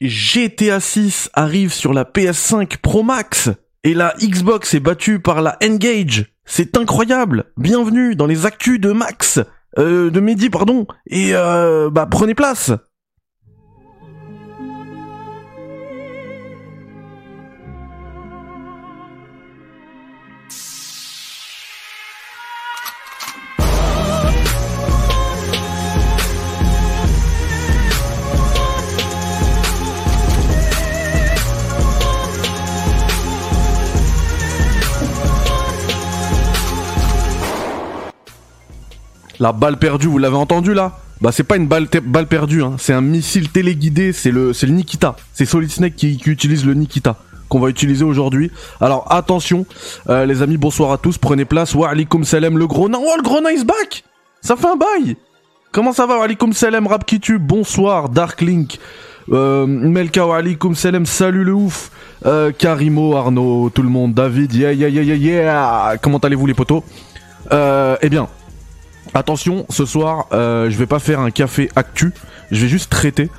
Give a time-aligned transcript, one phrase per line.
[0.00, 3.48] GTA 6 arrive sur la PS5 Pro Max
[3.82, 6.26] et la Xbox est battue par la Engage.
[6.44, 7.44] C'est incroyable.
[7.56, 9.40] Bienvenue dans les actus de Max,
[9.78, 10.86] euh, de Mehdi pardon.
[11.06, 12.72] Et euh, bah prenez place.
[39.40, 42.76] La balle perdue, vous l'avez entendu là Bah c'est pas une balle, balle perdue, hein.
[42.78, 45.16] c'est un missile téléguidé, c'est le, le Nikita.
[45.32, 47.16] C'est Solid Snake qui, qui utilise le Nikita
[47.48, 48.50] qu'on va utiliser aujourd'hui.
[48.80, 49.66] Alors attention,
[50.08, 51.74] euh, les amis, bonsoir à tous, prenez place.
[51.74, 52.98] Wa alaikum salam, le gros nain.
[53.00, 54.04] Oh, le gros nain is back
[54.40, 55.16] Ça fait un bail
[55.72, 57.04] Comment ça va, wa alaikum salam, Rap
[57.40, 58.78] Bonsoir, Dark Link.
[59.32, 60.40] Euh, Melka wa
[60.74, 61.90] salam, salut le ouf.
[62.24, 65.96] Euh, Karimo, Arnaud, tout le monde, David, yeah, yeah, yeah, yeah, yeah.
[66.00, 66.82] Comment allez-vous les potos
[67.52, 68.28] euh, Eh bien,
[69.16, 72.12] Attention, ce soir, euh, je vais pas faire un café actu,
[72.50, 73.30] je vais juste traiter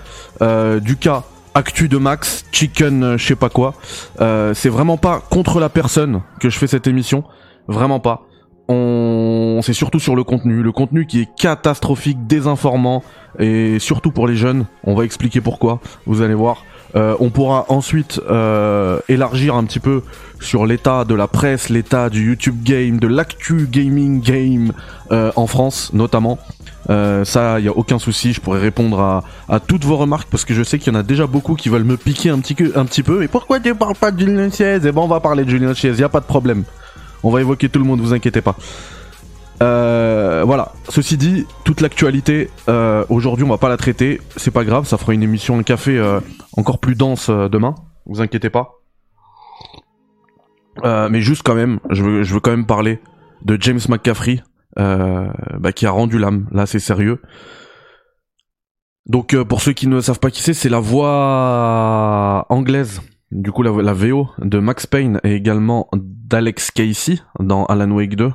[0.42, 1.22] euh, du cas
[1.54, 3.76] actu de Max, chicken, euh, je sais pas quoi.
[4.20, 7.24] Euh, c'est vraiment pas contre la personne que je fais cette émission,
[7.68, 8.24] vraiment pas.
[8.70, 13.04] On, c'est surtout sur le contenu, le contenu qui est catastrophique, désinformant
[13.38, 14.66] et surtout pour les jeunes.
[14.84, 15.80] On va expliquer pourquoi.
[16.08, 16.66] Vous allez voir.
[16.96, 20.04] Euh, on pourra ensuite euh, élargir un petit peu
[20.40, 24.72] sur l'état de la presse, l'état du YouTube game, de l'actu gaming game
[25.12, 26.40] euh, en France notamment.
[26.88, 30.54] ça, il y a aucun souci, je pourrais répondre à, toutes vos remarques parce que
[30.54, 32.86] je sais qu'il y en a déjà beaucoup qui veulent me piquer un petit, un
[32.86, 33.24] petit peu.
[33.24, 34.78] Et pourquoi tu parles pas de Julien Chiez?
[34.78, 36.64] Eh ben, on va parler de Julien Chiez, y a pas de problème.
[37.24, 38.56] On va évoquer tout le monde, vous inquiétez pas.
[39.62, 40.72] Euh, voilà.
[40.90, 44.22] Ceci dit, toute l'actualité, euh, aujourd'hui, on va pas la traiter.
[44.36, 46.20] C'est pas grave, ça fera une émission, un café euh,
[46.56, 47.76] encore plus dense demain.
[48.06, 48.74] Vous inquiétez pas.
[50.84, 53.00] Mais juste quand même, je veux, je veux quand même parler
[53.44, 54.44] de James McCaffrey,
[54.76, 56.48] bah, qui a rendu l'âme.
[56.52, 57.20] Là, c'est sérieux.
[59.08, 63.02] Donc, pour ceux qui ne savent pas qui c'est, c'est la voix anglaise.
[63.32, 68.16] Du coup, la, la VO de Max Payne et également d'Alex Casey dans Alan Wake
[68.16, 68.32] 2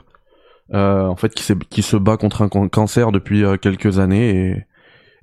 [0.74, 4.66] euh, en fait, qui, se bat contre un cancer depuis euh, quelques années et,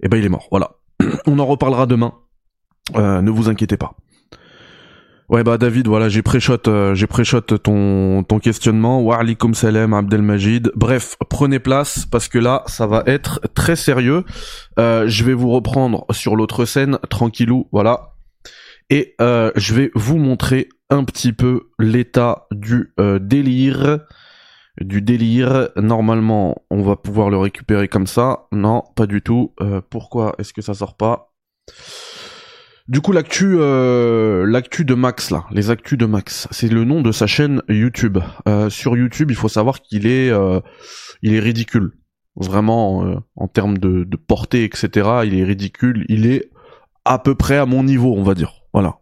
[0.04, 0.48] et ben il est mort.
[0.52, 0.72] Voilà.
[1.26, 2.14] On en reparlera demain.
[2.96, 3.96] Euh, ne vous inquiétez pas.
[5.28, 7.06] Ouais bah David, voilà, j'ai pré-shot, euh, j'ai
[7.62, 9.02] ton questionnement.
[9.02, 10.72] Wa alaikum salam Abdelmajid.
[10.76, 14.24] Bref, prenez place parce que là, ça va être très sérieux.
[14.78, 18.14] Je vais vous reprendre sur l'autre scène, tranquillou, voilà.
[18.90, 24.00] Et je vais vous montrer un petit peu l'état du délire
[24.80, 25.70] du délire.
[25.76, 28.48] Normalement, on va pouvoir le récupérer comme ça.
[28.52, 29.54] Non, pas du tout.
[29.62, 31.34] Euh, pourquoi est-ce que ça sort pas?
[32.88, 37.02] Du coup, l'actu, euh, l'actu de Max là, les actus de Max, c'est le nom
[37.02, 38.18] de sa chaîne YouTube.
[38.48, 40.32] Euh, sur YouTube, il faut savoir qu'il est,
[41.22, 41.92] il est ridicule.
[42.36, 45.10] Vraiment, en termes de, de portée, etc.
[45.26, 46.06] Il est ridicule.
[46.08, 46.50] Il est
[47.06, 48.62] à peu près à mon niveau, on va dire.
[48.74, 49.00] Voilà.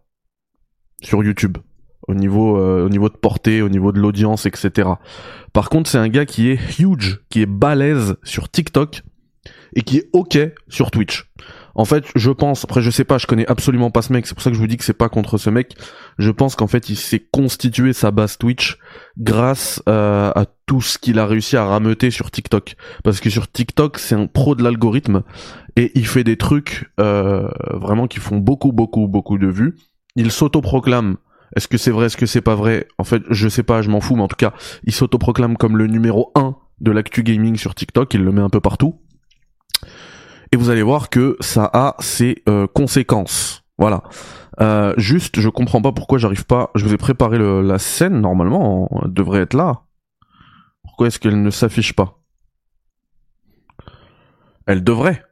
[1.02, 1.58] Sur YouTube
[2.06, 4.90] au niveau euh, au niveau de portée, au niveau de l'audience, etc.
[5.52, 9.02] Par contre, c'est un gars qui est huge, qui est balèze sur TikTok
[9.74, 10.38] et qui est ok
[10.68, 11.30] sur Twitch.
[11.74, 14.34] En fait, je pense, après je sais pas, je connais absolument pas ce mec, c'est
[14.34, 15.76] pour ça que je vous dis que c'est pas contre ce mec.
[16.18, 18.78] Je pense qu'en fait, il s'est constitué sa base Twitch
[19.16, 22.74] grâce euh, à tout ce qu'il a réussi à rameuter sur TikTok.
[23.04, 25.22] Parce que sur TikTok, c'est un pro de l'algorithme
[25.76, 29.76] et il fait des trucs euh, vraiment qui font beaucoup, beaucoup, beaucoup de vues.
[30.16, 31.16] Il s'autoproclame
[31.56, 32.88] est-ce que c'est vrai, est-ce que c'est pas vrai?
[32.98, 34.52] En fait, je sais pas, je m'en fous, mais en tout cas,
[34.84, 38.50] il s'autoproclame comme le numéro 1 de l'actu gaming sur TikTok, il le met un
[38.50, 39.00] peu partout.
[40.52, 43.64] Et vous allez voir que ça a ses euh, conséquences.
[43.76, 44.02] Voilà.
[44.60, 46.70] Euh, juste, je comprends pas pourquoi j'arrive pas.
[46.74, 49.82] Je vous ai préparé la scène normalement, elle devrait être là.
[50.82, 52.20] Pourquoi est-ce qu'elle ne s'affiche pas?
[54.66, 55.22] Elle devrait.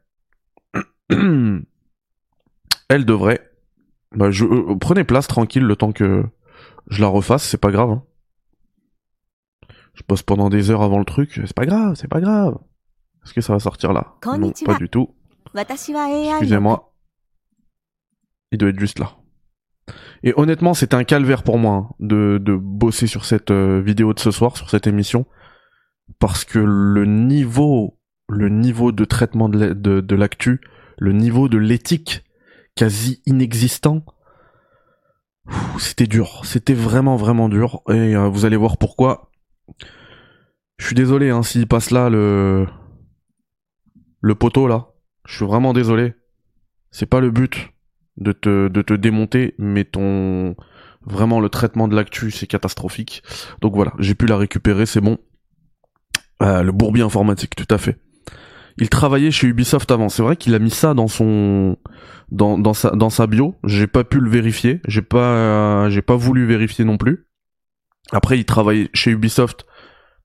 [1.10, 3.50] elle devrait.
[4.12, 6.24] Bah, je, euh, prenez place tranquille le temps que
[6.88, 7.90] je la refasse, c'est pas grave.
[7.90, 8.02] Hein.
[9.94, 12.58] Je pose pendant des heures avant le truc, c'est pas grave, c'est pas grave.
[13.24, 14.14] Est-ce que ça va sortir là?
[14.38, 15.14] Non, pas du tout.
[15.54, 16.92] Excusez-moi.
[18.52, 19.16] Il doit être juste là.
[20.22, 24.12] Et honnêtement, c'était un calvaire pour moi hein, de, de bosser sur cette euh, vidéo
[24.12, 25.26] de ce soir, sur cette émission,
[26.18, 27.98] parce que le niveau,
[28.28, 30.60] le niveau de traitement de l'actu,
[30.98, 32.24] le niveau de l'éthique
[32.76, 34.04] quasi inexistant.
[35.78, 39.30] C'était dur, c'était vraiment vraiment dur et euh, vous allez voir pourquoi.
[40.78, 42.66] Je suis désolé hein, s'il passe là le
[44.20, 44.88] le poteau là.
[45.26, 46.14] Je suis vraiment désolé.
[46.90, 47.72] C'est pas le but.
[48.16, 50.56] de te, de te démonter, mais ton
[51.02, 53.22] vraiment le traitement de l'actu c'est catastrophique.
[53.60, 55.18] Donc voilà, j'ai pu la récupérer, c'est bon.
[56.42, 57.98] Euh, le bourbier informatique, tout à fait.
[58.78, 60.08] Il travaillait chez Ubisoft avant.
[60.08, 61.76] C'est vrai qu'il a mis ça dans son
[62.30, 63.54] dans, sa dans sa bio.
[63.64, 64.80] J'ai pas pu le vérifier.
[64.86, 67.26] J'ai pas j'ai pas voulu vérifier non plus.
[68.12, 69.66] Après, il travaillait chez Ubisoft.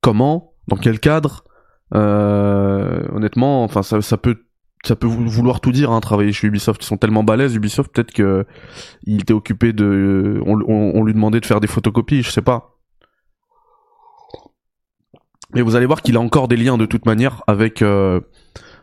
[0.01, 0.53] Comment?
[0.67, 1.43] Dans quel cadre?
[1.93, 4.37] Euh, Honnêtement, enfin ça, ça peut
[4.83, 6.83] ça peut vouloir tout dire, hein, travailler chez Ubisoft.
[6.83, 8.45] Ils sont tellement balèzes, Ubisoft, peut-être que
[9.03, 12.70] il était occupé de, on, on, lui demandait de faire des photocopies, je sais pas.
[15.53, 18.19] Mais vous allez voir qu'il a encore des liens de toute manière avec euh,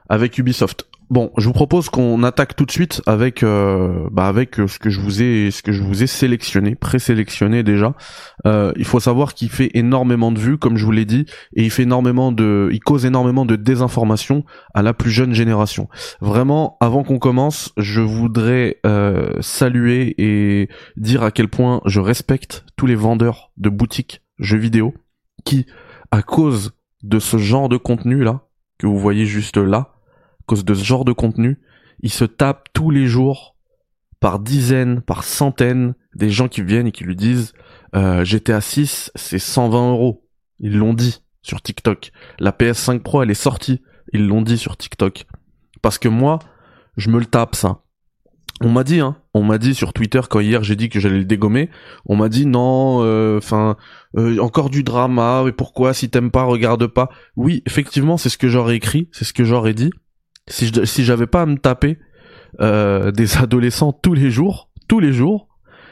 [0.09, 0.87] avec Ubisoft.
[1.11, 4.79] Bon, je vous propose qu'on attaque tout de suite avec euh, bah avec euh, ce
[4.79, 7.94] que je vous ai ce que je vous ai sélectionné, présélectionné déjà.
[8.47, 11.25] Euh, il faut savoir qu'il fait énormément de vues, comme je vous l'ai dit,
[11.55, 14.44] et il fait énormément de, il cause énormément de désinformation
[14.75, 15.88] à la plus jeune génération.
[16.20, 20.69] Vraiment, avant qu'on commence, je voudrais euh, saluer et
[20.99, 24.93] dire à quel point je respecte tous les vendeurs de boutiques jeux vidéo
[25.47, 25.65] qui,
[26.10, 26.72] à cause
[27.02, 29.99] de ce genre de contenu là que vous voyez juste là
[30.49, 31.60] cause de ce genre de contenu,
[32.00, 33.55] il se tape tous les jours
[34.19, 37.52] par dizaines, par centaines des gens qui viennent et qui lui disent
[37.94, 40.26] euh, GTA 6 c'est 120 euros.
[40.58, 42.10] Ils l'ont dit sur TikTok.
[42.40, 43.81] La PS5 Pro elle est sortie.
[44.12, 45.26] Ils l'ont dit sur TikTok.
[45.82, 46.40] Parce que moi,
[46.96, 47.82] je me le tape ça.
[48.60, 51.19] On m'a dit, hein, on m'a dit sur Twitter quand hier j'ai dit que j'allais
[51.19, 51.70] le dégommer,
[52.06, 53.76] on m'a dit non, euh, enfin
[54.16, 57.08] euh, encore du drama, et pourquoi si t'aimes pas regarde pas.
[57.37, 59.90] Oui, effectivement c'est ce que j'aurais écrit, c'est ce que j'aurais dit,
[60.49, 61.99] si je, si j'avais pas à me taper
[62.60, 65.49] euh, des adolescents tous les jours, tous les jours,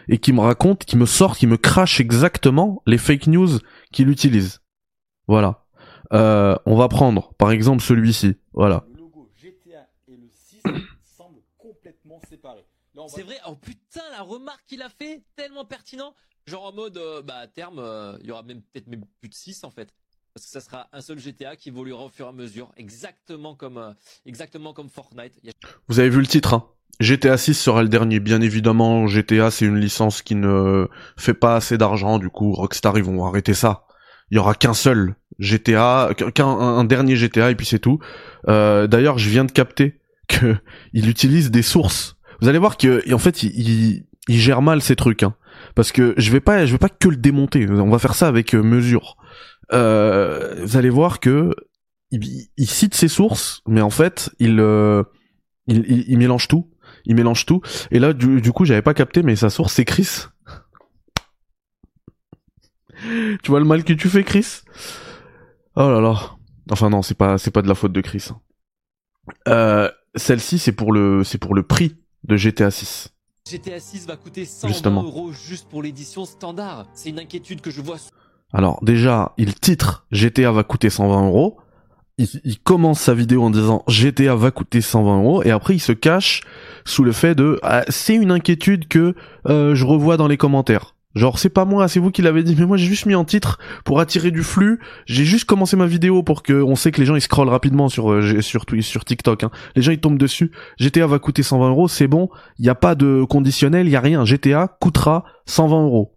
[0.09, 3.59] et qui me racontent, qui me sortent, qui me crachent exactement les fake news
[3.93, 4.61] qu'il utilise.
[5.27, 5.65] Voilà.
[6.13, 8.37] Euh, on va prendre, par exemple, celui-ci.
[8.53, 8.85] Voilà.
[8.93, 10.63] Le logo GTA et le 6
[11.03, 12.65] semblent complètement séparés.
[13.09, 13.39] C'est vrai.
[13.47, 16.15] Oh putain, la remarque qu'il a fait, tellement pertinent.
[16.47, 19.29] Genre en mode, euh, bah à terme, euh, il y aura même peut-être même plus
[19.29, 19.93] de 6 en fait
[20.37, 23.55] parce que ça sera un seul GTA qui évoluera au fur et à mesure, exactement
[23.55, 23.95] comme, euh,
[24.27, 25.33] exactement comme Fortnite.
[25.89, 26.69] Vous avez vu le titre, hein
[27.01, 28.21] GTA 6 sera le dernier.
[28.21, 32.99] Bien évidemment, GTA c'est une licence qui ne fait pas assez d'argent, du coup Rockstar
[32.99, 33.87] ils vont arrêter ça.
[34.31, 37.99] Il y aura qu'un seul GTA, qu'un un dernier GTA et puis c'est tout.
[38.47, 40.57] Euh, D'ailleurs, je viens de capter que
[40.93, 42.16] il utilise des sources.
[42.41, 45.35] Vous allez voir que en fait il, gère mal ces trucs, hein.
[45.75, 47.69] parce que je vais pas je vais pas que le démonter.
[47.69, 49.17] On va faire ça avec euh, mesure.
[49.73, 51.55] Euh, vous allez voir que
[52.11, 55.03] il, cite ses sources, mais en fait, euh,
[55.67, 56.71] il, mélange tout.
[57.05, 57.61] Il mélange tout.
[57.91, 60.09] Et là, du, du coup, j'avais pas capté, mais sa source, c'est Chris.
[63.43, 64.63] tu vois le mal que tu fais, Chris?
[65.75, 66.37] Oh là là.
[66.71, 68.29] Enfin non, c'est pas, c'est pas de la faute de Chris.
[69.49, 73.13] Euh, Celle-ci, c'est pour le, c'est pour le prix de GTA 6.
[73.49, 76.87] GTA 6 va coûter 120 euros juste pour l'édition standard.
[76.95, 77.99] C'est une inquiétude que je vois.
[78.53, 81.59] Alors déjà, il titre GTA va coûter 120 euros.
[82.19, 85.93] Il, commence sa vidéo en disant GTA va coûter 120 euros et après il se
[85.93, 86.41] cache
[86.87, 89.15] sous le fait de ah, c'est une inquiétude que
[89.47, 90.96] euh, je revois dans les commentaires.
[91.17, 93.25] Genre c'est pas moi, c'est vous qui l'avez dit, mais moi j'ai juste mis en
[93.25, 94.79] titre pour attirer du flux.
[95.07, 97.89] J'ai juste commencé ma vidéo pour que on sait que les gens ils scrollent rapidement
[97.89, 99.45] sur euh, sur sur TikTok.
[99.45, 99.51] Hein.
[99.75, 100.53] Les gens ils tombent dessus.
[100.79, 102.29] GTA va coûter 120 euros, c'est bon.
[102.59, 104.27] Il y a pas de conditionnel, il y a rien.
[104.27, 106.16] GTA coûtera 120 euros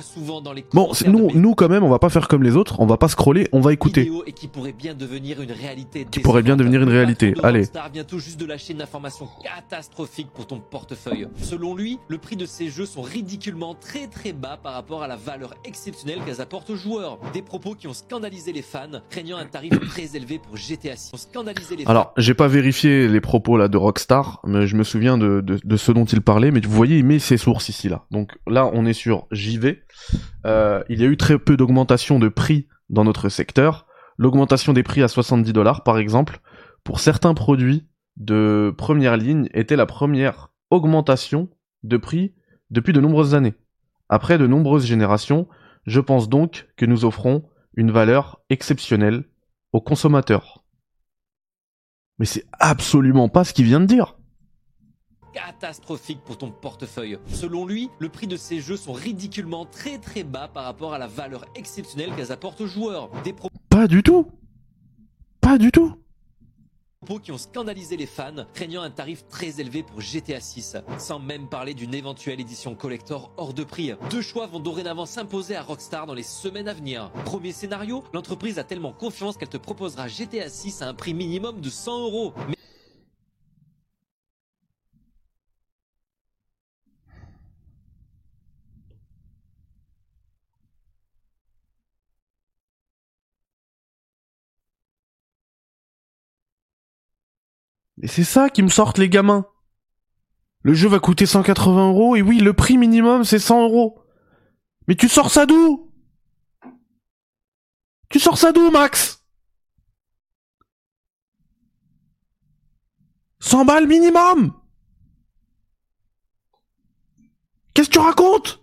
[0.00, 2.80] souvent dans les bon, nous, nous quand même, on va pas faire comme les autres,
[2.80, 4.10] on va pas scroller, on va écouter.
[4.26, 6.04] Et qui pourrait bien devenir une réalité.
[6.10, 7.34] Qui pourrait bien devenir une réalité.
[7.44, 7.68] Allez.
[7.92, 11.28] vient tout juste de lâcher une information catastrophique pour ton portefeuille.
[11.40, 15.06] Selon lui, le prix de ces jeux sont ridiculement très très bas par rapport à
[15.06, 17.20] la valeur exceptionnelle qu'elles apportent aux joueurs.
[17.32, 21.12] Des propos qui ont scandalisé les fans, craignant un tarif très élevé pour GTA 6.
[21.14, 25.16] Scandalisé les Alors, j'ai pas vérifié les propos là de Rockstar, mais je me souviens
[25.16, 26.50] de, de, de ce dont il parlait.
[26.50, 28.04] Mais vous voyez, il met ses sources ici là.
[28.10, 29.76] Donc là, on est sur JV
[30.44, 33.86] euh, il y a eu très peu d'augmentation de prix dans notre secteur.
[34.18, 36.40] L'augmentation des prix à 70 dollars, par exemple,
[36.84, 37.86] pour certains produits
[38.16, 41.50] de première ligne, était la première augmentation
[41.82, 42.34] de prix
[42.70, 43.54] depuis de nombreuses années.
[44.08, 45.48] Après de nombreuses générations,
[45.86, 49.24] je pense donc que nous offrons une valeur exceptionnelle
[49.72, 50.64] aux consommateurs.
[52.18, 54.15] Mais c'est absolument pas ce qu'il vient de dire
[55.36, 57.18] catastrophique pour ton portefeuille.
[57.28, 60.98] Selon lui, le prix de ces jeux sont ridiculement très très bas par rapport à
[60.98, 63.10] la valeur exceptionnelle qu'elles apportent aux joueurs.
[63.22, 63.34] Des
[63.68, 64.26] Pas du tout
[65.40, 65.94] Pas du tout
[67.06, 71.20] propos qui ont scandalisé les fans, craignant un tarif très élevé pour GTA 6, sans
[71.20, 73.92] même parler d'une éventuelle édition collector hors de prix.
[74.10, 77.12] Deux choix vont dorénavant s'imposer à Rockstar dans les semaines à venir.
[77.24, 81.60] Premier scénario, l'entreprise a tellement confiance qu'elle te proposera GTA 6 à un prix minimum
[81.60, 82.34] de 100 euros.
[98.02, 99.46] Et c'est ça qui me sortent les gamins.
[100.62, 104.02] Le jeu va coûter 180 euros et oui, le prix minimum c'est 100 euros.
[104.88, 105.92] Mais tu sors ça d'où?
[108.08, 109.24] Tu sors ça d'où, Max?
[113.40, 114.52] 100 balles minimum!
[117.74, 118.60] Qu'est-ce que tu racontes?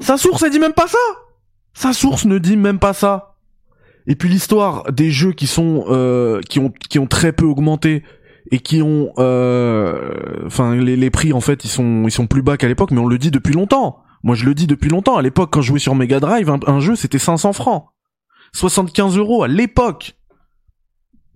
[0.00, 0.98] Sa source, elle dit même pas ça!
[1.74, 3.31] Sa source ne dit même pas ça
[4.06, 5.84] Et puis l'histoire des jeux qui sont...
[5.88, 8.02] Euh, qui, ont, qui ont très peu augmenté
[8.50, 9.12] et qui ont...
[9.18, 12.90] euh, Enfin, les, les prix, en fait, ils sont, ils sont plus bas qu'à l'époque,
[12.90, 15.16] mais on le dit depuis longtemps Moi, je le dis depuis longtemps.
[15.16, 17.86] À l'époque, quand je jouais sur Mega Drive, un, un jeu, c'était 500 francs.
[18.54, 20.14] 75 euros à l'époque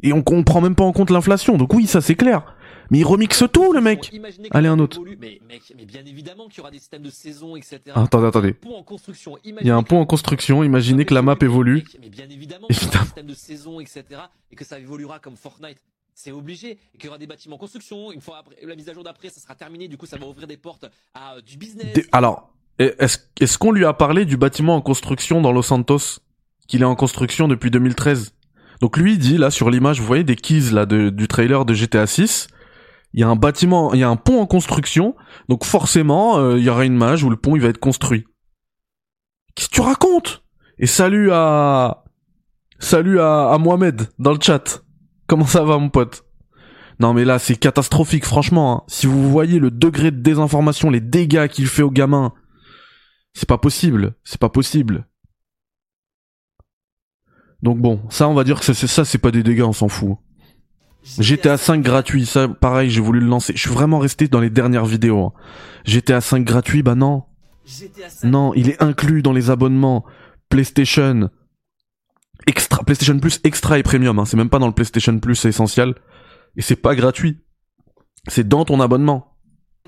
[0.03, 1.57] et on, on prend même pas en compte l'inflation.
[1.57, 2.45] Donc oui, ça c'est clair.
[2.91, 4.13] Mais il remixe tout, le mec.
[4.53, 5.01] Allez, un autre.
[5.21, 7.81] Mais, mec, mais bien évidemment qu'il y aura des systèmes de saison, etc.
[7.95, 8.55] Ah, Attendez, attendez.
[9.45, 10.63] Il y a un pont en construction.
[10.63, 11.77] Imaginez que la map évolue.
[11.77, 14.05] Mec, Mais bien évidemment, qu'il y aura des systèmes de saison, etc.
[14.51, 15.79] Et que ça évoluera comme Fortnite.
[16.15, 16.79] C'est obligé.
[16.95, 18.13] Et qu'il y aura des bâtiments en construction.
[18.13, 19.89] Une fois après, la mise à jour d'après, ça sera terminé.
[19.89, 21.93] Du coup, ça va ouvrir des portes à euh, du business.
[21.93, 26.21] Des- Alors, est-ce est-ce qu'on lui a parlé du bâtiment en construction dans Los Santos
[26.69, 28.33] Qu'il est en construction depuis 2013.
[28.81, 31.65] Donc lui il dit là sur l'image, vous voyez des keys là de- du trailer
[31.65, 32.49] de GTA 6.
[33.13, 35.15] Il y a un bâtiment, il y a un pont en construction.
[35.49, 38.25] Donc forcément, euh, il y aura une mage où le pont il va être construit.
[39.55, 40.45] Qu'est-ce que tu racontes?
[40.79, 42.05] Et salut à
[42.79, 44.83] salut à, Mohamed dans le chat.
[45.27, 46.25] Comment ça va mon pote?
[47.01, 48.77] Non mais là c'est catastrophique franchement.
[48.77, 48.85] hein.
[48.89, 52.35] Si vous voyez le degré de désinformation, les dégâts qu'il fait aux gamins,
[53.33, 54.15] c'est pas possible.
[54.25, 55.07] C'est pas possible.
[57.63, 60.19] Donc bon, ça on va dire que ça, c'est pas des dégâts, on s'en fout.
[61.19, 63.53] GTA 5 gratuit, ça pareil, j'ai voulu le lancer.
[63.55, 65.27] Je suis vraiment resté dans les dernières vidéos.
[65.27, 65.33] hein.
[65.85, 67.25] GTA 5 gratuit, bah non.
[67.65, 68.29] GTA 5.
[68.29, 70.05] Non, il est inclus dans les abonnements
[70.49, 71.31] PlayStation
[72.47, 74.19] Extra, PlayStation Plus Extra et Premium.
[74.19, 74.25] Hein.
[74.25, 75.95] C'est même pas dans le PlayStation Plus essentiel.
[76.57, 77.43] Et c'est pas gratuit.
[78.29, 79.37] C'est dans ton abonnement.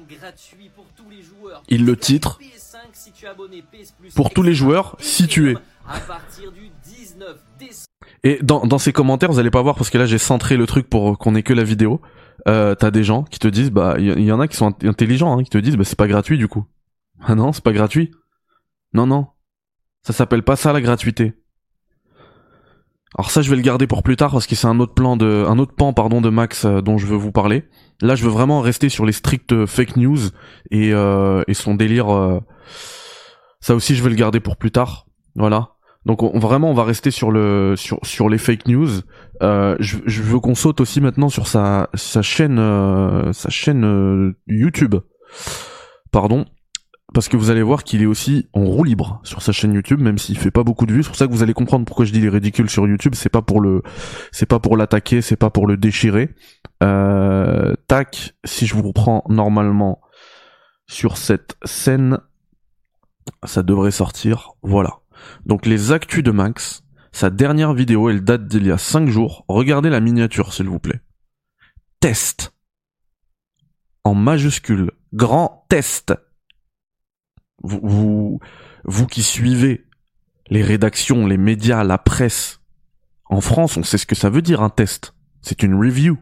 [0.09, 1.63] gratuit pour tous les joueurs.
[1.69, 2.39] Il le titre.
[2.41, 5.57] PS5 si tu es abonné PS Plus Pour tous les joueurs, si tu es.
[5.87, 7.88] À partir du 19 décembre.
[8.25, 10.67] Et dans, dans ces commentaires, vous allez pas voir parce que là j'ai centré le
[10.67, 12.01] truc pour qu'on ait que la vidéo.
[12.47, 14.89] Euh, T'as des gens qui te disent, bah, il y, en a qui sont int-
[14.89, 16.65] intelligents, hein, qui te disent, bah, c'est pas gratuit du coup.
[17.21, 18.11] Ah non, c'est pas gratuit.
[18.95, 19.27] Non, non.
[20.03, 21.35] Ça s'appelle pas ça la gratuité.
[23.17, 25.17] Alors ça, je vais le garder pour plus tard parce que c'est un autre plan
[25.17, 27.65] de, un autre pan, pardon, de Max euh, dont je veux vous parler.
[28.03, 30.19] Là, je veux vraiment rester sur les strictes euh, fake news
[30.71, 32.15] et, euh, et son délire.
[32.15, 32.39] euh,
[33.61, 35.07] Ça aussi, je vais le garder pour plus tard.
[35.35, 35.71] Voilà.
[36.09, 38.89] Donc on, vraiment on va rester sur le sur sur les fake news.
[39.43, 44.33] Euh, je, veux qu'on saute aussi maintenant sur sa sa chaîne euh, sa chaîne euh,
[44.47, 44.97] YouTube.
[46.11, 46.47] Pardon.
[47.15, 50.01] Parce que vous allez voir qu'il est aussi en roue libre sur sa chaîne YouTube,
[50.01, 51.03] même s'il fait pas beaucoup de vues.
[51.03, 53.15] C'est pour ça que vous allez comprendre pourquoi je dis il est ridicule sur YouTube.
[53.15, 53.83] C'est pas pour le,
[54.31, 56.35] c'est pas pour l'attaquer, c'est pas pour le déchirer.
[56.81, 60.01] Tac, si je vous reprends normalement
[60.87, 62.19] sur cette scène,
[63.45, 64.53] ça devrait sortir.
[64.63, 64.98] Voilà.
[65.47, 69.45] Donc les actus de Max, sa dernière vidéo, elle date d'il y a 5 jours.
[69.49, 71.01] Regardez la miniature, s'il vous plaît.
[72.01, 72.55] Test.
[74.05, 74.93] En majuscule.
[75.13, 76.15] Grand test.
[77.63, 78.41] Vous, vous,
[78.85, 79.87] vous qui suivez
[80.49, 82.61] les rédactions, les médias, la presse.
[83.27, 85.15] En France, on sait ce que ça veut dire un test.
[85.43, 86.19] C'est une review.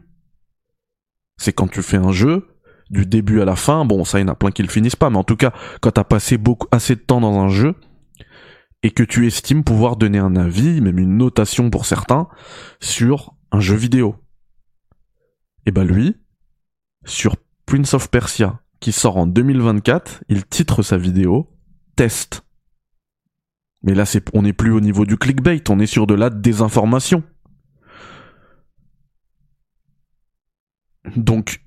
[1.37, 2.57] C'est quand tu fais un jeu,
[2.89, 4.95] du début à la fin, bon ça il y en a plein qui le finissent
[4.95, 7.75] pas, mais en tout cas quand t'as passé beaucoup assez de temps dans un jeu,
[8.83, 12.27] et que tu estimes pouvoir donner un avis, même une notation pour certains,
[12.79, 14.15] sur un jeu vidéo.
[15.65, 16.15] Et bah lui,
[17.05, 21.49] sur Prince of Persia, qui sort en 2024, il titre sa vidéo
[21.95, 22.43] Test.
[23.83, 24.03] Mais là,
[24.33, 27.23] on n'est plus au niveau du clickbait, on est sur de la désinformation.
[31.15, 31.63] Donc,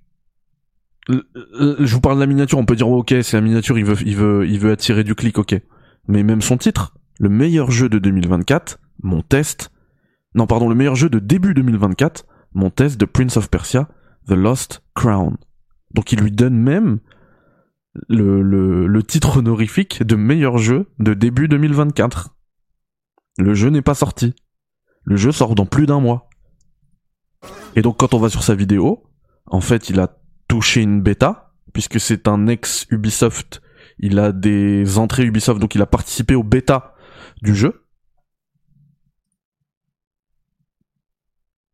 [1.08, 3.96] je vous parle de la miniature, on peut dire ok, c'est la miniature, il veut,
[4.06, 5.60] il veut, il veut attirer du clic, ok.
[6.08, 9.70] Mais même son titre, le meilleur jeu de 2024, mon test,
[10.34, 13.88] non pardon, le meilleur jeu de début 2024, mon test de Prince of Persia,
[14.26, 15.36] The Lost Crown.
[15.92, 16.98] Donc il lui donne même
[18.08, 22.34] le, titre honorifique de meilleur jeu de début 2024.
[23.36, 24.34] Le jeu n'est pas sorti.
[25.04, 26.30] Le jeu sort dans plus d'un mois.
[27.76, 29.04] Et donc quand on va sur sa vidéo,
[29.44, 30.16] en fait il a
[30.48, 33.60] touché une bêta, puisque c'est un ex Ubisoft,
[33.98, 36.89] il a des entrées Ubisoft, donc il a participé au bêta
[37.42, 37.84] du jeu.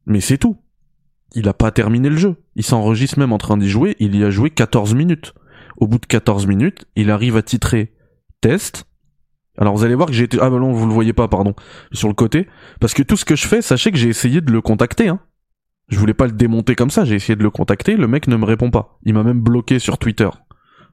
[0.07, 0.57] Mais c'est tout.
[1.35, 2.37] Il a pas terminé le jeu.
[2.55, 5.35] Il s'enregistre même en train d'y jouer, il y a joué 14 minutes.
[5.77, 7.93] Au bout de 14 minutes, il arrive à titrer
[8.41, 8.87] test,
[9.59, 10.39] Alors vous allez voir que j'ai été...
[10.41, 11.55] Ah bah non, vous le voyez pas, pardon.
[11.93, 12.47] Sur le côté.
[12.81, 15.09] Parce que tout ce que je fais, sachez que j'ai essayé de le contacter.
[15.09, 15.21] Hein.
[15.89, 18.37] Je voulais pas le démonter comme ça, j'ai essayé de le contacter, le mec ne
[18.37, 18.99] me répond pas.
[19.05, 20.29] Il m'a même bloqué sur Twitter.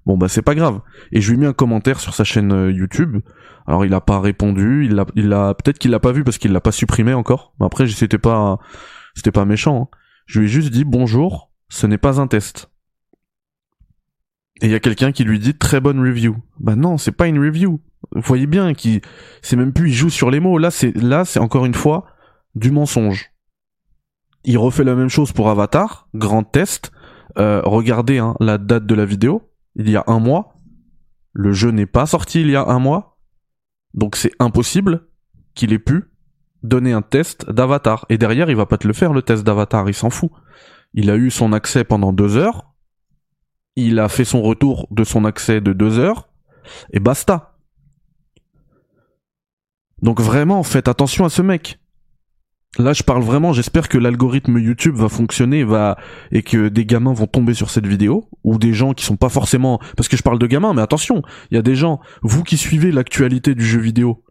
[0.05, 0.81] Bon bah c'est pas grave.
[1.11, 3.17] Et je lui ai mis un commentaire sur sa chaîne euh, YouTube.
[3.65, 6.51] Alors il a pas répondu, il a, il peut-être qu'il l'a pas vu parce qu'il
[6.51, 7.53] l'a pas supprimé encore.
[7.59, 8.59] Mais après c'était pas,
[9.15, 9.89] c'était pas méchant.
[9.93, 9.97] Hein.
[10.25, 12.69] Je lui ai juste dit bonjour, ce n'est pas un test.
[14.61, 16.37] Et il y a quelqu'un qui lui dit très bonne review.
[16.59, 17.81] Bah non, c'est pas une review.
[18.11, 19.01] Vous voyez bien qu'il,
[19.41, 20.57] c'est même plus il joue sur les mots.
[20.57, 22.05] Là c'est, là c'est encore une fois
[22.55, 23.31] du mensonge.
[24.45, 26.91] Il refait la même chose pour Avatar, grand test.
[27.37, 30.55] Euh, regardez hein, la date de la vidéo, il y a un mois.
[31.31, 33.12] Le jeu n'est pas sorti il y a un mois.
[33.93, 35.07] Donc c'est impossible
[35.53, 36.05] qu'il ait pu
[36.63, 38.05] donner un test d'Avatar.
[38.09, 40.31] Et derrière, il va pas te le faire, le test d'Avatar, il s'en fout.
[40.93, 42.73] Il a eu son accès pendant deux heures.
[43.75, 46.29] Il a fait son retour de son accès de deux heures.
[46.91, 47.57] Et basta.
[50.01, 51.79] Donc vraiment, faites attention à ce mec.
[52.79, 55.95] Là, je parle vraiment, j'espère que l'algorithme YouTube va fonctionner va
[56.31, 59.29] et que des gamins vont tomber sur cette vidéo ou des gens qui sont pas
[59.29, 62.41] forcément parce que je parle de gamins mais attention, il y a des gens vous
[62.41, 64.23] qui suivez l'actualité du jeu vidéo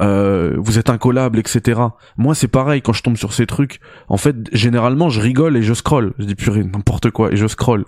[0.00, 1.80] euh, vous êtes incollable, etc.
[2.16, 3.80] Moi, c'est pareil quand je tombe sur ces trucs.
[4.08, 6.14] En fait, généralement, je rigole et je scroll.
[6.18, 7.84] Je dis purée, n'importe quoi et je scroll.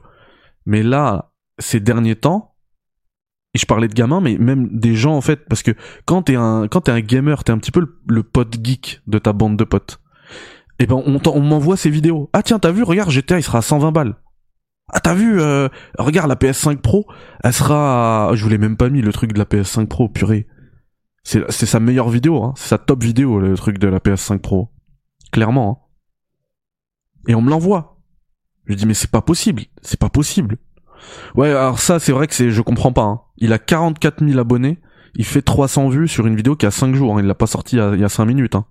[0.66, 2.49] Mais là, ces derniers temps,
[3.54, 5.72] et je parlais de gamins, mais même des gens en fait, parce que
[6.04, 9.02] quand t'es un quand t'es un gamer, t'es un petit peu le, le pote geek
[9.06, 10.00] de ta bande de potes
[10.80, 12.30] et eh ben on, on m'envoie ces vidéos.
[12.32, 14.14] Ah tiens, t'as vu, regarde, GTA il sera à 120 balles.
[14.88, 17.06] Ah t'as vu, euh, regarde la PS5 Pro,
[17.44, 20.48] elle sera, je vous l'ai même pas mis le truc de la PS5 Pro, purée.
[21.22, 22.54] C'est c'est sa meilleure vidéo, hein.
[22.56, 24.70] c'est sa top vidéo le truc de la PS5 Pro,
[25.32, 25.70] clairement.
[25.70, 27.28] Hein.
[27.28, 27.98] Et on me l'envoie.
[28.64, 30.56] Je dis mais c'est pas possible, c'est pas possible.
[31.34, 33.02] Ouais, alors ça c'est vrai que c'est, je comprends pas.
[33.02, 33.20] Hein.
[33.38, 34.78] Il a 44 000 abonnés,
[35.14, 37.16] il fait 300 vues sur une vidéo qui a 5 jours.
[37.16, 37.22] Hein.
[37.22, 38.54] Il l'a pas sorti il y a 5 minutes.
[38.54, 38.66] Hein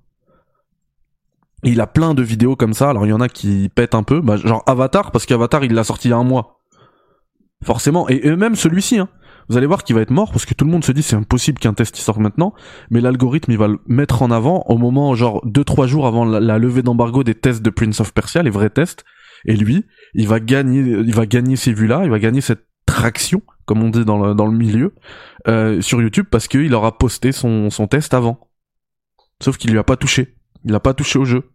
[1.64, 2.90] il a plein de vidéos comme ça.
[2.90, 5.74] Alors il y en a qui pètent un peu, bah, genre Avatar, parce qu'Avatar il
[5.74, 6.60] l'a sorti il y a un mois.
[7.64, 8.08] Forcément.
[8.08, 9.10] Et, même celui-ci, hein.
[9.50, 11.16] Vous allez voir qu'il va être mort parce que tout le monde se dit c'est
[11.16, 12.54] impossible qu'un test il sorte maintenant,
[12.92, 16.60] mais l'algorithme il va le mettre en avant au moment genre 2-3 jours avant la,
[16.60, 19.06] levée d'embargo des tests de Prince of Persia, les vrais tests.
[19.46, 23.42] Et lui, il va gagner, il va gagner ces vues-là, il va gagner cette traction,
[23.66, 24.96] comme on dit dans le, milieu,
[25.48, 28.50] euh, sur YouTube parce qu'il aura posté son, son test avant.
[29.42, 30.36] Sauf qu'il lui a pas touché.
[30.66, 31.50] Il n'a pas touché au jeu.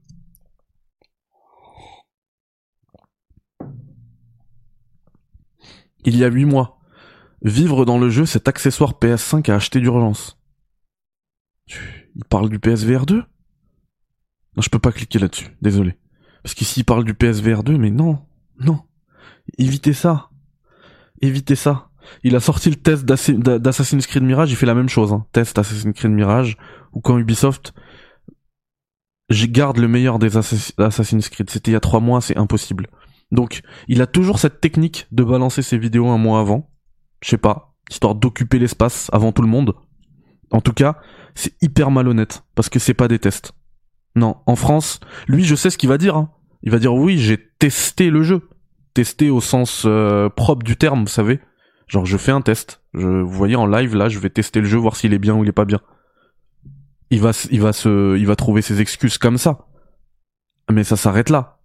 [6.04, 6.78] Il y a 8 mois.
[7.42, 10.38] Vivre dans le jeu, cet accessoire PS5 à acheter d'urgence.
[11.68, 13.24] Il parle du PSVR 2 Non,
[14.62, 15.98] je peux pas cliquer là-dessus, désolé.
[16.42, 18.24] Parce qu'ici il parle du PSVR 2, mais non,
[18.58, 18.80] non.
[19.58, 20.30] Évitez ça.
[21.20, 21.90] Évitez ça.
[22.22, 25.12] Il a sorti le test d'Assassin's Creed Mirage, il fait la même chose.
[25.12, 25.26] Hein.
[25.32, 26.56] Test Assassin's Creed Mirage,
[26.92, 27.72] ou quand Ubisoft
[29.30, 31.50] je garde le meilleur des Assassin's Creed.
[31.50, 32.88] C'était il y a trois mois, c'est impossible.
[33.30, 36.70] Donc, il a toujours cette technique de balancer ses vidéos un mois avant.
[37.22, 39.74] Je sais pas, histoire d'occuper l'espace avant tout le monde.
[40.50, 40.98] En tout cas,
[41.34, 43.52] c'est hyper malhonnête parce que c'est pas des tests.
[44.14, 46.16] Non, en France, lui, je sais ce qu'il va dire.
[46.16, 46.30] Hein.
[46.64, 48.48] Il va dire oui, j'ai testé le jeu,
[48.92, 51.40] testé au sens euh, propre du terme, vous savez.
[51.86, 52.82] Genre, je fais un test.
[52.94, 55.34] Je, vous voyez en live là, je vais tester le jeu, voir s'il est bien
[55.34, 55.80] ou il est pas bien
[57.14, 59.66] il va, il va se, il va trouver ses excuses comme ça.
[60.70, 61.60] Mais ça s'arrête là.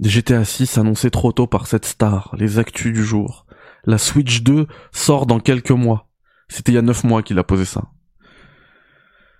[0.00, 3.46] GTA 6 annoncé trop tôt par cette star, les actus du jour.
[3.84, 6.08] La Switch 2 sort dans quelques mois.
[6.48, 7.90] C'était il y a 9 mois qu'il a posé ça.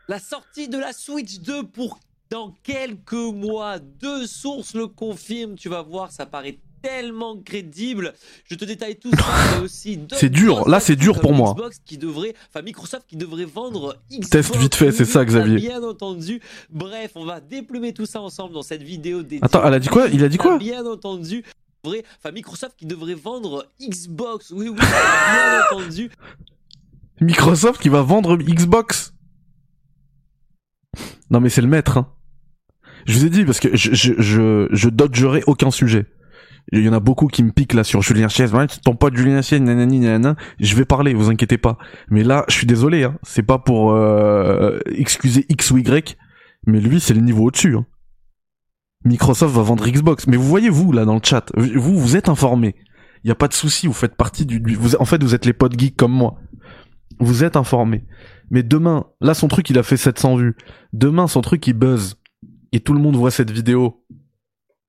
[0.08, 1.98] La sortie de la Switch 2 pour
[2.30, 3.78] dans quelques mois.
[3.78, 8.14] Deux sources le confirment, tu vas voir, ça paraît tellement crédible.
[8.48, 10.00] Je te détaille tout ça, aussi.
[10.12, 11.54] C'est dur, là c'est dur pour moi.
[11.84, 14.30] Qui devrait, enfin Microsoft qui devrait vendre Xbox.
[14.30, 15.56] Test vite fait, c'est ça Xavier.
[15.56, 16.40] Bien entendu.
[16.70, 19.40] Bref, on va déplumer tout ça ensemble dans cette vidéo dédiée.
[19.42, 20.08] Attends, elle a dit quoi?
[20.08, 20.56] Il a dit quoi?
[20.56, 21.44] Bien entendu.
[21.86, 24.52] Enfin Microsoft qui devrait vendre Xbox.
[24.52, 26.10] Oui, oui, bien entendu.
[27.20, 29.12] Microsoft qui va vendre Xbox.
[31.30, 31.98] Non mais c'est le maître.
[31.98, 32.08] Hein.
[33.06, 36.06] Je vous ai dit parce que je dodgerai aucun sujet
[36.72, 38.44] il y en a beaucoup qui me piquent là sur Julien Chies.
[38.84, 40.36] Ton pote Julien Chies, nanani, nanana.
[40.60, 41.78] Je vais parler, vous inquiétez pas.
[42.10, 43.16] Mais là, je suis désolé, hein.
[43.22, 46.16] C'est pas pour euh, excuser X ou Y,
[46.66, 47.76] mais lui, c'est le niveau au-dessus.
[47.76, 47.86] Hein.
[49.04, 50.26] Microsoft va vendre Xbox.
[50.26, 52.74] Mais vous voyez vous là dans le chat, vous vous êtes informés.
[53.24, 54.62] Il y a pas de souci, vous faites partie du.
[54.74, 56.38] Vous, en fait, vous êtes les potes geeks comme moi.
[57.18, 58.04] Vous êtes informés.
[58.50, 60.56] Mais demain, là, son truc, il a fait 700 vues.
[60.92, 62.16] Demain, son truc, il buzz.
[62.72, 64.04] Et tout le monde voit cette vidéo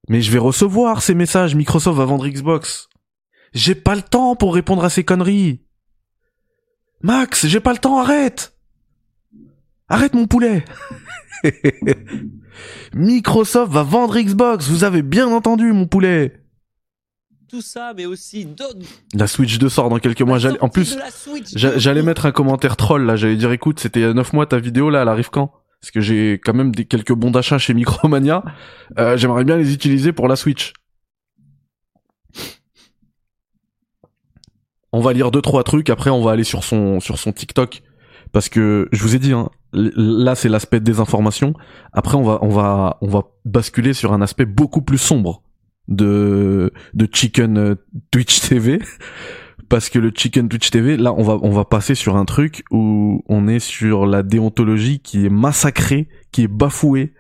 [0.09, 2.89] mais je vais recevoir ces messages, Microsoft va vendre Xbox.
[3.53, 5.63] J'ai pas le temps pour répondre à ces conneries.
[7.01, 8.57] Max, j'ai pas le temps, arrête
[9.87, 10.65] Arrête mon poulet
[12.93, 16.43] Microsoft va vendre Xbox, vous avez bien entendu mon poulet
[17.49, 18.79] tout ça, mais aussi d'autres.
[19.13, 20.37] La Switch 2 sort dans quelques mois.
[20.37, 20.97] J'allais, en plus,
[21.55, 23.15] j'allais mettre un commentaire troll là.
[23.15, 25.51] J'allais dire, écoute, c'était il y a 9 mois ta vidéo là, elle arrive quand?
[25.81, 28.43] Parce que j'ai quand même des quelques bons d'achat chez Micromania.
[28.97, 30.73] Euh, j'aimerais bien les utiliser pour la Switch.
[34.91, 35.89] On va lire deux trois trucs.
[35.89, 37.81] Après, on va aller sur son sur son TikTok
[38.31, 41.53] parce que je vous ai dit, hein, là c'est l'aspect des informations.
[41.93, 45.43] Après, on va on va on va basculer sur un aspect beaucoup plus sombre
[45.89, 47.75] de de Chicken euh,
[48.11, 48.79] Twitch TV
[49.69, 52.63] parce que le Chicken Twitch TV là on va on va passer sur un truc
[52.71, 57.13] où on est sur la déontologie qui est massacrée, qui est bafouée.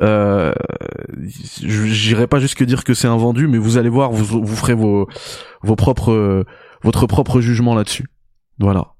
[0.00, 0.52] Euh,
[1.18, 4.74] j'irai pas jusque dire que c'est un vendu mais vous allez voir vous vous ferez
[4.74, 5.08] vos
[5.62, 6.44] vos propres
[6.82, 8.06] votre propre jugement là-dessus.
[8.58, 8.94] Voilà.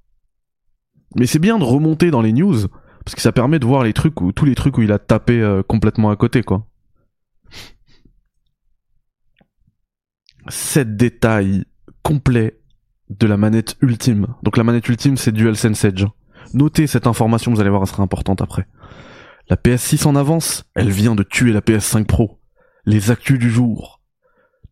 [1.17, 2.57] Mais c'est bien de remonter dans les news
[3.05, 4.99] parce que ça permet de voir les trucs où tous les trucs où il a
[4.99, 6.67] tapé euh, complètement à côté quoi.
[10.49, 11.65] 7 détails
[12.03, 12.61] complets
[13.09, 14.29] de la manette ultime.
[14.43, 16.05] Donc la manette ultime, c'est DualSense Edge.
[16.55, 18.67] Notez cette information, vous allez voir, elle sera importante après.
[19.49, 22.39] La PS6 en avance, elle vient de tuer la PS5 Pro.
[22.87, 24.01] Les actus du jour.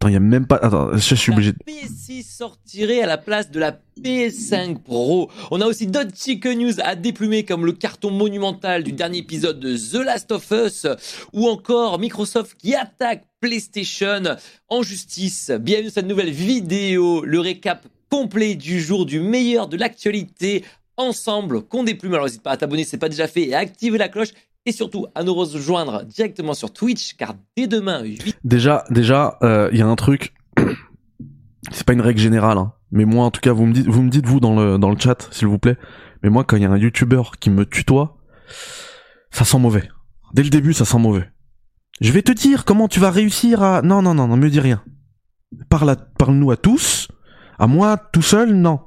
[0.00, 0.56] Attends, il y a même pas.
[0.62, 1.52] Attends, je suis obligé.
[1.66, 5.28] La PS6 sortirait à la place de la PS5 Pro.
[5.50, 9.58] On a aussi d'autres chicken news à déplumer comme le carton monumental du dernier épisode
[9.58, 10.86] de The Last of Us
[11.32, 14.36] ou encore Microsoft qui attaque PlayStation
[14.68, 15.50] en justice.
[15.50, 20.64] Bienvenue dans cette nouvelle vidéo, le récap complet du jour du meilleur de l'actualité
[20.96, 22.14] ensemble qu'on déplume.
[22.14, 24.30] Alors n'hésite pas à t'abonner si c'est pas déjà fait et à activer la cloche
[24.66, 28.38] et surtout à nous rejoindre directement sur Twitch car dès demain 8...
[28.44, 30.34] déjà déjà il euh, y a un truc
[31.70, 32.72] c'est pas une règle générale hein.
[32.90, 34.90] mais moi en tout cas vous me dites vous me dites vous dans le dans
[34.90, 35.76] le chat s'il vous plaît
[36.22, 38.18] mais moi quand il y a un youtubeur qui me tutoie
[39.30, 39.88] ça sent mauvais
[40.34, 41.30] dès le début ça sent mauvais
[42.00, 44.60] je vais te dire comment tu vas réussir à non non non non me dis
[44.60, 44.82] rien
[45.68, 47.08] parle parle-nous à tous
[47.58, 48.80] à moi tout seul non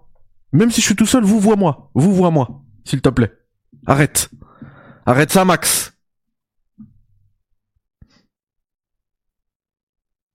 [0.54, 3.34] même si je suis tout seul vous vois moi vous vois moi s'il te plaît
[3.86, 4.30] arrête
[5.06, 5.94] Arrête ça, Max.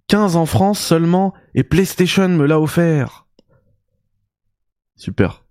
[0.08, 3.26] 15 en France seulement et PlayStation me l'a offert.
[4.96, 5.44] Super.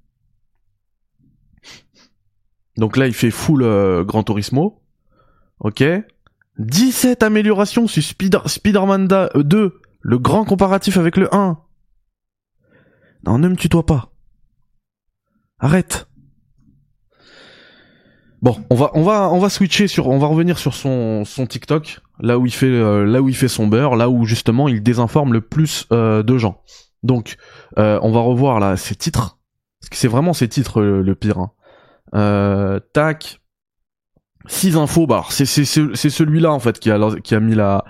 [2.77, 4.81] Donc là, il fait full euh, Gran Turismo.
[5.59, 5.83] Ok.
[6.59, 11.57] 17 améliorations sur Spider Spider-Man 2, euh, le grand comparatif avec le 1.
[13.25, 14.11] Non, ne me tutoie pas.
[15.59, 16.07] Arrête.
[18.41, 21.47] Bon, on va on va on va switcher sur on va revenir sur son son
[21.47, 24.67] TikTok là où il fait euh, là où il fait son beurre, là où justement
[24.67, 26.61] il désinforme le plus euh, de gens.
[27.01, 27.37] Donc
[27.75, 29.39] on va revoir là ses titres
[29.79, 31.39] parce que c'est vraiment ses titres le, pire.
[32.11, 32.79] Hein.
[32.93, 33.39] tac.
[34.47, 37.83] Six infos, bah c'est celui-là en fait qui a qui a mis la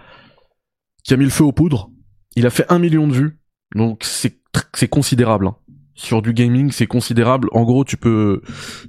[1.04, 1.90] qui a mis le feu aux poudres.
[2.36, 3.40] Il a fait un million de vues,
[3.76, 4.40] donc c'est
[4.74, 5.48] c'est considérable.
[5.48, 5.56] Hein.
[5.96, 7.50] Sur du gaming, c'est considérable.
[7.52, 8.42] En gros, tu peux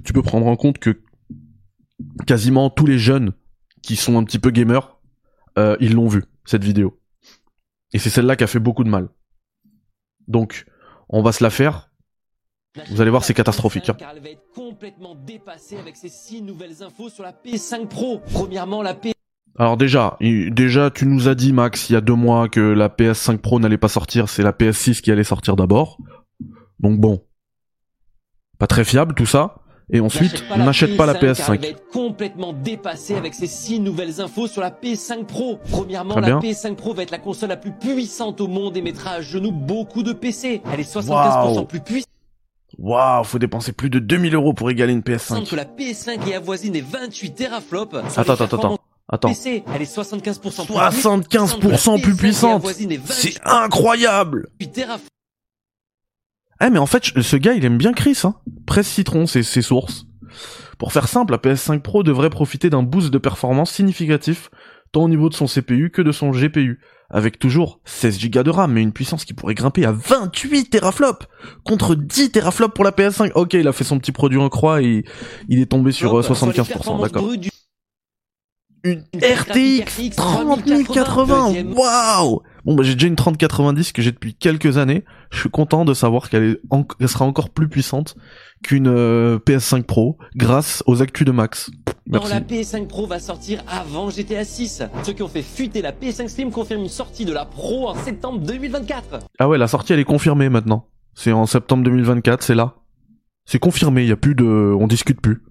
[0.03, 1.01] tu peux prendre en compte que
[2.25, 3.33] quasiment tous les jeunes
[3.81, 4.97] qui sont un petit peu gamers,
[5.57, 6.99] euh, ils l'ont vu, cette vidéo.
[7.93, 9.09] Et c'est celle-là qui a fait beaucoup de mal.
[10.27, 10.65] Donc,
[11.09, 11.86] on va se la faire.
[12.89, 13.91] Vous allez voir, c'est catastrophique.
[13.97, 18.21] Car elle va être complètement dépassée avec ces six nouvelles infos sur la PS5 Pro.
[18.33, 19.13] Premièrement, la P...
[19.57, 22.89] Alors déjà, déjà, tu nous as dit, Max, il y a deux mois que la
[22.89, 25.97] PS5 Pro n'allait pas sortir, c'est la PS6 qui allait sortir d'abord.
[26.79, 27.23] Donc bon,
[28.59, 29.55] pas très fiable tout ça.
[29.89, 31.53] Et ensuite, on n'achète pas la PS5.
[31.53, 35.59] Elle va être complètement dépassée avec ces six nouvelles infos sur la PS5 Pro.
[35.71, 39.11] Premièrement, la PS5 Pro va être la console la plus puissante au monde et mettra
[39.11, 40.61] à genoux beaucoup de PC.
[40.73, 42.09] Elle est 75% plus puissante.
[42.77, 45.49] Waouh, faut dépenser plus de 2000 euros pour égaler une PS5.
[45.49, 47.95] que la PS5 est avoisine des 28 teraflops.
[47.95, 48.77] Attends, attends, attends.
[49.09, 49.29] Attends.
[49.29, 52.67] PC, elle est 75% plus 75% plus puissante.
[53.05, 54.49] C'est incroyable.
[54.59, 55.07] 8 teraflops.
[56.61, 58.35] Eh mais en fait, ce gars, il aime bien Chris, hein.
[58.65, 60.05] Presse Citron, c'est ses sources.
[60.77, 64.49] Pour faire simple, la PS5 Pro devrait profiter d'un boost de performance significatif,
[64.91, 68.49] tant au niveau de son CPU que de son GPU, avec toujours 16 Go de
[68.49, 71.25] RAM, mais une puissance qui pourrait grimper à 28 teraflops,
[71.63, 73.31] contre 10 teraflops pour la PS5.
[73.35, 75.05] Ok, il a fait son petit produit en croix et
[75.47, 77.31] il est tombé sur 75%, d'accord.
[78.83, 85.05] Une RTX 3080, waouh Bon bah j'ai déjà une 3090 que j'ai depuis quelques années.
[85.31, 86.57] Je suis content de savoir qu'elle
[87.07, 88.17] sera encore plus puissante
[88.61, 91.71] qu'une euh, PS5 Pro grâce aux actus de Max.
[92.07, 92.29] Merci.
[92.29, 94.83] la PS5 Pro va sortir avant GTA 6.
[95.03, 97.95] Ceux qui ont fait fuiter la PS5 Slim confirment une sortie de la Pro en
[97.95, 99.19] septembre 2024.
[99.39, 100.89] Ah ouais, la sortie elle est confirmée maintenant.
[101.13, 102.75] C'est en septembre 2024, c'est là.
[103.45, 105.41] C'est confirmé, il y a plus de on discute plus.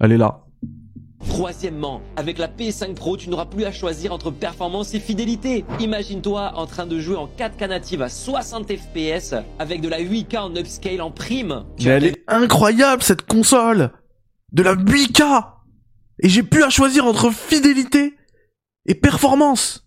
[0.00, 0.46] Elle est là.
[1.28, 5.64] Troisièmement, avec la PS5 Pro, tu n'auras plus à choisir entre performance et fidélité.
[5.78, 10.38] Imagine-toi en train de jouer en 4K native à 60 FPS avec de la 8K
[10.38, 11.64] en upscale en prime.
[11.78, 13.92] Mais elle est incroyable cette console
[14.52, 15.46] De la 8K
[16.20, 18.14] Et j'ai plus à choisir entre fidélité
[18.86, 19.86] et performance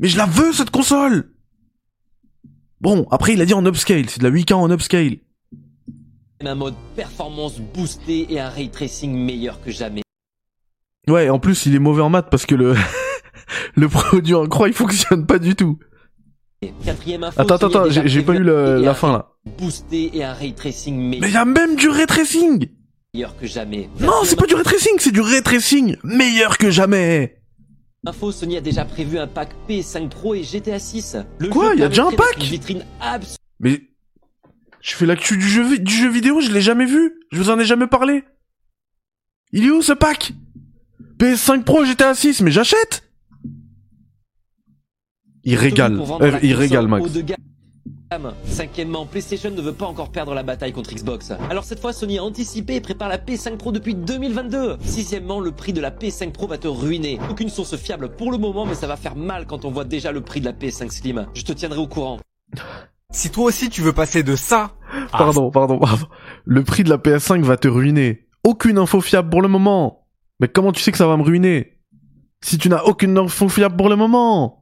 [0.00, 1.32] Mais je la veux cette console
[2.80, 5.18] Bon, après il a dit en upscale, c'est de la 8K en upscale.
[6.46, 10.02] Un mode performance boostée et un ray tracing meilleur que jamais.
[11.06, 12.74] Ouais, en plus il est mauvais en maths parce que le
[13.76, 15.78] le produit en croix il fonctionne pas du tout.
[16.84, 19.32] Quatrième info, Attends, attends, attends, j'ai pas eu la fin là.
[19.58, 22.68] Boosté et un ray tracing Mais meilleur il y a même du ray tracing
[23.38, 23.90] que jamais.
[23.98, 27.36] Non, c'est pas du ray tracing, c'est du ray tracing meilleur que jamais
[28.06, 31.18] Info, Sony a déjà prévu un pack PS5 Pro et GTA 6.
[31.38, 32.38] Le Quoi, jeu y a déjà un pack?
[32.38, 33.82] vitrine absolue Mais
[34.80, 37.20] je fais l'actu du jeu, du jeu vidéo, je l'ai jamais vu.
[37.32, 38.24] Je vous en ai jamais parlé.
[39.52, 40.32] Il est où ce pack?
[41.18, 43.02] PS5 Pro GTA 6, mais j'achète
[45.44, 47.10] Il régale, Euh, il régale Max.
[48.44, 51.30] Cinquièmement, PlayStation ne veut pas encore perdre la bataille contre Xbox.
[51.48, 54.78] Alors cette fois, Sony a anticipé et prépare la PS5 Pro depuis 2022.
[54.82, 57.20] Sixièmement, le prix de la PS5 Pro va te ruiner.
[57.30, 60.10] Aucune source fiable pour le moment, mais ça va faire mal quand on voit déjà
[60.10, 61.26] le prix de la PS5 Slim.
[61.34, 62.18] Je te tiendrai au courant.
[63.10, 64.72] Si toi aussi tu veux passer de ça
[65.12, 66.06] Pardon, pardon, pardon.
[66.44, 68.26] Le prix de la PS5 va te ruiner.
[68.44, 70.06] Aucune info fiable pour le moment.
[70.40, 71.80] Mais comment tu sais que ça va me ruiner?
[72.40, 74.59] Si tu n'as aucune info fiable pour le moment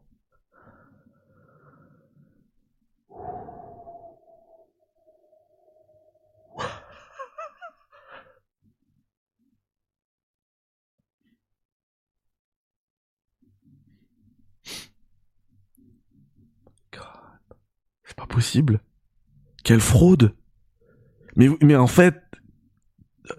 [18.28, 18.80] possible.
[19.64, 20.34] Quelle fraude
[21.38, 22.20] mais, en fait,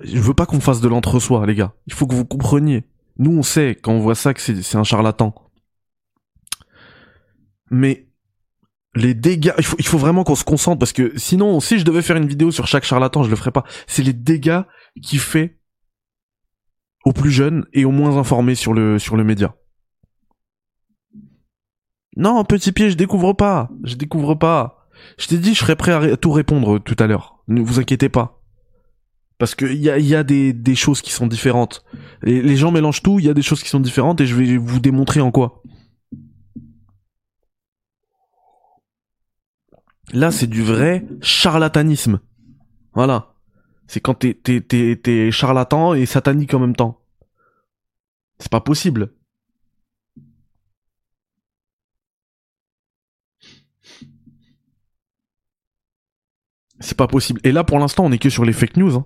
[0.01, 1.73] je veux pas qu'on fasse de l'entre-soi, les gars.
[1.85, 2.85] Il faut que vous compreniez.
[3.17, 5.35] Nous, on sait, quand on voit ça, que c'est un charlatan.
[7.69, 8.07] Mais
[8.95, 11.83] les dégâts, il faut, il faut vraiment qu'on se concentre parce que sinon, si je
[11.83, 13.65] devais faire une vidéo sur chaque charlatan, je le ferais pas.
[13.85, 14.61] C'est les dégâts
[15.03, 15.59] qu'il fait
[17.03, 19.55] aux plus jeunes et aux moins informés sur le, sur le média.
[22.15, 23.69] Non, petit pied, je découvre pas.
[23.83, 24.78] Je découvre pas.
[25.17, 27.43] Je t'ai dit, je serais prêt à tout répondre tout à l'heure.
[27.47, 28.41] Ne vous inquiétez pas.
[29.37, 31.85] Parce que il y a, y a des, choses qui sont différentes.
[32.25, 34.35] Et les gens mélangent tout, il y a des choses qui sont différentes et je
[34.35, 35.63] vais vous démontrer en quoi.
[40.11, 42.19] Là, c'est du vrai charlatanisme.
[42.93, 43.33] Voilà.
[43.87, 47.01] C'est quand t'es charlatan et satanique en même temps.
[48.39, 49.13] C'est pas possible.
[56.79, 57.41] C'est pas possible.
[57.43, 58.95] Et là, pour l'instant, on est que sur les fake news.
[58.95, 59.05] hein.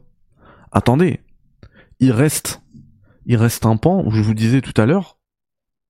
[0.72, 1.22] Attendez.
[2.00, 2.62] Il reste,
[3.26, 5.18] il reste un pan où je vous disais tout à l'heure,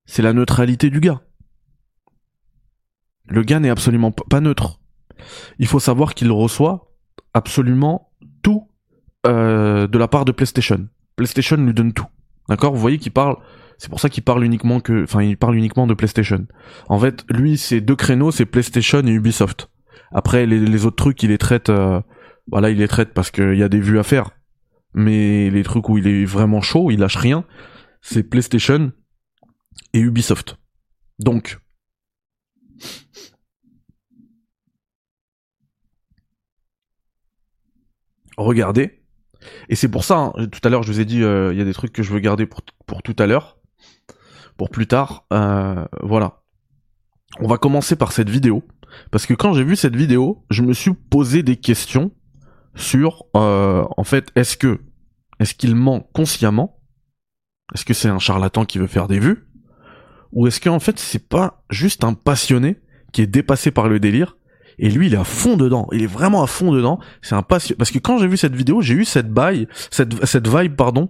[0.06, 1.22] c'est la neutralité du gars.
[3.26, 4.80] Le gars n'est absolument pas neutre.
[5.60, 6.91] Il faut savoir qu'il reçoit
[7.34, 8.69] absolument tout
[9.26, 10.88] euh, de la part de PlayStation.
[11.15, 12.08] PlayStation lui donne tout.
[12.50, 12.74] D'accord?
[12.74, 13.38] Vous voyez qu'il parle.
[13.78, 16.46] C'est pour ça qu'il parle uniquement que, enfin, il parle uniquement de PlayStation.
[16.89, 19.69] En fait, lui, c'est deux créneaux, c'est PlayStation et Ubisoft.
[20.13, 21.69] Après, les, autres trucs, il les traite.
[21.69, 21.99] euh,
[22.52, 24.32] voilà, il les traite parce qu'il y a des vues à faire.
[24.93, 27.45] Mais les trucs où il est vraiment chaud, il lâche rien,
[28.02, 28.91] c'est PlayStation
[29.93, 30.58] et Ubisoft.
[31.19, 31.58] Donc,
[38.38, 38.99] regardez.
[39.69, 41.62] Et c'est pour ça, hein, tout à l'heure, je vous ai dit, euh, il y
[41.62, 43.58] a des trucs que je veux garder pour, pour tout à l'heure,
[44.58, 45.26] pour plus tard.
[45.34, 46.43] Euh, voilà.
[47.39, 48.63] On va commencer par cette vidéo.
[49.12, 52.12] Parce que quand j'ai vu cette vidéo, je me suis posé des questions
[52.75, 54.82] sur, euh, en fait, est-ce que,
[55.39, 56.79] est-ce qu'il ment consciemment?
[57.73, 59.47] Est-ce que c'est un charlatan qui veut faire des vues?
[60.32, 64.36] Ou est-ce qu'en fait, c'est pas juste un passionné qui est dépassé par le délire
[64.79, 65.88] et lui, il est à fond dedans.
[65.91, 66.99] Il est vraiment à fond dedans.
[67.21, 67.77] C'est un passionné.
[67.77, 71.10] Parce que quand j'ai vu cette vidéo, j'ai eu cette bail, cette, cette vibe, pardon,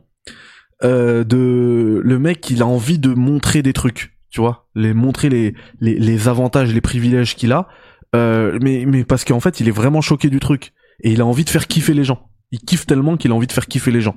[0.83, 4.12] euh, de le mec, il a envie de montrer des trucs.
[4.33, 7.67] Tu vois, les montrer les, les, les avantages, les privilèges qu'il a.
[8.15, 10.73] Euh, mais, mais parce qu'en fait, il est vraiment choqué du truc.
[11.03, 12.29] Et il a envie de faire kiffer les gens.
[12.51, 14.15] Il kiffe tellement qu'il a envie de faire kiffer les gens.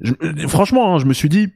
[0.00, 1.48] Je- euh, franchement, hein, je me suis dit,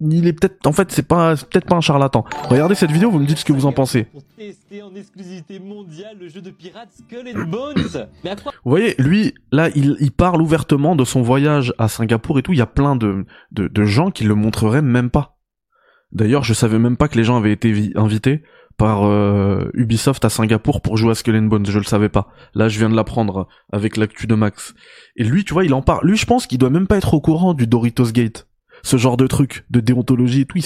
[0.00, 2.24] il est peut-être, en fait, c'est pas, peut-être pas un charlatan.
[2.48, 4.04] Regardez cette vidéo, vous me dites ce que vous en pensez.
[4.04, 8.06] Pour tester en exclusivité mondiale le jeu de pirates Skull and Bones.
[8.24, 11.86] Mais à quoi Vous voyez, lui, là, il, il parle ouvertement de son voyage à
[11.88, 12.52] Singapour et tout.
[12.52, 15.37] Il y a plein de, de, de gens qui le montreraient même pas.
[16.12, 18.42] D'ailleurs, je savais même pas que les gens avaient été vi- invités
[18.76, 21.66] par euh, Ubisoft à Singapour pour jouer à Skull and Bones.
[21.66, 22.28] Je le savais pas.
[22.54, 24.74] Là, je viens de l'apprendre avec l'actu de Max.
[25.16, 26.06] Et lui, tu vois, il en parle.
[26.06, 28.46] Lui, je pense qu'il doit même pas être au courant du Doritos Gate.
[28.84, 30.58] Ce genre de truc, de déontologie et tout,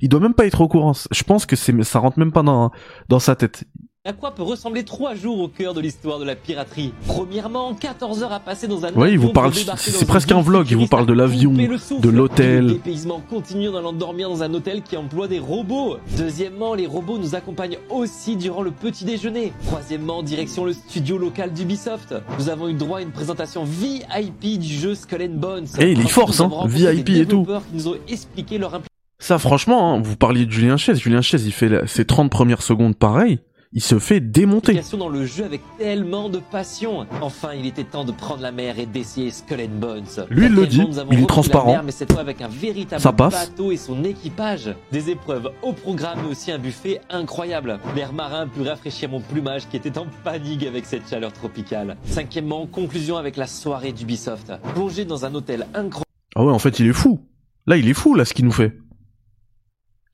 [0.00, 0.92] il doit même pas être au courant.
[1.10, 2.70] Je pense que c'est, ça rentre même pas dans,
[3.08, 3.64] dans sa tête.
[4.06, 6.92] À quoi peut ressembler trois jours au cœur de l'histoire de la piraterie?
[7.08, 10.68] Premièrement, 14 heures à passer dans un Ouais, il vous parle, c'est presque un vlog,
[10.70, 12.68] il vous parle de l'avion, de l'hôtel.
[12.68, 15.96] Dépaysement continu en allant dormir dans un hôtel qui emploie des robots.
[16.16, 19.52] Deuxièmement, les robots nous accompagnent aussi durant le petit déjeuner.
[19.66, 22.14] Troisièmement, direction le studio local d'Ubisoft.
[22.38, 25.66] Nous avons eu droit à une présentation VIP du jeu Skull and Bones.
[25.80, 27.38] Eh, il est force, hein, VIP et tout.
[27.38, 28.80] développeurs Qui nous ont expliqué leur
[29.18, 31.00] Ça, franchement, hein, vous parliez de Julien Chaise.
[31.00, 33.40] Julien Chaise, il fait ses 30 premières secondes pareil.
[33.72, 34.80] Il se fait démonter.
[34.98, 37.06] dans le jeu avec tellement de passion.
[37.20, 40.26] Enfin, il était temps de prendre la mer et d'essayer Skull and Bones.
[40.30, 41.72] Lui, il le dit, il est transparent.
[41.72, 43.32] mer, mais cette fois avec un véritable Ça passe.
[43.34, 44.74] bateau et son équipage.
[44.92, 47.78] Des épreuves au programme, mais aussi un buffet incroyable.
[47.94, 51.96] L'air marin put rafraîchir mon plumage qui était en panique avec cette chaleur tropicale.
[52.04, 54.52] Cinquièmement, conclusion avec la soirée d'Ubisoft.
[54.74, 56.04] Plongé dans un hôtel incroyable.
[56.34, 57.20] Ah ouais, en fait, il est fou.
[57.66, 58.78] Là, il est fou, là, ce qu'il nous fait.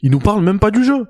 [0.00, 1.06] Il nous parle même pas du jeu.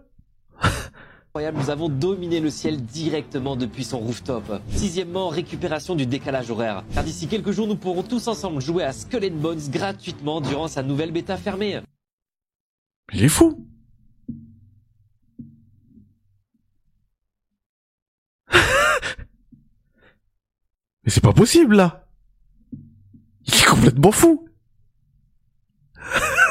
[1.35, 4.61] Nous avons dominé le ciel directement depuis son rooftop.
[4.69, 6.85] Sixièmement, récupération du décalage horaire.
[6.93, 10.69] Car d'ici quelques jours, nous pourrons tous ensemble jouer à Skull and Bones gratuitement durant
[10.69, 11.81] sa nouvelle bêta fermée.
[13.15, 13.67] Il est fou.
[18.53, 18.57] Mais
[21.07, 22.07] c'est pas possible, là.
[23.47, 24.47] Il est complètement fou.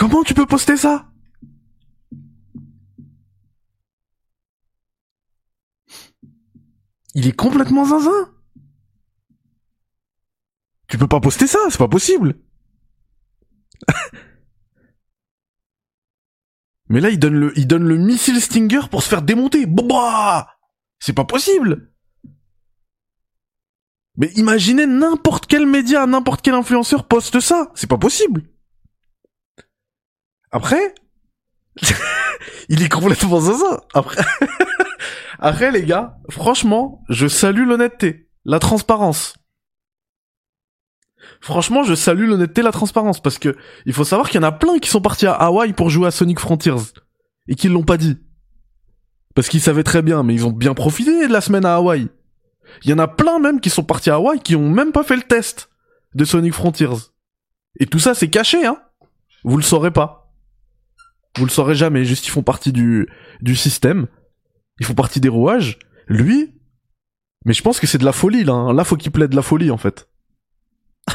[0.00, 1.12] Comment tu peux poster ça?
[7.14, 8.32] Il est complètement zinzin.
[10.88, 12.40] Tu peux pas poster ça, c'est pas possible.
[16.88, 19.66] Mais là, il donne le, missile Stinger pour se faire démonter.
[19.66, 20.56] Bah
[20.98, 21.92] c'est pas possible.
[24.16, 27.70] Mais imaginez n'importe quel média, n'importe quel influenceur poste ça.
[27.74, 28.50] C'est pas possible.
[30.50, 30.94] Après,
[32.68, 33.84] il est complètement zaza.
[33.94, 34.22] Après,
[35.38, 39.34] après les gars, franchement, je salue l'honnêteté, la transparence.
[41.40, 44.52] Franchement, je salue l'honnêteté, la transparence, parce que il faut savoir qu'il y en a
[44.52, 46.74] plein qui sont partis à Hawaï pour jouer à Sonic Frontiers
[47.48, 48.18] et qui l'ont pas dit.
[49.34, 52.08] Parce qu'ils savaient très bien, mais ils ont bien profité de la semaine à Hawaï.
[52.84, 55.02] Il y en a plein même qui sont partis à Hawaï qui ont même pas
[55.02, 55.70] fait le test
[56.14, 56.88] de Sonic Frontiers.
[57.78, 58.78] Et tout ça, c'est caché, hein.
[59.44, 60.19] Vous le saurez pas.
[61.36, 63.08] Vous le saurez jamais, juste ils font partie du,
[63.40, 64.06] du système.
[64.80, 65.78] Ils font partie des rouages.
[66.08, 66.54] Lui,
[67.44, 68.52] mais je pense que c'est de la folie, là.
[68.52, 68.72] hein.
[68.74, 70.08] Là, faut qu'il plaide de la folie, en fait.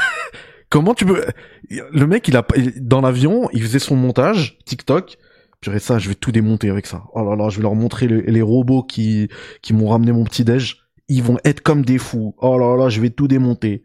[0.70, 1.24] Comment tu peux...
[1.70, 2.46] Le mec, il a
[2.78, 5.18] dans l'avion, il faisait son montage, TikTok.
[5.62, 7.04] Purée, ça, je vais tout démonter avec ça.
[7.14, 9.30] Oh là là, je vais leur montrer les robots qui,
[9.62, 10.78] qui m'ont ramené mon petit déj.
[11.08, 12.36] Ils vont être comme des fous.
[12.40, 13.84] Oh là là, je vais tout démonter.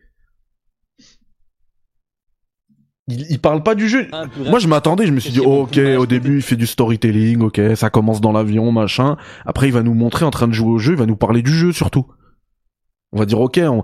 [3.11, 4.07] Il, il parle pas du jeu.
[4.51, 7.61] Moi, je m'attendais, je me suis dit, ok, au début, il fait du storytelling, ok,
[7.75, 9.17] ça commence dans l'avion, machin.
[9.45, 11.43] Après, il va nous montrer en train de jouer au jeu, il va nous parler
[11.43, 12.07] du jeu surtout.
[13.13, 13.83] On va dire, ok, on-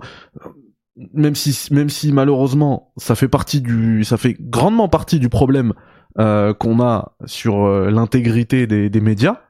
[1.13, 5.73] même si, même si malheureusement, ça fait partie du, ça fait grandement partie du problème
[6.17, 9.41] euh, qu'on a sur euh, l'intégrité des, des médias,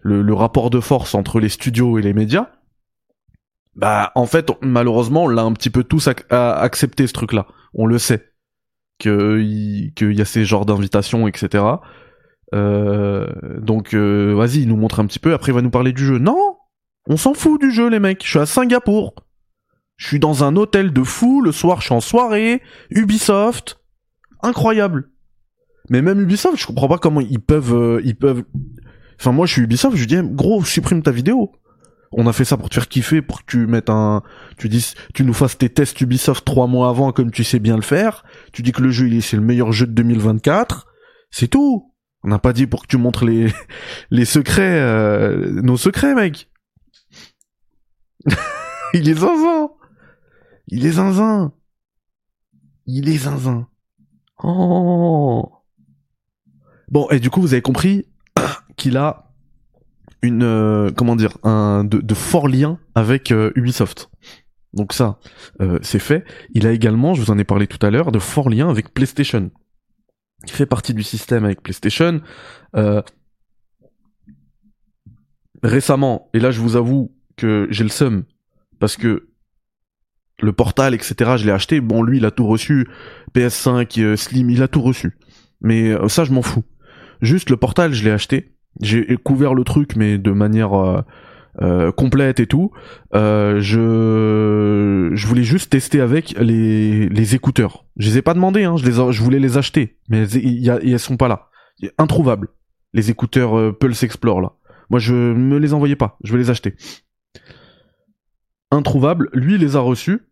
[0.00, 2.48] le, le rapport de force entre les studios et les médias.
[3.74, 7.46] Bah, en fait, malheureusement, on l'a un petit peu tous ac- accepté ce truc-là.
[7.74, 8.31] On le sait
[8.98, 11.64] que il- qu'il y a ces genres d'invitations, etc.
[12.54, 13.26] Euh,
[13.60, 15.32] donc, euh, vas-y, il nous montre un petit peu.
[15.34, 16.18] Après, il va nous parler du jeu.
[16.18, 16.56] Non,
[17.08, 18.22] on s'en fout du jeu, les mecs.
[18.24, 19.14] Je suis à Singapour.
[19.96, 21.40] Je suis dans un hôtel de fou.
[21.42, 22.60] Le soir, je suis en soirée.
[22.90, 23.78] Ubisoft,
[24.42, 25.10] incroyable.
[25.90, 28.44] Mais même Ubisoft, je comprends pas comment ils peuvent, euh, ils peuvent.
[29.18, 29.96] Enfin, moi, je suis Ubisoft.
[29.96, 31.52] Je dis, eh, gros, supprime ta vidéo.
[32.12, 34.22] On a fait ça pour te faire kiffer, pour que tu mettes un,
[34.58, 37.76] tu dis, tu nous fasses tes tests Ubisoft trois mois avant, comme tu sais bien
[37.76, 38.24] le faire.
[38.52, 40.86] Tu dis que le jeu, c'est le meilleur jeu de 2024.
[41.30, 41.94] C'est tout.
[42.22, 43.52] On n'a pas dit pour que tu montres les,
[44.10, 46.50] les secrets, euh, nos secrets, mec.
[48.94, 49.70] il est zinzin.
[50.68, 51.52] Il est zinzin.
[52.86, 53.68] Il est zinzin.
[54.42, 55.52] Oh.
[56.88, 58.06] Bon, et du coup, vous avez compris
[58.76, 59.21] qu'il a
[60.22, 64.10] une euh, comment dire un de, de forts liens avec euh, Ubisoft.
[64.72, 65.18] Donc ça,
[65.60, 66.24] euh, c'est fait.
[66.54, 68.94] Il a également, je vous en ai parlé tout à l'heure, de forts liens avec
[68.94, 69.50] PlayStation.
[70.44, 72.20] Il fait partie du système avec PlayStation.
[75.62, 78.24] Récemment, et là je vous avoue que j'ai le seum,
[78.80, 79.28] parce que
[80.40, 81.80] le portal, etc., je l'ai acheté.
[81.80, 82.88] Bon, lui, il a tout reçu.
[83.32, 85.16] PS5, euh, Slim, il a tout reçu.
[85.60, 86.64] Mais ça, je m'en fous.
[87.20, 88.52] Juste le portal, je l'ai acheté.
[88.80, 91.02] J'ai couvert le truc, mais de manière euh,
[91.60, 92.70] euh, complète et tout.
[93.14, 97.84] Euh, je je voulais juste tester avec les les écouteurs.
[97.98, 98.76] Je les ai pas demandé, hein.
[98.78, 101.48] Je les je voulais les acheter, mais y a, sont pas là.
[101.98, 102.48] Introuvables.
[102.94, 104.52] Les écouteurs euh, Pulse Explore là.
[104.88, 106.18] Moi, je me les envoyais pas.
[106.24, 106.74] Je vais les acheter.
[108.70, 109.28] Introuvables.
[109.34, 110.22] Lui, il les a reçus.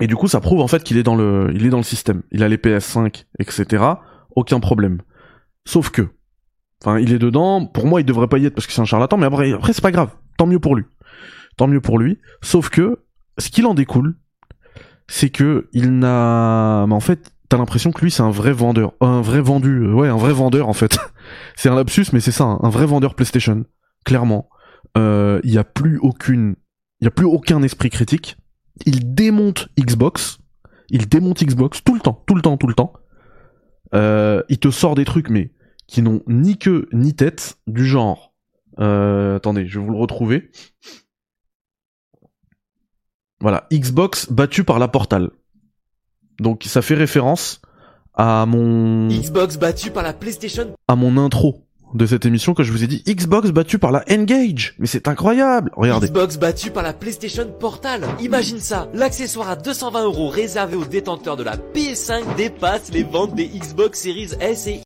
[0.00, 1.82] Et du coup, ça prouve en fait qu'il est dans le, il est dans le
[1.82, 2.22] système.
[2.30, 3.84] Il a les PS5, etc.
[4.34, 5.02] Aucun problème.
[5.66, 6.08] Sauf que,
[6.84, 7.66] enfin, il est dedans.
[7.66, 9.16] Pour moi, il devrait pas y être parce que c'est un charlatan.
[9.16, 10.10] Mais après, c'est pas grave.
[10.38, 10.84] Tant mieux pour lui.
[11.56, 12.18] Tant mieux pour lui.
[12.40, 12.98] Sauf que,
[13.38, 14.16] ce qu'il en découle,
[15.08, 18.92] c'est que il n'a, mais en fait, t'as l'impression que lui, c'est un vrai vendeur,
[19.00, 20.98] un vrai vendu, euh, ouais, un vrai vendeur en fait.
[21.56, 23.64] c'est un lapsus, mais c'est ça, hein, un vrai vendeur PlayStation.
[24.04, 24.48] Clairement,
[24.98, 26.56] Euh, il y a plus aucune,
[27.00, 28.36] il y a plus aucun esprit critique.
[28.84, 30.38] Il démonte Xbox,
[30.90, 32.92] il démonte Xbox tout le temps, tout le temps, tout le temps.
[33.94, 35.52] Euh, il te sort des trucs, mais
[35.92, 38.32] qui n'ont ni queue ni tête, du genre.
[38.80, 40.50] Euh, attendez, je vais vous le retrouver.
[43.40, 45.30] Voilà, Xbox battu par la Portal.
[46.40, 47.60] Donc ça fait référence
[48.14, 52.72] à mon Xbox battu par la PlayStation à mon intro de cette émission que je
[52.72, 54.74] vous ai dit Xbox battu par la Engage.
[54.78, 55.72] Mais c'est incroyable.
[55.76, 56.06] Regardez.
[56.06, 58.06] Xbox battu par la PlayStation Portal.
[58.18, 63.34] Imagine ça, l'accessoire à 220 euros réservé aux détenteurs de la PS5 dépasse les ventes
[63.34, 64.80] des Xbox Series S et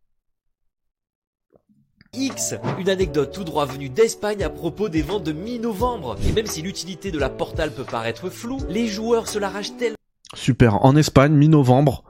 [2.17, 2.55] X.
[2.79, 6.17] Une anecdote tout droit venue d'Espagne à propos des ventes de mi-novembre.
[6.29, 9.97] Et même si l'utilité de la Portal peut paraître floue, les joueurs se l'arrachent tellement
[10.35, 10.85] Super.
[10.85, 12.05] En Espagne, mi-novembre.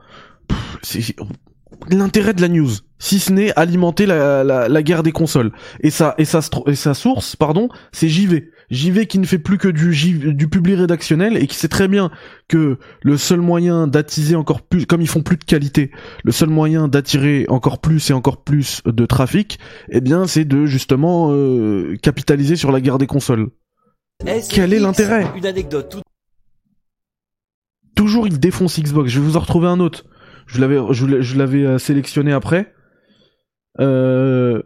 [1.90, 5.52] L'intérêt de la news, si ce n'est alimenter la, guerre des consoles.
[5.80, 8.50] Et sa et et sa source, pardon, c'est JV.
[8.70, 11.88] JV qui ne fait plus que du J- du public rédactionnel et qui sait très
[11.88, 12.10] bien
[12.48, 15.90] que le seul moyen d'attiser encore plus, comme ils font plus de qualité,
[16.24, 19.58] le seul moyen d'attirer encore plus et encore plus de trafic,
[19.90, 23.48] eh bien, c'est de justement euh, capitaliser sur la guerre des consoles.
[24.50, 25.26] Quel est l'intérêt?
[25.36, 26.00] Une anecdote tout
[27.94, 29.10] toujours il défonce Xbox.
[29.10, 30.04] Je vais vous en retrouver un autre.
[30.46, 32.72] Je l'avais, je l'avais euh, sélectionné après.
[33.80, 34.62] Euh...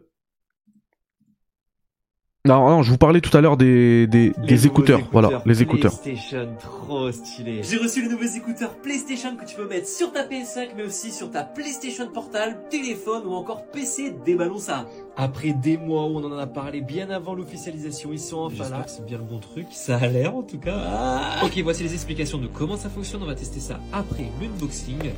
[2.46, 5.02] Non, non, je vous parlais tout à l'heure des, des, des écouteurs.
[5.12, 5.92] Voilà, les écouteurs.
[6.00, 7.60] PlayStation, trop stylé.
[7.62, 11.10] J'ai reçu les nouveaux écouteurs PlayStation que tu peux mettre sur ta PS5, mais aussi
[11.10, 14.14] sur ta PlayStation Portable, téléphone ou encore PC.
[14.24, 14.86] Déballons ça.
[15.18, 18.84] Après des mois où on en a parlé bien avant l'officialisation, ils sont enfin là.
[18.86, 19.66] C'est bien le bon truc.
[19.72, 20.78] Ça a l'air en tout cas.
[20.82, 21.44] Ah.
[21.44, 23.22] Ok, voici les explications de comment ça fonctionne.
[23.22, 25.10] On va tester ça après l'unboxing.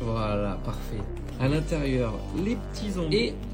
[0.00, 1.02] Voilà, parfait.
[1.40, 2.12] À l'intérieur,
[2.44, 3.34] les petits onglets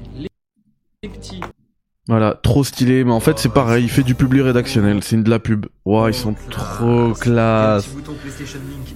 [2.07, 3.03] Voilà, trop stylé.
[3.03, 3.83] Mais en fait, c'est pareil.
[3.85, 5.03] Il fait du public rédactionnel.
[5.03, 5.65] C'est une de la pub.
[5.85, 7.89] Ouah, ils sont trop classe.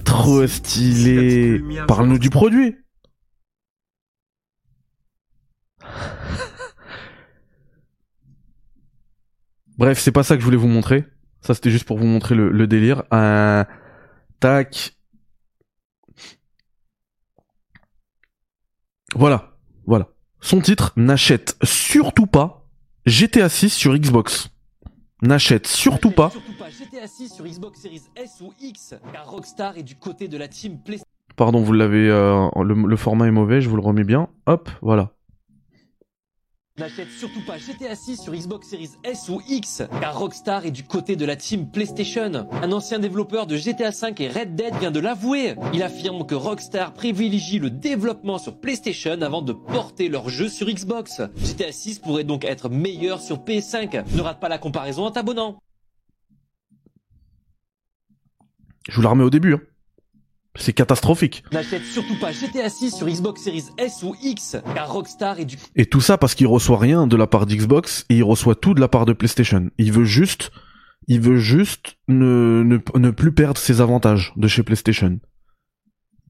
[0.04, 1.62] Trop stylé.
[1.86, 2.76] Parle-nous du produit.
[9.78, 11.04] Bref, c'est pas ça que je voulais vous montrer.
[11.42, 13.02] Ça, c'était juste pour vous montrer le, le délire.
[13.10, 13.66] Un
[14.40, 14.96] tac.
[19.14, 19.55] Voilà.
[20.46, 22.68] Son titre n'achète surtout pas
[23.04, 24.48] GTA 6 sur Xbox.
[25.20, 26.30] N'achète surtout pas.
[26.70, 30.46] GTA 6 sur Xbox Series S ou X, car Rockstar est du côté de la
[30.46, 31.10] team PlayStation.
[31.34, 32.08] Pardon, vous l'avez.
[32.08, 34.28] euh, le, le format est mauvais, je vous le remets bien.
[34.46, 35.15] Hop, voilà.
[36.78, 40.84] N'achète surtout pas GTA 6 sur Xbox Series S ou X, car Rockstar est du
[40.84, 42.46] côté de la team PlayStation.
[42.62, 45.54] Un ancien développeur de GTA 5 et Red Dead vient de l'avouer.
[45.72, 50.66] Il affirme que Rockstar privilégie le développement sur PlayStation avant de porter leur jeu sur
[50.66, 51.22] Xbox.
[51.42, 54.14] GTA 6 pourrait donc être meilleur sur PS5.
[54.14, 55.58] Ne rate pas la comparaison en t'abonnant.
[58.86, 59.54] Je vous la remets au début.
[59.54, 59.60] hein.
[60.58, 61.44] C'est catastrophique.
[61.52, 65.56] N'achète surtout pas GTA 6 sur Xbox Series S ou X, car Rockstar est du
[65.74, 68.74] Et tout ça parce qu'il reçoit rien de la part d'Xbox et il reçoit tout
[68.74, 69.70] de la part de PlayStation.
[69.78, 70.50] Il veut juste,
[71.08, 75.18] il veut juste ne, ne, ne plus perdre ses avantages de chez PlayStation.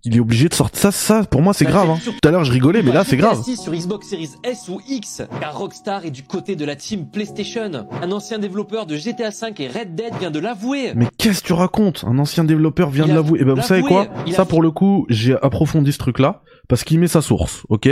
[0.07, 1.91] Il est obligé de sortir ça, ça pour moi c'est grave.
[1.91, 1.99] Hein.
[2.05, 3.39] Tout à l'heure je rigolais, mais là c'est grave.
[3.39, 6.77] GTA 6 sur Xbox Series S ou X, car Rockstar est du côté de la
[6.77, 7.89] team PlayStation.
[8.01, 10.93] Un ancien développeur de GTA 5 et Red Dead vient de l'avouer.
[10.95, 12.05] Mais qu'est-ce que tu racontes?
[12.07, 13.41] Un ancien développeur vient Il de l'avouer.
[13.41, 14.07] Et ben vous savez quoi?
[14.33, 17.65] Ça pour le coup, j'ai approfondi ce truc-là parce qu'il met sa source.
[17.69, 17.89] Ok?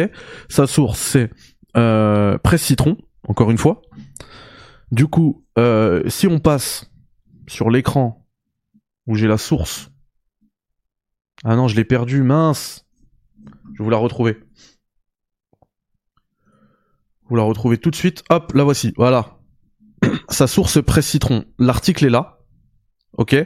[0.49, 1.31] Sa source c'est
[1.77, 2.97] euh, Presse Citron.
[3.27, 3.83] Encore une fois.
[4.93, 6.91] Du coup, euh, si on passe
[7.49, 8.25] sur l'écran
[9.09, 9.91] où j'ai la source.
[11.45, 12.86] Ah non, je l'ai perdu, mince.
[13.74, 14.38] Je vais vous la retrouver.
[17.28, 18.24] Vous la retrouvez tout de suite.
[18.30, 18.95] Hop, la voici.
[18.97, 19.38] Voilà.
[20.30, 21.45] Sa source Presse Citron.
[21.59, 22.38] L'article est là.
[23.16, 23.36] Ok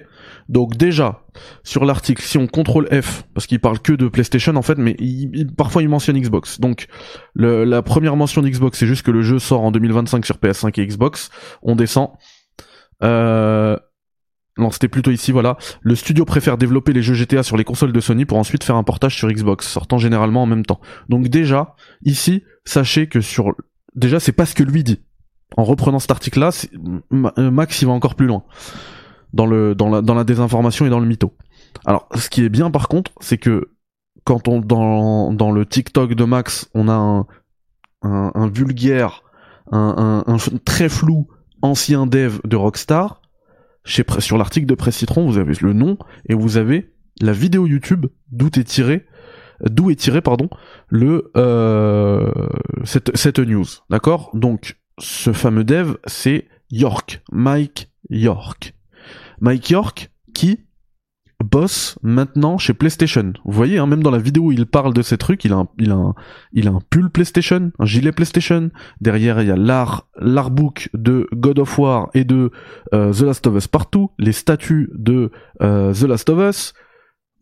[0.49, 1.26] Donc déjà,
[1.62, 4.96] sur l'article, si on contrôle F, parce qu'il parle que de PlayStation en fait, mais
[5.59, 6.59] parfois il mentionne Xbox.
[6.59, 6.86] Donc
[7.34, 10.86] la première mention d'Xbox, c'est juste que le jeu sort en 2025 sur PS5 et
[10.86, 11.28] Xbox.
[11.62, 12.12] On descend.
[13.03, 13.76] Euh...
[14.59, 15.57] Non, c'était plutôt ici, voilà.
[15.81, 18.77] Le studio préfère développer les jeux GTA sur les consoles de Sony pour ensuite faire
[18.77, 20.81] un portage sur Xbox, sortant généralement en même temps.
[21.09, 23.55] Donc déjà, ici, sachez que sur...
[23.95, 25.01] Déjà, c'est pas ce que lui dit.
[25.57, 26.51] En reprenant cet article-là,
[27.39, 28.45] euh, Max, il va encore plus loin
[29.33, 31.35] dans le dans la dans la désinformation et dans le mytho.
[31.87, 33.71] Alors, ce qui est bien par contre, c'est que
[34.25, 37.27] quand on dans le TikTok de Max, on a un
[38.03, 39.23] un, un vulgaire,
[39.73, 41.29] un, un, un, très flou
[41.63, 43.21] ancien dev de Rockstar.
[43.89, 45.97] Sur l'article de Presse Citron, vous avez le nom
[46.28, 49.07] et vous avez la vidéo YouTube d'où est tiré
[49.61, 50.49] d'où est tiré pardon
[50.89, 52.30] le euh,
[52.84, 53.66] cette cette news.
[53.91, 54.30] D'accord?
[54.34, 57.22] Donc ce fameux dev c'est York.
[57.32, 58.74] Mike York.
[59.41, 60.61] Mike York qui
[61.45, 63.32] bosse maintenant chez PlayStation.
[63.45, 65.57] Vous voyez, hein, même dans la vidéo où il parle de ces trucs, il a
[65.57, 66.14] un, il a un,
[66.53, 68.70] il a un pull PlayStation, un gilet PlayStation.
[69.01, 72.51] Derrière, il y a l'art, l'artbook de God of War et de
[72.93, 75.30] euh, The Last of Us partout, les statues de
[75.62, 76.74] euh, The Last of Us.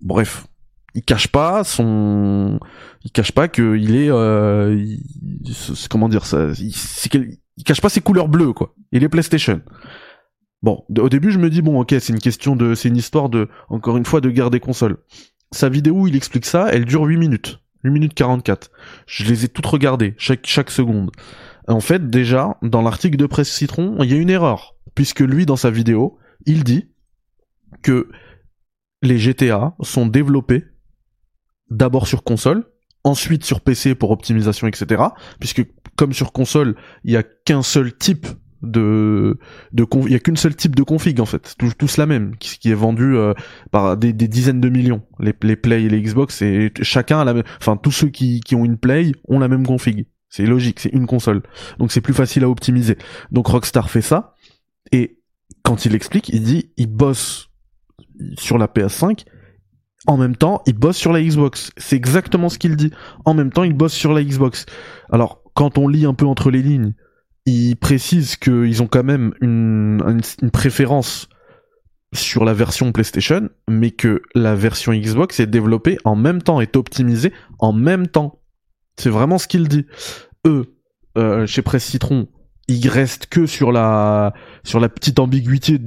[0.03, 0.47] Bref,
[0.95, 2.61] il cache pas son,
[3.03, 4.79] il cache pas que il est, euh,
[5.91, 6.75] comment dire ça, il,
[7.57, 8.75] il cache pas ses couleurs bleues quoi.
[8.93, 9.63] Il est PlayStation.
[10.63, 13.29] Bon, au début, je me dis bon, ok, c'est une question de, c'est une histoire
[13.29, 14.99] de, encore une fois, de guerre des consoles.
[15.53, 17.61] Sa vidéo il explique ça, elle dure 8 minutes.
[17.85, 18.71] 8 minutes 44.
[19.07, 21.11] Je les ai toutes regardées, chaque, chaque seconde.
[21.69, 24.77] En fait, déjà, dans l'article de Presse Citron, il y a une erreur.
[24.95, 26.91] Puisque lui, dans sa vidéo, il dit
[27.83, 28.09] que
[29.03, 30.65] les GTA sont développés
[31.71, 32.65] d'abord sur console,
[33.05, 35.03] ensuite sur PC pour optimisation, etc.
[35.39, 35.65] Puisque
[35.97, 38.27] comme sur console, il y a qu'un seul type
[38.71, 39.39] de
[39.73, 41.55] de il y a qu'une seule type de config en fait.
[41.59, 43.35] Tous, tous la même qui, est vendue euh,
[43.71, 45.03] par des, des, dizaines de millions.
[45.19, 48.41] Les, les Play et les Xbox et chacun a la même enfin tous ceux qui,
[48.41, 50.07] qui ont une Play ont la même config.
[50.29, 51.43] C'est logique c'est une console.
[51.79, 52.99] Donc c'est plus facile à optimiser.
[53.31, 54.35] Donc Rockstar fait ça
[54.93, 55.19] et
[55.63, 57.51] quand il explique il dit il bosse
[58.39, 59.25] sur la PS5
[60.07, 61.71] en même temps il bosse sur la Xbox.
[61.77, 62.93] C'est exactement ce qu'il dit.
[63.25, 64.67] En même temps il bosse sur la Xbox.
[65.11, 66.95] Alors quand on lit un peu entre les lignes
[67.47, 71.29] ils précisent qu'ils ont quand même une, une, préférence
[72.13, 76.77] sur la version PlayStation, mais que la version Xbox est développée en même temps, est
[76.77, 78.41] optimisée en même temps.
[78.99, 79.87] C'est vraiment ce qu'il dit.
[80.47, 80.77] Eux,
[81.17, 82.29] euh, chez Presse Citron,
[82.69, 84.35] ils restent que sur la
[84.65, 85.81] sur la petite ambiguïté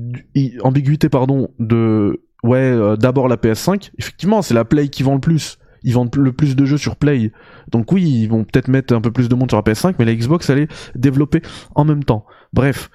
[0.62, 5.20] ambiguïté pardon de ouais euh, d'abord la PS5 effectivement c'est la Play qui vend le
[5.20, 7.32] plus ils vendent le plus de jeux sur Play.
[7.72, 10.06] Donc oui, ils vont peut-être mettre un peu plus de monde sur la PS5, mais
[10.06, 11.42] la Xbox elle est développée
[11.76, 12.26] en même temps.
[12.54, 12.90] Bref,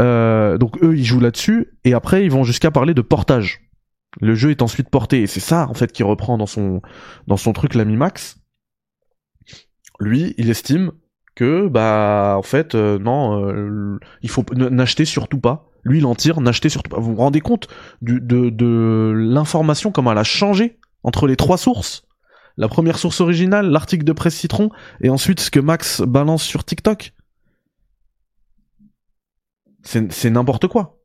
[0.00, 3.60] euh, donc eux ils jouent là-dessus et après ils vont jusqu'à parler de portage.
[4.20, 6.82] Le jeu est ensuite porté et c'est ça en fait qui reprend dans son
[7.26, 8.38] dans son truc l'ami Max.
[10.00, 10.92] Lui, il estime
[11.34, 15.66] que bah en fait euh, non, euh, il faut n'acheter surtout pas.
[15.82, 17.00] Lui, il en tire, n'acheter surtout pas.
[17.00, 17.68] Vous vous rendez compte
[18.02, 22.06] de, de l'information comment elle a changé entre les trois sources?
[22.60, 24.68] La première source originale, l'article de Presse Citron,
[25.00, 27.14] et ensuite ce que Max balance sur TikTok.
[29.82, 30.98] C'est n'importe quoi.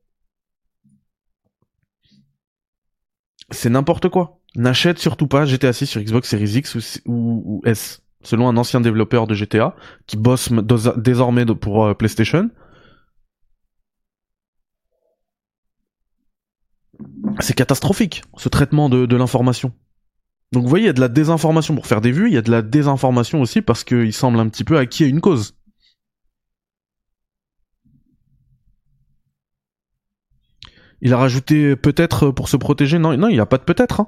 [3.51, 4.41] C'est n'importe quoi.
[4.57, 9.25] N'achète surtout pas GTA 6 sur Xbox Series X ou, S, selon un ancien développeur
[9.25, 9.77] de GTA
[10.07, 10.51] qui bosse
[10.97, 12.49] désormais pour euh, PlayStation.
[17.39, 19.71] C'est catastrophique, ce traitement de l'information.
[20.55, 22.37] Donc vous voyez, il y a de la désinformation pour faire des vues, il y
[22.37, 25.53] a de la désinformation aussi parce qu'il semble un petit peu acquis à une cause.
[31.01, 32.99] Il a rajouté peut-être pour se protéger.
[32.99, 33.99] Non, non, il n'y a pas de peut-être.
[33.99, 34.07] Hein.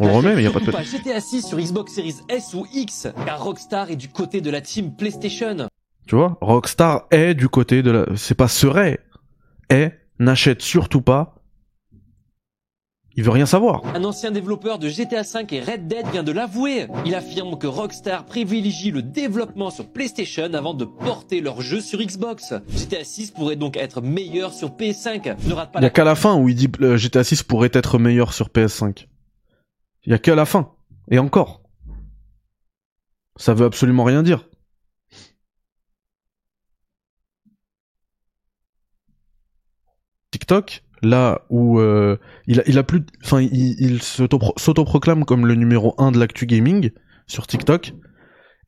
[0.00, 0.82] On le remet, mais il n'y a pas de peut-être.
[0.82, 4.62] GTA 6 sur Xbox Series S ou X, car Rockstar est du côté de la
[4.62, 5.68] team PlayStation.
[6.06, 8.06] Tu vois, Rockstar est du côté de la.
[8.16, 9.00] C'est pas serait,
[9.68, 11.43] est n'achète surtout pas
[13.16, 13.82] il veut rien savoir.
[13.94, 16.88] Un ancien développeur de GTA V et Red Dead vient de l'avouer.
[17.06, 22.00] Il affirme que Rockstar privilégie le développement sur PlayStation avant de porter leur jeu sur
[22.00, 22.54] Xbox.
[22.68, 25.36] GTA 6 pourrait donc être meilleur sur PS5.
[25.46, 25.78] Ne rate pas.
[25.78, 28.32] Il y a qu'à la fin où il dit que GTA 6 pourrait être meilleur
[28.32, 29.06] sur PS5.
[30.06, 30.72] Il y a qu'à la fin.
[31.10, 31.62] Et encore.
[33.36, 34.48] Ça veut absolument rien dire.
[40.30, 41.80] TikTok, là où
[42.46, 46.90] il, s'autoproclame comme le numéro 1 de l'actu gaming
[47.26, 47.94] sur TikTok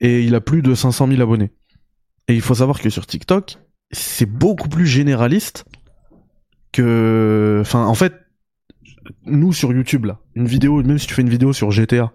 [0.01, 1.53] et il a plus de 500 000 abonnés.
[2.29, 3.59] Et il faut savoir que sur TikTok,
[3.91, 5.65] c'est beaucoup plus généraliste
[6.73, 8.15] que, enfin, en fait,
[9.25, 12.13] nous sur YouTube une vidéo, même si tu fais une vidéo sur GTA,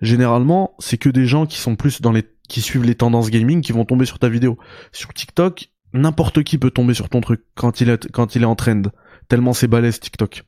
[0.00, 3.62] généralement, c'est que des gens qui sont plus dans les, qui suivent les tendances gaming
[3.62, 4.58] qui vont tomber sur ta vidéo.
[4.92, 8.46] Sur TikTok, n'importe qui peut tomber sur ton truc quand il est, quand il est
[8.46, 8.82] en trend.
[9.28, 10.44] Tellement c'est balèze TikTok.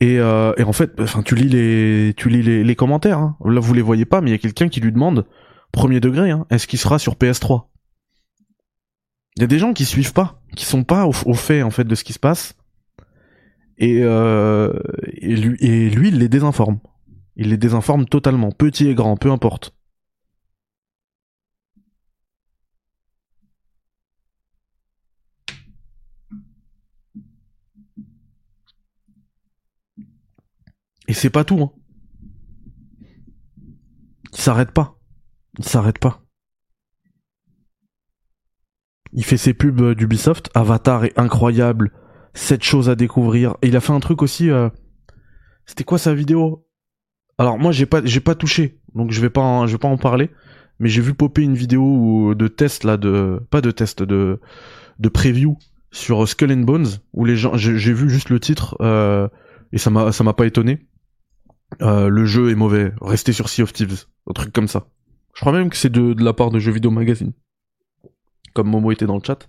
[0.00, 3.18] Et, euh, et en fait, enfin, tu lis les, tu lis les, commentaires.
[3.18, 3.36] Hein.
[3.44, 5.26] Là, vous les voyez pas, mais il y a quelqu'un qui lui demande,
[5.72, 7.64] premier degré, hein, est-ce qu'il sera sur PS3
[9.36, 11.84] Il y a des gens qui suivent pas, qui sont pas au, fait en fait
[11.84, 12.54] de ce qui se passe.
[13.78, 14.72] Et, euh,
[15.14, 16.78] et lui, et lui, il les désinforme.
[17.36, 19.74] Il les désinforme totalement, petit et grand, peu importe.
[31.08, 31.60] Et c'est pas tout.
[31.60, 31.72] Hein.
[34.32, 34.98] Il s'arrête pas.
[35.58, 36.22] Il s'arrête pas.
[39.12, 40.50] Il fait ses pubs euh, d'Ubisoft.
[40.54, 41.92] Avatar est incroyable.
[42.34, 43.56] Cette chose à découvrir.
[43.62, 44.50] Et il a fait un truc aussi.
[44.50, 44.68] euh,
[45.66, 46.64] C'était quoi sa vidéo?
[47.40, 50.28] Alors moi j'ai pas pas touché, donc je vais pas en, vais pas en parler.
[50.80, 54.40] Mais j'ai vu popper une vidéo où- de test là de pas de test de
[54.98, 55.56] de preview
[55.92, 59.28] sur Skull and Bones où les gens j'ai vu juste le titre euh,
[59.72, 60.88] et ça m'a ça m'a pas étonné.
[61.82, 62.92] Euh, le jeu est mauvais.
[63.00, 64.88] Restez sur Sea of Thieves, un truc comme ça.
[65.34, 67.32] Je crois même que c'est de, de la part de Jeux Vidéo Magazine.
[68.54, 69.48] Comme Momo était dans le chat.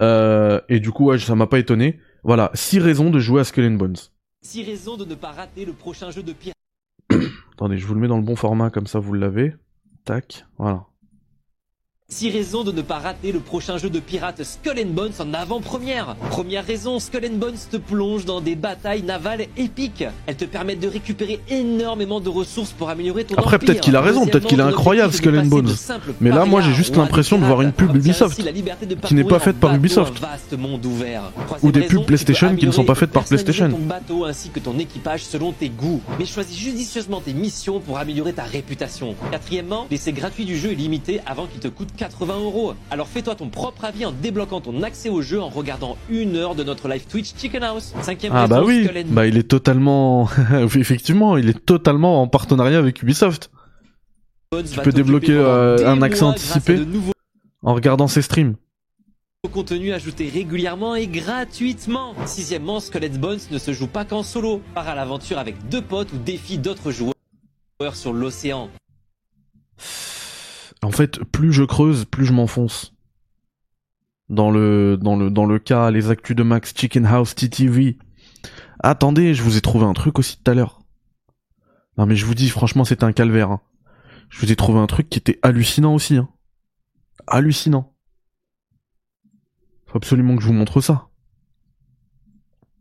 [0.00, 2.00] Euh, et du coup, ouais, ça m'a pas étonné.
[2.22, 3.96] Voilà, six raisons de jouer à Skull and Bones.
[4.44, 6.54] 6 raisons de ne pas rater le prochain jeu de pirate.
[7.54, 9.54] Attendez, je vous le mets dans le bon format, comme ça vous l'avez.
[10.04, 10.84] Tac, voilà.
[12.14, 15.34] 6 raisons de ne pas rater le prochain jeu de pirate Skull and Bones en
[15.34, 16.14] avant-première.
[16.30, 20.04] Première raison, Skull and Bones te plonge dans des batailles navales épiques.
[20.26, 24.00] Elles te permettent de récupérer énormément de ressources pour améliorer ton Après, peut-être qu'il a
[24.00, 25.74] raison, peut-être qu'il est incroyable, Skull and Bones.
[26.20, 27.92] Mais là, moi, j'ai juste l'impression de voir une pirates.
[27.92, 28.40] pub Ubisoft,
[29.06, 30.14] qui n'est pas faite par Ubisoft.
[31.64, 33.68] Ou des pubs PlayStation qui ne sont pas faites par PlayStation.
[33.68, 36.00] ton bateau ainsi que ton équipage selon tes goûts.
[36.20, 39.16] Mais choisis judicieusement tes missions pour améliorer ta réputation.
[39.32, 42.74] Quatrièmement, l'essai gratuit du jeu est limité avant qu'il te coûte 80 euros.
[42.90, 46.54] Alors fais-toi ton propre avis en débloquant ton accès au jeu en regardant une heure
[46.54, 47.94] de notre live Twitch Chicken House.
[48.02, 50.28] Cinquième Ah bah oui, Skull bah il est totalement...
[50.62, 53.50] Effectivement, il est totalement en partenariat avec Ubisoft.
[54.52, 56.76] Tu peux débloquer, euh, un accès anticipé.
[56.84, 57.12] nouveaux
[57.62, 58.56] En regardant ses streams.
[59.50, 62.14] contenu ajouté régulièrement et gratuitement.
[62.26, 64.60] Sixièmement, and Bones ne se joue pas qu'en solo.
[64.74, 67.14] Part à l'aventure avec deux potes ou défie d'autres joueurs
[67.94, 68.68] sur l'océan.
[70.84, 72.94] En fait, plus je creuse, plus je m'enfonce.
[74.28, 77.98] Dans le, dans le, dans le cas, les actus de Max Chicken House TTV.
[78.80, 80.80] Attendez, je vous ai trouvé un truc aussi tout à l'heure.
[81.96, 83.50] Non mais je vous dis, franchement, c'était un calvaire.
[83.50, 83.60] hein.
[84.28, 86.16] Je vous ai trouvé un truc qui était hallucinant aussi.
[86.16, 86.28] Hein.
[87.26, 87.94] Hallucinant.
[89.86, 91.08] Faut absolument que je vous montre ça.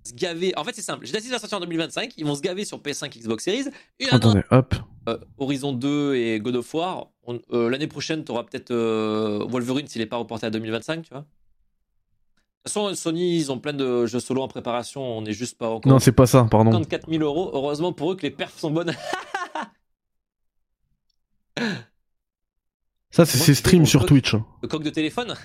[0.03, 0.53] Se gaver.
[0.57, 1.05] En fait, c'est simple.
[1.05, 2.13] GTA 6 va sortir en 2025.
[2.17, 3.65] Ils vont se gaver sur PS5, Xbox Series.
[3.99, 4.75] Et Attendez, hop.
[5.07, 7.07] euh, Horizon 2 et God of War.
[7.53, 11.09] Euh, L'année prochaine, tu auras peut-être euh, Wolverine s'il n'est pas reporté à 2025, tu
[11.11, 11.19] vois.
[11.21, 11.25] De
[12.69, 15.01] toute façon, Sony, ils ont plein de jeux solo en préparation.
[15.01, 15.91] On n'est juste pas encore.
[15.91, 16.71] Non, c'est pas ça, pardon.
[16.71, 17.49] 54 000 euros.
[17.53, 18.93] Heureusement pour eux que les perfs sont bonnes.
[23.11, 24.33] Ça, c'est ses streams sur Twitch.
[24.61, 25.35] Le coq de téléphone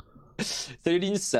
[0.84, 1.36] Salut Linz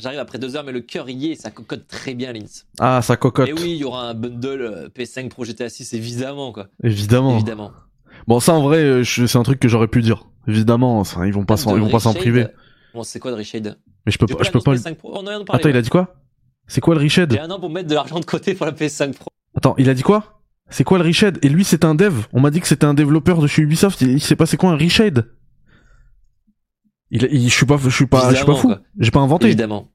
[0.00, 2.66] J'arrive après deux heures, mais le cœur y est, ça cocotte très bien, Linz.
[2.78, 3.48] Ah, sa cocotte.
[3.48, 6.68] Et oui, il y aura un bundle euh, PS5 Pro GTA 6, évidemment, quoi.
[6.82, 7.34] Évidemment.
[7.36, 7.72] Évidemment.
[8.26, 10.24] Bon, ça, en vrai, euh, c'est un truc que j'aurais pu dire.
[10.48, 12.22] Évidemment, ça, ils vont pas s'en, ils vont pas s'en Reshade.
[12.22, 12.46] priver.
[12.94, 13.78] Bon, c'est quoi de Reshade?
[14.06, 14.72] Mais je peux pas, je peux pas.
[14.72, 15.10] le- PS5 Pro?
[15.14, 15.60] On en vient de parler.
[15.60, 16.14] Attends, il a dit quoi?
[16.66, 18.72] C'est quoi le Riched J'ai un an pour mettre de l'argent de côté pour la
[18.72, 19.28] PS5 Pro.
[19.56, 20.40] Attends, il a dit quoi?
[20.70, 22.14] C'est quoi le Riched Et lui, c'est un dev.
[22.32, 24.00] On m'a dit que c'était un développeur de chez Ubisoft.
[24.02, 25.26] Il, il sait pas c'est quoi un Riched
[27.10, 28.82] il, il, je suis pas, je suis pas, je suis pas Évidemment, fou.
[28.98, 29.46] J'ai pas inventé.
[29.46, 29.88] Évidemment.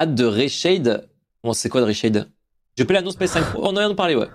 [0.00, 1.08] Hâte de Reshade.
[1.42, 2.30] Bon, c'est quoi de Reshade
[2.76, 3.62] Je peux l'annonce PS5 Pro.
[3.64, 4.28] On en de parler, ouais.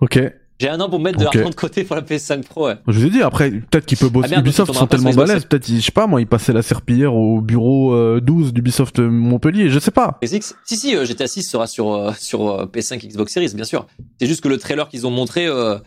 [0.00, 0.20] Ok.
[0.60, 2.74] J'ai un an pour mettre de l'argent de côté pour la PS5 Pro, ouais.
[2.88, 3.22] Je vous ai dit.
[3.22, 4.26] Après, peut-être qu'il peut bosser.
[4.26, 5.44] Ah merde, donc Ubisoft sont tellement balèzes.
[5.44, 9.70] Peut-être, je sais pas, moi, il passait la serpillière au bureau euh, 12 d'Ubisoft Montpellier.
[9.70, 10.18] Je sais pas.
[10.20, 13.64] PSX Si, si, euh, GTA 6 sera sur, euh, sur euh, PS5 Xbox Series, bien
[13.64, 13.86] sûr.
[14.20, 15.78] C'est juste que le trailer qu'ils ont montré, euh,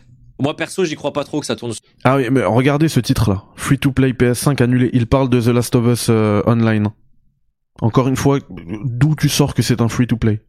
[0.42, 1.72] moi perso, j'y crois pas trop que ça tourne.
[2.02, 3.44] Ah oui, mais regardez ce titre-là.
[3.54, 4.90] Free to play PS5 annulé.
[4.92, 6.88] Il parle de The Last of Us euh, Online.
[7.80, 10.42] Encore une fois, d'où tu sors que c'est un free to play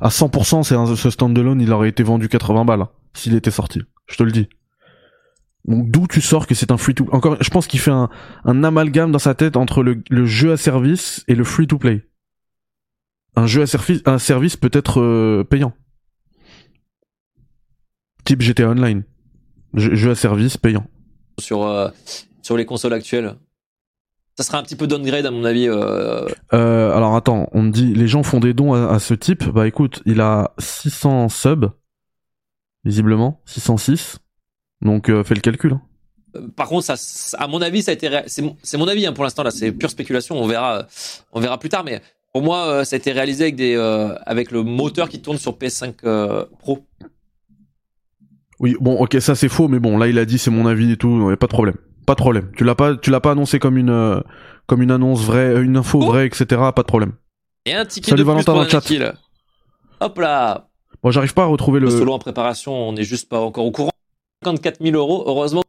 [0.00, 3.50] À 100%, c'est un, ce standalone, il aurait été vendu 80 balles hein, s'il était
[3.50, 3.82] sorti.
[4.06, 4.48] Je te le dis.
[5.66, 8.08] Donc d'où tu sors que c'est un free to Encore, je pense qu'il fait un,
[8.64, 12.08] amalgame dans sa tête entre le, le jeu à service et le free to play.
[13.36, 15.74] Un jeu à service, un service peut être euh, payant.
[18.24, 19.04] Type GTA Online.
[19.74, 20.86] Jeu, à service payant.
[21.38, 21.88] sur, euh,
[22.42, 23.34] sur les consoles actuelles.
[24.36, 25.68] ça sera un petit peu downgrade à mon avis.
[25.68, 26.26] Euh...
[26.52, 29.44] Euh, alors attends, on me dit les gens font des dons à, à, ce type.
[29.44, 31.70] Bah écoute, il a 600 subs,
[32.84, 34.18] visiblement 606.
[34.82, 35.72] Donc euh, fais le calcul.
[35.72, 35.82] Hein.
[36.56, 38.22] Par contre, ça, à mon avis, ça a été, ré...
[38.26, 40.36] c'est mon, mon, avis hein, pour l'instant là, c'est pure spéculation.
[40.36, 40.86] On verra,
[41.32, 41.84] on verra plus tard.
[41.84, 42.00] Mais
[42.32, 43.76] pour moi, ça a été réalisé avec des,
[44.26, 46.84] avec le moteur qui tourne sur PS5 euh, Pro.
[48.60, 50.92] Oui, bon, ok, ça c'est faux, mais bon, là il a dit c'est mon avis
[50.92, 51.76] et tout, y a pas de problème.
[52.06, 52.50] Pas de problème.
[52.56, 54.20] Tu l'as pas, tu l'as pas annoncé comme une, euh,
[54.66, 56.06] comme une annonce vraie, une info oh.
[56.06, 56.46] vraie, etc.
[56.74, 57.12] Pas de problème.
[57.66, 59.14] Et un ticket Salut de Valentin plus pour dans le chat.
[60.00, 60.68] Hop là.
[61.02, 61.86] Bon, j'arrive pas à retrouver le.
[61.86, 63.90] Le solo en préparation, on n'est juste pas encore au courant.
[64.44, 65.62] 54 000 euros, heureusement.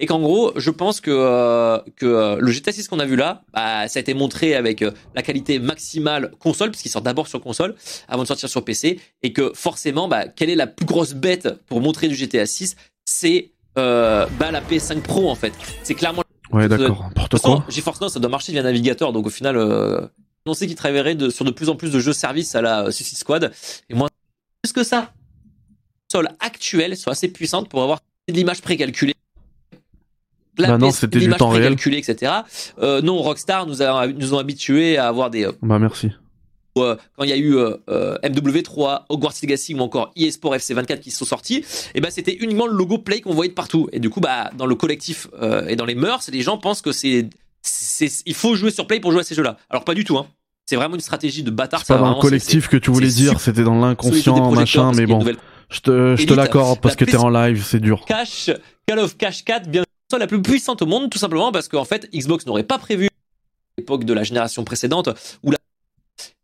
[0.00, 3.16] Et qu'en gros, je pense que euh, que euh, le GTA 6 qu'on a vu
[3.16, 7.28] là, bah, ça a été montré avec euh, la qualité maximale console, puisqu'il sort d'abord
[7.28, 7.74] sur console
[8.08, 11.48] avant de sortir sur PC, et que forcément, bah, quelle est la plus grosse bête
[11.66, 15.52] pour montrer du GTA 6 C'est bah, la PS5 Pro en fait.
[15.82, 16.22] C'est clairement.
[16.52, 17.04] Ouais, d'accord.
[17.04, 17.64] N'importe quoi.
[17.68, 20.00] GeForce Now, ça doit marcher via navigateur, donc au final, euh,
[20.46, 22.90] on sait qu'ils travailleraient de, sur de plus en plus de jeux services à la
[22.90, 23.52] Suicide Squad.
[23.88, 24.08] Et moi,
[24.62, 25.12] plus que ça,
[25.68, 25.76] les
[26.08, 29.14] consoles actuelles sont assez puissantes pour avoir de l'image précalculée.
[30.60, 31.74] La bah non, c'était du temps réel.
[31.74, 32.32] etc.
[32.80, 35.48] Euh, non, Rockstar nous, a, nous ont habitués à avoir des.
[35.62, 36.10] Bah merci.
[36.78, 37.76] Euh, quand il y a eu euh,
[38.22, 41.64] MW3, Hogwarts Legacy ou encore eSport FC24 qui sont sortis, et
[41.96, 43.88] eh ben c'était uniquement le logo Play qu'on voyait de partout.
[43.92, 45.26] Et du coup, bah dans le collectif
[45.68, 47.28] et dans les mœurs, les gens pensent que c'est
[48.26, 49.56] il faut jouer sur Play pour jouer à ces jeux-là.
[49.68, 50.16] Alors pas du tout.
[50.16, 50.26] Hein.
[50.70, 51.82] C'est vraiment une stratégie de bâtard.
[51.84, 55.24] C'est pas dans le collectif que tu voulais dire, c'était dans l'inconscient, machin, mais bon.
[55.68, 58.04] Je te, je te l'accorde parce que t'es en live, c'est dur.
[58.06, 58.50] Cash,
[58.86, 59.84] Call of Cash 4, bien
[60.18, 63.08] la plus puissante au monde, tout simplement parce qu'en fait, Xbox n'aurait pas prévu
[63.78, 65.08] l'époque de la génération précédente
[65.42, 65.58] où la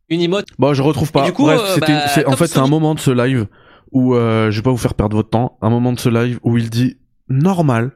[0.08, 0.46] une emote.
[0.58, 1.30] Bon, je retrouve pas.
[1.32, 3.48] coup, Bref, euh, bah, en fait, c'est un moment de ce live
[3.90, 5.58] où euh, je vais pas vous faire perdre votre temps.
[5.62, 6.96] Un moment de ce live où il dit
[7.28, 7.92] normal,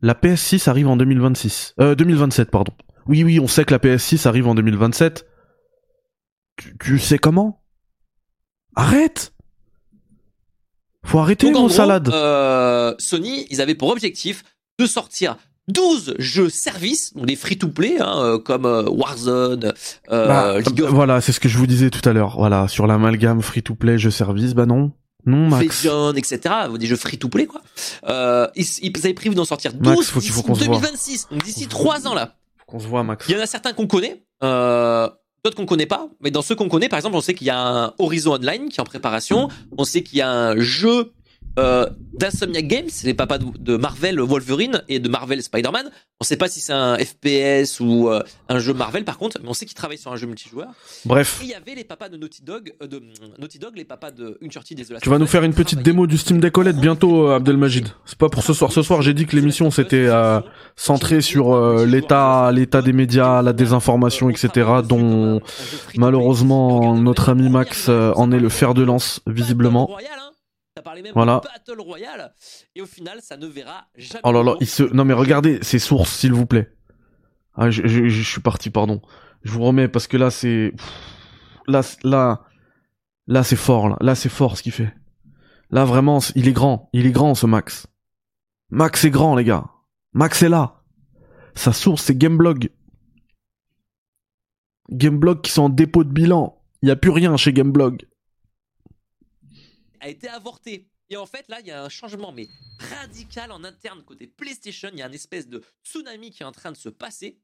[0.00, 2.72] la PS6 arrive en 2026, euh, 2027, pardon.
[3.06, 5.26] Oui, oui, on sait que la PS6 arrive en 2027.
[6.56, 7.64] Tu, tu sais comment?
[8.76, 9.32] Arrête
[11.04, 12.08] Faut arrêter Donc, gros, salades.
[12.10, 14.44] euh, Sony, ils avaient pour objectif
[14.78, 15.36] de sortir
[15.68, 19.74] 12 jeux services, donc des free-to-play, hein, euh, comme euh, Warzone,
[20.10, 22.36] euh, Bah, League of voilà, c'est ce que je vous disais tout à l'heure.
[22.38, 24.92] Voilà, sur l'amalgame free-to-play jeu service, bah non,
[25.26, 25.84] non Max.
[25.84, 26.40] Legends, etc.
[26.78, 27.60] Des jeux free-to-play, quoi.
[28.08, 30.76] Euh, ils, ils avaient prévu d'en sortir 12 Max, faut d'ici faut qu'on se voit.
[30.76, 32.36] 2026, donc d'ici 3 ans là.
[32.66, 33.26] Qu'on se voit, Max.
[33.28, 35.08] Il y en a certains qu'on connaît, euh,
[35.44, 36.08] d'autres qu'on connaît pas.
[36.22, 38.68] Mais dans ceux qu'on connaît, par exemple, on sait qu'il y a un Horizon Online
[38.70, 39.48] qui est en préparation.
[39.76, 41.12] On sait qu'il y a un jeu
[41.58, 45.90] euh, d'Insomniac Games, les papas de, de Marvel Wolverine et de Marvel Spider-Man.
[46.20, 49.48] On sait pas si c'est un FPS ou euh, un jeu Marvel par contre, mais
[49.48, 50.68] on sait qu'ils travaillent sur un jeu multijoueur.
[51.04, 53.02] Bref, il y avait les papas de Naughty Dog, euh, de
[53.38, 56.06] Naughty Dog, les papas de Uncharted Last tu vas nous Us faire une petite démo
[56.06, 57.88] du Steam Deck OLED bientôt, euh, Abdelmajid.
[58.04, 58.72] C'est pas pour ce soir.
[58.72, 60.40] Ce soir, j'ai dit que l'émission c'était euh,
[60.76, 64.68] centrée sur euh, l'état, l'état des médias, la désinformation, etc.
[64.84, 65.40] Dont
[65.96, 69.86] malheureusement notre ami Max euh, en est le fer de lance visiblement.
[69.86, 70.27] Royale, hein.
[70.78, 71.40] T'as parlé même Voilà.
[71.42, 72.32] de Battle Royale
[72.76, 74.20] et au final ça ne verra jamais.
[74.24, 74.82] Oh là là, il se.
[74.84, 76.72] Non mais regardez ses sources, s'il vous plaît.
[77.54, 79.02] Ah, je, je, je suis parti, pardon.
[79.42, 80.72] Je vous remets parce que là c'est.
[81.66, 82.44] Là, là,
[83.26, 83.88] là c'est fort.
[83.88, 84.94] Là, là c'est fort ce qu'il fait.
[85.70, 86.88] Là vraiment, il est grand.
[86.92, 87.86] Il est grand ce Max.
[88.70, 89.66] Max est grand les gars.
[90.12, 90.82] Max est là.
[91.54, 92.70] Sa source c'est Gameblog.
[94.90, 96.62] Gameblog qui sont en dépôt de bilan.
[96.82, 98.06] Il y a plus rien chez Gameblog.
[100.00, 100.88] A été avorté.
[101.10, 102.48] Et en fait, là, il y a un changement, mais
[103.00, 104.90] radical en interne côté PlayStation.
[104.92, 107.38] Il y a une espèce de tsunami qui est en train de se passer.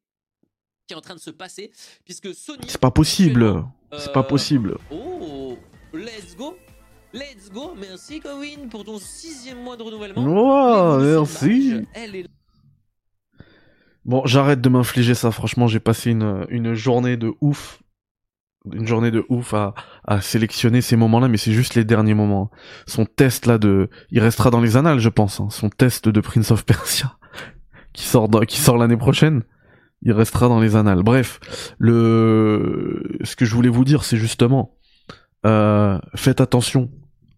[0.87, 1.71] Qui est en train de se passer,
[2.05, 2.67] puisque Sony.
[2.69, 3.65] C'est pas possible.
[3.97, 4.77] C'est pas Euh, possible.
[4.91, 5.57] Oh,
[5.95, 6.59] let's go.
[7.15, 7.75] Let's go.
[7.75, 10.23] Merci, Corinne, pour ton sixième mois de renouvellement.
[10.27, 11.87] Oh, merci.
[11.95, 12.27] Elle est
[14.05, 15.31] Bon, j'arrête de m'infliger ça.
[15.31, 17.81] Franchement, j'ai passé une, une journée de ouf.
[18.73, 19.75] Une journée de ouf à,
[20.07, 22.51] à sélectionner ces moments-là, mais c'est juste les derniers moments.
[22.87, 25.41] Son test là de, il restera dans les annales, je pense.
[25.41, 25.49] hein.
[25.51, 27.19] Son test de Prince of Persia,
[27.93, 29.43] qui sort qui sort l'année prochaine,
[30.01, 31.03] il restera dans les annales.
[31.03, 31.41] Bref,
[31.79, 34.77] le, ce que je voulais vous dire, c'est justement,
[35.45, 36.91] euh, faites attention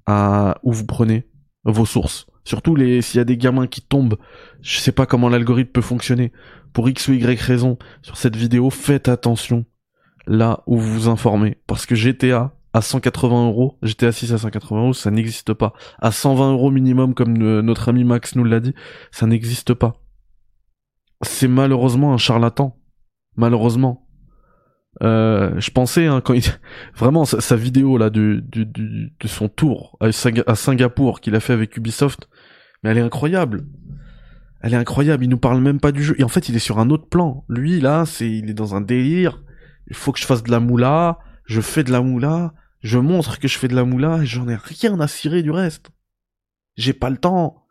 [0.07, 1.29] à où vous prenez
[1.65, 2.27] vos sources.
[2.45, 4.17] Surtout les, s'il y a des gamins qui tombent,
[4.63, 6.31] je sais pas comment l'algorithme peut fonctionner.
[6.73, 9.65] Pour X ou Y raison, sur cette vidéo, faites attention
[10.27, 11.59] là où vous vous informez.
[11.67, 15.73] Parce que GTA à 180 euros, GTA 6 à 180 euros, ça n'existe pas.
[15.99, 18.75] À 120 euros minimum, comme notre ami Max nous l'a dit,
[19.11, 20.03] ça n'existe pas.
[21.23, 22.77] C'est malheureusement un charlatan.
[23.37, 24.07] Malheureusement.
[25.03, 26.43] Euh, je pensais hein, quand il
[26.95, 31.77] vraiment sa, vidéo là du, de son tour à, à Singapour qu'il a fait avec
[31.77, 32.31] Ubisoft,
[32.83, 33.67] mais elle est incroyable.
[34.63, 36.15] Elle est incroyable, il nous parle même pas du jeu.
[36.19, 37.45] Et en fait, il est sur un autre plan.
[37.49, 39.43] Lui, là, c'est, il est dans un délire.
[39.89, 41.19] Il faut que je fasse de la moula.
[41.45, 42.55] Je fais de la moula.
[42.81, 45.51] Je montre que je fais de la moula et j'en ai rien à cirer du
[45.51, 45.91] reste.
[46.77, 47.65] J'ai pas le temps.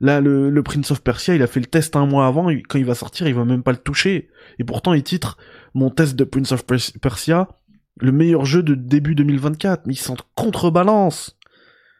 [0.00, 2.48] Là, le, Prince of Persia, il a fait le test un mois avant.
[2.68, 4.28] Quand il va sortir, il va même pas le toucher.
[4.58, 5.38] Et pourtant, il titre
[5.72, 7.48] mon test de Prince of Persia
[8.00, 9.86] le meilleur jeu de début 2024.
[9.86, 11.38] Mais il s'en contrebalance.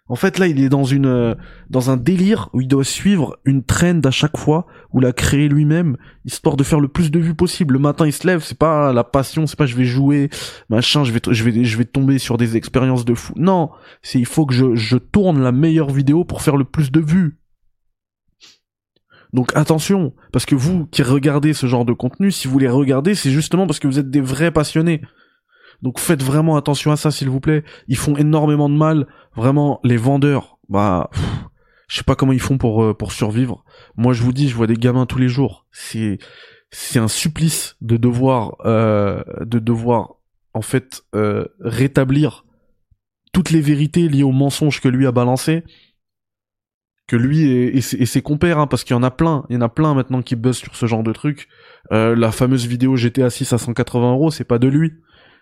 [0.06, 1.34] En fait, là, il est dans une euh,
[1.70, 5.48] dans un délire où il doit suivre une trend à chaque fois, ou la créer
[5.48, 5.96] lui-même,
[6.26, 7.72] histoire de faire le plus de vues possible.
[7.72, 10.28] Le matin, il se lève, c'est pas la passion, c'est pas je vais jouer,
[10.68, 13.32] machin, je vais je vais je vais tomber sur des expériences de fou.
[13.36, 13.70] Non,
[14.02, 17.00] c'est il faut que je je tourne la meilleure vidéo pour faire le plus de
[17.00, 17.38] vues.
[19.32, 23.14] Donc attention, parce que vous qui regardez ce genre de contenu, si vous les regardez,
[23.14, 25.00] c'est justement parce que vous êtes des vrais passionnés.
[25.84, 27.62] Donc faites vraiment attention à ça, s'il vous plaît.
[27.88, 29.06] Ils font énormément de mal.
[29.36, 31.10] Vraiment, les vendeurs, bah,
[31.88, 33.64] je sais pas comment ils font pour euh, pour survivre.
[33.94, 35.66] Moi, je vous dis, je vois des gamins tous les jours.
[35.72, 36.16] C'est
[36.70, 40.14] c'est un supplice de devoir euh, de devoir
[40.54, 42.46] en fait euh, rétablir
[43.34, 45.64] toutes les vérités liées aux mensonges que lui a balancé
[47.06, 49.60] que lui et, ses, compères, hein, parce qu'il y en a plein, il y en
[49.60, 51.48] a plein maintenant qui buzzent sur ce genre de truc.
[51.90, 54.94] la fameuse vidéo GTA 6 à 180 euros, c'est pas de lui.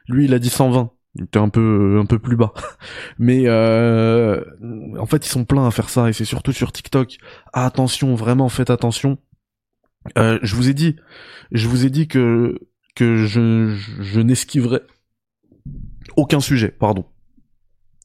[0.09, 0.91] Lui, il a dit 120.
[1.15, 2.55] Il était un peu un peu plus bas.
[3.19, 4.43] Mais euh,
[4.99, 7.19] en fait, ils sont pleins à faire ça et c'est surtout sur TikTok.
[7.53, 9.19] attention, vraiment faites attention.
[10.19, 10.97] Euh, je vous ai dit,
[11.53, 12.59] je vous ai dit que
[12.95, 14.21] que je je
[16.17, 17.05] aucun sujet, pardon.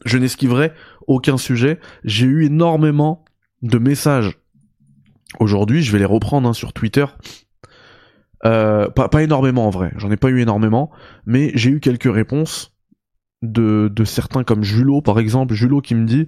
[0.06, 0.74] Je n'esquiverai
[1.08, 1.80] aucun sujet.
[2.04, 3.26] J'ai eu énormément
[3.62, 4.38] de messages
[5.40, 5.82] aujourd'hui.
[5.82, 7.06] Je vais les reprendre hein, sur Twitter
[8.48, 10.92] euh, pas, pas énormément en vrai, j'en ai pas eu énormément,
[11.26, 12.74] mais j'ai eu quelques réponses
[13.44, 16.28] de, de certains comme Julot par exemple, Julot qui me dit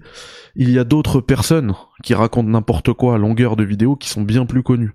[0.56, 4.22] il y a d'autres personnes qui racontent n'importe quoi à longueur de vidéo qui sont
[4.22, 4.94] bien plus connues,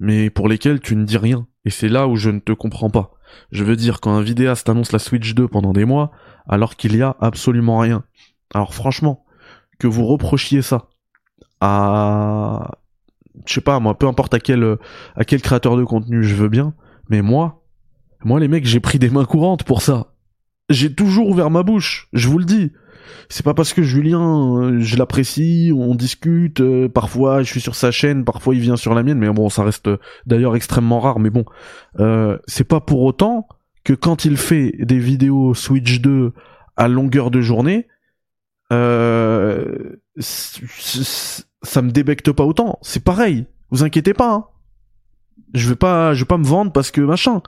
[0.00, 2.90] mais pour lesquelles tu ne dis rien, et c'est là où je ne te comprends
[2.90, 3.12] pas.
[3.50, 6.12] Je veux dire, quand un vidéaste annonce la Switch 2 pendant des mois,
[6.46, 8.04] alors qu'il y a absolument rien.
[8.52, 9.24] Alors franchement,
[9.78, 10.88] que vous reprochiez ça
[11.60, 12.78] à
[13.46, 14.76] je sais pas moi, peu importe à quel
[15.16, 16.74] à quel créateur de contenu je veux bien,
[17.08, 17.64] mais moi,
[18.24, 20.14] moi les mecs, j'ai pris des mains courantes pour ça.
[20.70, 22.72] J'ai toujours ouvert ma bouche, je vous le dis.
[23.28, 27.74] C'est pas parce que Julien, euh, je l'apprécie, on discute, euh, parfois je suis sur
[27.74, 29.90] sa chaîne, parfois il vient sur la mienne, mais bon, ça reste
[30.26, 31.44] d'ailleurs extrêmement rare, mais bon,
[32.00, 33.46] euh, c'est pas pour autant
[33.84, 36.32] que quand il fait des vidéos Switch 2
[36.76, 37.86] à longueur de journée,
[38.74, 42.78] euh, ça me débecte pas autant.
[42.82, 43.46] C'est pareil.
[43.70, 44.32] Vous inquiétez pas.
[44.32, 44.44] Hein.
[45.54, 47.42] Je vais pas, je vais pas me vendre parce que machin.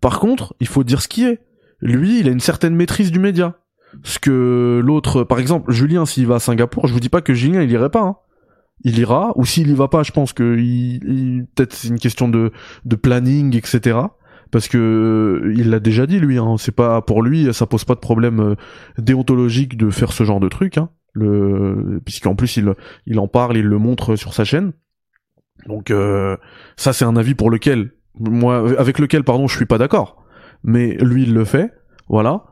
[0.00, 1.40] Par contre, il faut dire ce qui est.
[1.80, 3.56] Lui, il a une certaine maîtrise du média.
[4.02, 7.34] Ce que l'autre, par exemple, Julien, s'il va à Singapour, je vous dis pas que
[7.34, 8.02] Julien, il irait pas.
[8.02, 8.16] Hein.
[8.82, 12.28] Il ira, ou s'il y va pas, je pense que il, peut-être c'est une question
[12.28, 12.52] de,
[12.84, 13.98] de planning, etc.
[14.50, 17.94] Parce que il l'a déjà dit lui, hein, c'est pas pour lui, ça pose pas
[17.94, 18.54] de problème euh,
[18.98, 20.78] déontologique de faire ce genre de truc.
[20.78, 20.90] Hein
[22.04, 22.60] puisqu'en plus
[23.06, 24.72] il en parle, il le montre sur sa chaîne.
[25.66, 26.36] Donc euh,
[26.76, 30.24] ça c'est un avis pour lequel moi avec lequel pardon je suis pas d'accord,
[30.62, 31.72] mais lui il le fait,
[32.08, 32.44] voilà.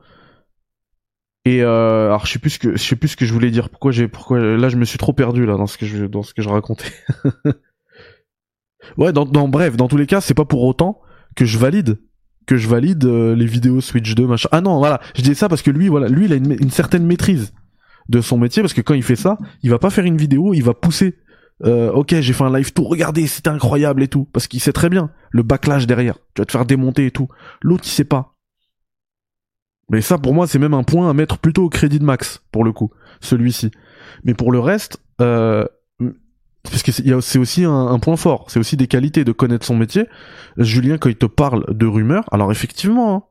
[1.44, 3.50] Et euh, alors je sais plus ce que je sais plus ce que je voulais
[3.50, 3.68] dire.
[3.68, 6.92] Pourquoi j'ai pourquoi là je me suis trop perdu là dans ce que je racontais.
[8.96, 11.02] ouais, dans bref, dans tous les cas, c'est pas pour autant
[11.34, 11.98] que je valide
[12.46, 14.48] que je valide euh, les vidéos Switch 2 machin.
[14.52, 16.70] Ah non, voilà, je dis ça parce que lui voilà, lui il a une, une
[16.70, 17.54] certaine maîtrise
[18.08, 20.52] de son métier parce que quand il fait ça, il va pas faire une vidéo,
[20.54, 21.16] il va pousser.
[21.64, 24.72] Euh, ok, j'ai fait un live tout, regardez, c'était incroyable et tout, parce qu'il sait
[24.72, 26.18] très bien le backlash derrière.
[26.34, 27.28] Tu vas te faire démonter et tout.
[27.62, 28.34] L'autre, il sait pas.
[29.90, 32.42] Mais ça, pour moi, c'est même un point à mettre plutôt au crédit de Max,
[32.50, 33.70] pour le coup, celui-ci.
[34.24, 35.66] Mais pour le reste, euh,
[36.70, 40.06] parce que c'est aussi un, point fort, c'est aussi des qualités de connaître son métier.
[40.56, 43.22] Julien, quand il te parle de rumeurs, alors effectivement, hein,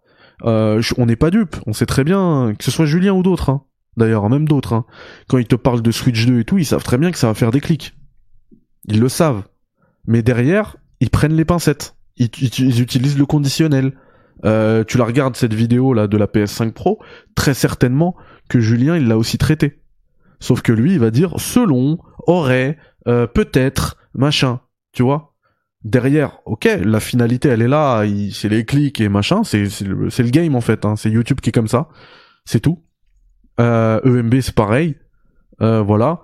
[0.45, 3.49] euh, on n'est pas dupe, on sait très bien que ce soit Julien ou d'autres.
[3.49, 3.63] Hein,
[3.97, 4.85] d'ailleurs, même d'autres, hein.
[5.27, 7.27] quand ils te parlent de Switch 2 et tout, ils savent très bien que ça
[7.27, 7.95] va faire des clics.
[8.85, 9.43] Ils le savent.
[10.05, 11.95] Mais derrière, ils prennent les pincettes.
[12.17, 12.27] Ils,
[12.81, 13.93] utilisent le conditionnel.
[14.45, 16.99] Euh, tu la regardes cette vidéo là de la PS5 Pro,
[17.33, 18.15] très certainement
[18.49, 19.82] que Julien il l'a aussi traité.
[20.43, 22.77] Sauf que lui il va dire selon, aurait,
[23.07, 24.59] euh, peut-être, machin,
[24.91, 25.35] tu vois?
[25.85, 30.53] Derrière, ok, la finalité elle est là, c'est les clics et machin, c'est le, game
[30.57, 30.97] en fait, hein.
[30.97, 31.87] c'est YouTube qui est comme ça,
[32.43, 32.83] c'est tout.
[33.61, 34.97] Euh, EMB c'est pareil.
[35.61, 36.19] Euh, voilà.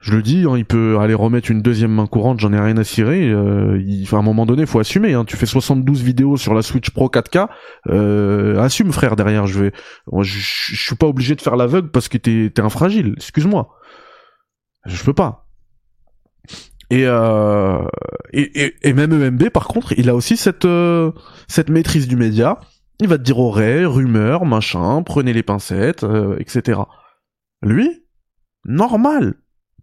[0.00, 2.76] Je le dis, hein, il peut aller remettre une deuxième main courante, j'en ai rien
[2.76, 3.28] à cirer.
[3.28, 5.14] Euh, il, à un moment donné, faut assumer.
[5.14, 5.24] Hein.
[5.24, 7.48] Tu fais 72 vidéos sur la Switch Pro 4K,
[7.88, 9.16] euh, assume frère.
[9.16, 9.72] Derrière, je vais,
[10.22, 13.14] je, suis pas obligé de faire l'aveugle parce que t'es es un fragile.
[13.16, 13.68] Excuse-moi,
[14.86, 15.48] je peux pas.
[16.90, 17.84] Et, euh,
[18.32, 21.12] et, et, et même EMB, par contre, il a aussi cette, euh,
[21.46, 22.60] cette maîtrise du média.
[23.00, 26.80] Il va te dire aurait, rumeur, machin, prenez les pincettes, euh, etc.
[27.62, 28.04] Lui,
[28.64, 29.34] normal,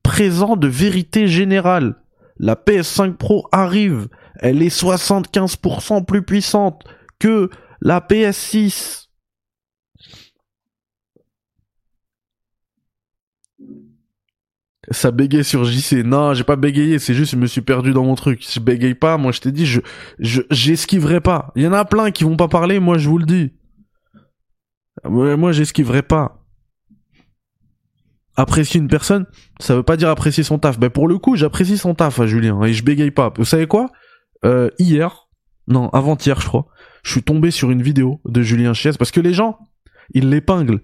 [0.05, 1.95] présent de vérité générale.
[2.37, 4.07] La PS5 Pro arrive,
[4.39, 6.83] elle est 75% plus puissante
[7.17, 7.49] que
[7.81, 9.07] la PS6.
[14.91, 16.03] Ça bégaye sur JC.
[16.05, 18.45] Non, j'ai pas bégayé, c'est juste je me suis perdu dans mon truc.
[18.47, 19.81] Je bégaye pas, moi je t'ai dit, je,
[20.19, 21.51] je, j'esquiverai pas.
[21.55, 23.53] Il y en a plein qui vont pas parler, moi je vous le dis.
[25.03, 26.44] Moi j'esquiverai pas.
[28.37, 29.25] Apprécier une personne,
[29.59, 30.77] ça veut pas dire apprécier son taf.
[30.77, 33.31] Ben pour le coup, j'apprécie son taf à Julien et je bégaye pas.
[33.37, 33.89] Vous savez quoi?
[34.43, 35.29] Euh, Hier,
[35.67, 36.67] non, avant-hier je crois,
[37.03, 39.57] je suis tombé sur une vidéo de Julien Chies parce que les gens,
[40.13, 40.81] ils l'épinglent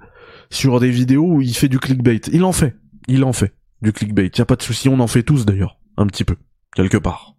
[0.50, 2.22] sur des vidéos où il fait du clickbait.
[2.32, 2.76] Il en fait,
[3.08, 4.32] il en fait du clickbait.
[4.36, 6.38] Y a pas de souci, on en fait tous d'ailleurs, un petit peu,
[6.76, 7.36] quelque part.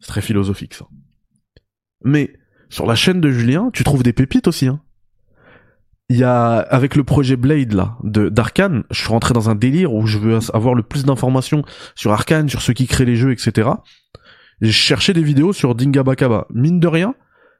[0.00, 0.86] C'est très philosophique ça.
[2.04, 2.34] Mais
[2.68, 4.66] sur la chaîne de Julien, tu trouves des pépites aussi.
[4.66, 4.80] Hein.
[6.10, 9.54] Il y a avec le projet Blade là de d'Arkane, je suis rentré dans un
[9.54, 13.16] délire où je veux avoir le plus d'informations sur Arkane, sur ceux qui créent les
[13.16, 13.68] jeux, etc.
[14.62, 16.46] J'ai cherché des vidéos sur Dinga Bakaba.
[16.50, 17.14] Mine de rien,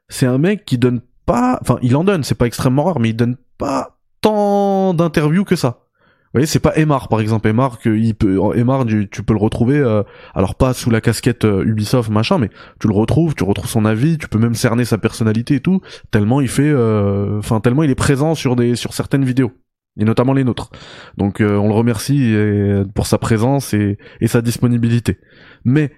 [0.07, 3.09] c'est un mec qui donne pas, enfin il en donne, c'est pas extrêmement rare, mais
[3.09, 5.83] il donne pas tant d'interviews que ça.
[6.31, 7.47] Vous voyez, c'est pas Emar par exemple.
[7.47, 7.89] Emar, que
[8.55, 10.03] Emar, tu, peux le retrouver, euh,
[10.35, 12.49] alors pas sous la casquette euh, Ubisoft machin, mais
[12.79, 15.81] tu le retrouves, tu retrouves son avis, tu peux même cerner sa personnalité et tout.
[16.11, 19.51] Tellement il fait, euh, enfin tellement il est présent sur des, sur certaines vidéos
[19.99, 20.69] et notamment les nôtres.
[21.17, 22.33] Donc on le remercie
[22.93, 25.19] pour sa présence et, et sa disponibilité.
[25.65, 25.91] Mais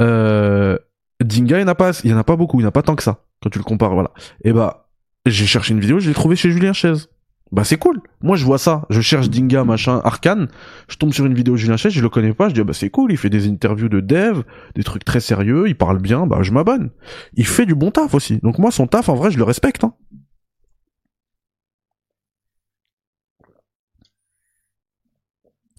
[0.00, 0.78] euh,
[1.20, 2.72] Dinga, il n'y en a pas, il y a pas beaucoup, il n'y en a
[2.72, 4.10] pas tant que ça quand tu le compares, voilà.
[4.44, 4.88] Et bah
[5.26, 7.08] j'ai cherché une vidéo, je l'ai trouvé chez Julien Chaise.
[7.50, 8.00] Bah c'est cool.
[8.20, 10.48] Moi je vois ça, je cherche Dinga machin Arcane,
[10.88, 12.64] je tombe sur une vidéo de Julien Chaise, je le connais pas, je dis ah
[12.64, 14.42] bah c'est cool, il fait des interviews de dev,
[14.74, 16.90] des trucs très sérieux, il parle bien, bah je m'abonne.
[17.34, 18.38] Il fait du bon taf aussi.
[18.42, 19.94] Donc moi son taf en vrai je le respecte hein.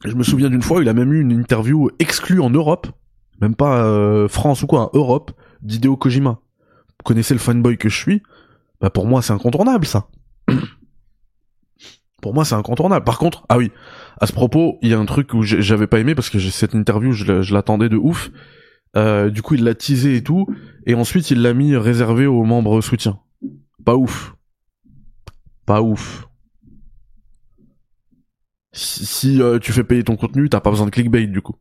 [0.06, 2.88] Je me souviens d'une fois, il a même eu une interview exclue en Europe,
[3.42, 6.40] même pas euh, France ou quoi, hein, Europe, d'Hideo Kojima.
[6.88, 8.24] Vous connaissez le fanboy que je suis?
[8.82, 10.08] Bah pour moi c'est incontournable ça.
[12.22, 13.06] Pour moi, c'est incontournable.
[13.06, 13.72] Par contre, ah oui,
[14.20, 16.52] à ce propos, il y a un truc où j'avais pas aimé parce que j'ai
[16.52, 18.30] cette interview, je, la- je l'attendais de ouf.
[18.98, 20.48] Euh, du coup, il l'a teasé et tout,
[20.88, 23.20] et ensuite il l'a mis réservé aux membres soutien.
[23.86, 24.34] Pas ouf.
[25.66, 26.28] Pas ouf.
[28.72, 31.56] Si, euh, tu fais payer ton contenu, t'as pas besoin de clickbait du coup.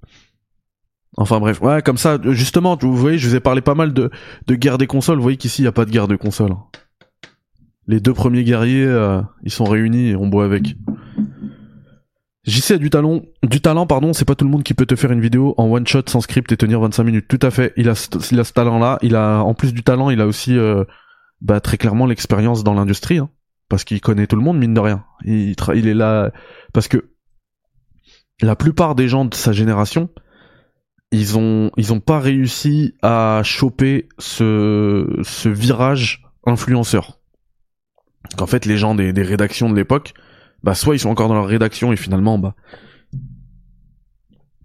[1.16, 4.10] Enfin bref, ouais, comme ça, justement, vous voyez, je vous ai parlé pas mal de,
[4.46, 5.16] de guerre des consoles.
[5.16, 6.54] Vous voyez qu'ici, il y a pas de guerre de consoles.
[7.88, 10.76] Les deux premiers guerriers, euh, ils sont réunis et on boit avec.
[12.44, 14.94] JC a du talent, du talent, pardon, c'est pas tout le monde qui peut te
[14.96, 17.28] faire une vidéo en one shot sans script et tenir 25 minutes.
[17.28, 18.98] Tout à fait, il a, ce- il a ce talent-là.
[19.02, 20.84] Il a, en plus du talent, il a aussi, euh,
[21.40, 23.30] bah, très clairement l'expérience dans l'industrie, hein,
[23.68, 25.04] parce qu'il connaît tout le monde mine de rien.
[25.24, 25.54] Il
[25.88, 26.30] est là
[26.72, 27.10] parce que
[28.40, 30.08] la plupart des gens de sa génération,
[31.10, 37.17] ils ont, ils ont pas réussi à choper ce, ce virage influenceur
[38.36, 40.14] qu'en fait les gens des, rédactions de l'époque,
[40.62, 42.54] bah soit ils sont encore dans leur rédaction et finalement bah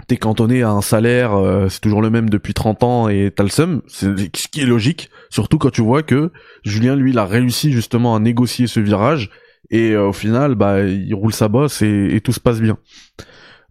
[0.08, 3.44] t'es cantonné à un salaire, euh, c'est toujours le même depuis 30 ans et t'as
[3.44, 4.08] le seum, ce
[4.52, 6.32] qui est logique, surtout quand tu vois que
[6.64, 9.30] Julien lui il a réussi justement à négocier ce virage
[9.70, 12.78] et euh, au final bah il roule sa bosse et, et tout se passe bien.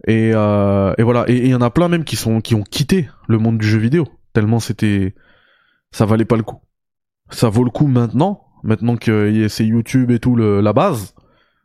[0.09, 2.65] Et, euh, et voilà, et il y en a plein même qui sont qui ont
[2.65, 5.15] quitté le monde du jeu vidéo tellement c'était
[5.93, 6.61] ça valait pas le coup.
[7.31, 11.15] Ça vaut le coup maintenant, maintenant que c'est YouTube et tout le, la base.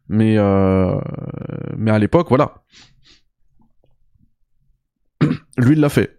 [0.10, 1.00] Mais euh,
[1.78, 2.64] mais à l'époque, voilà.
[5.58, 6.18] Lui, il l'a fait.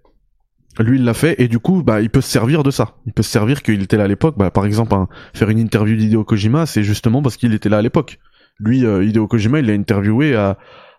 [0.79, 2.97] Lui, il l'a fait et du coup, bah, il peut se servir de ça.
[3.07, 4.37] Il peut se servir qu'il était là à l'époque.
[4.39, 4.95] Bah, par exemple,
[5.35, 8.19] faire une interview d'Hideo Kojima, c'est justement parce qu'il était là à l'époque.
[8.61, 10.59] Lui, euh, Hideo Kojima, il l'a interviewé à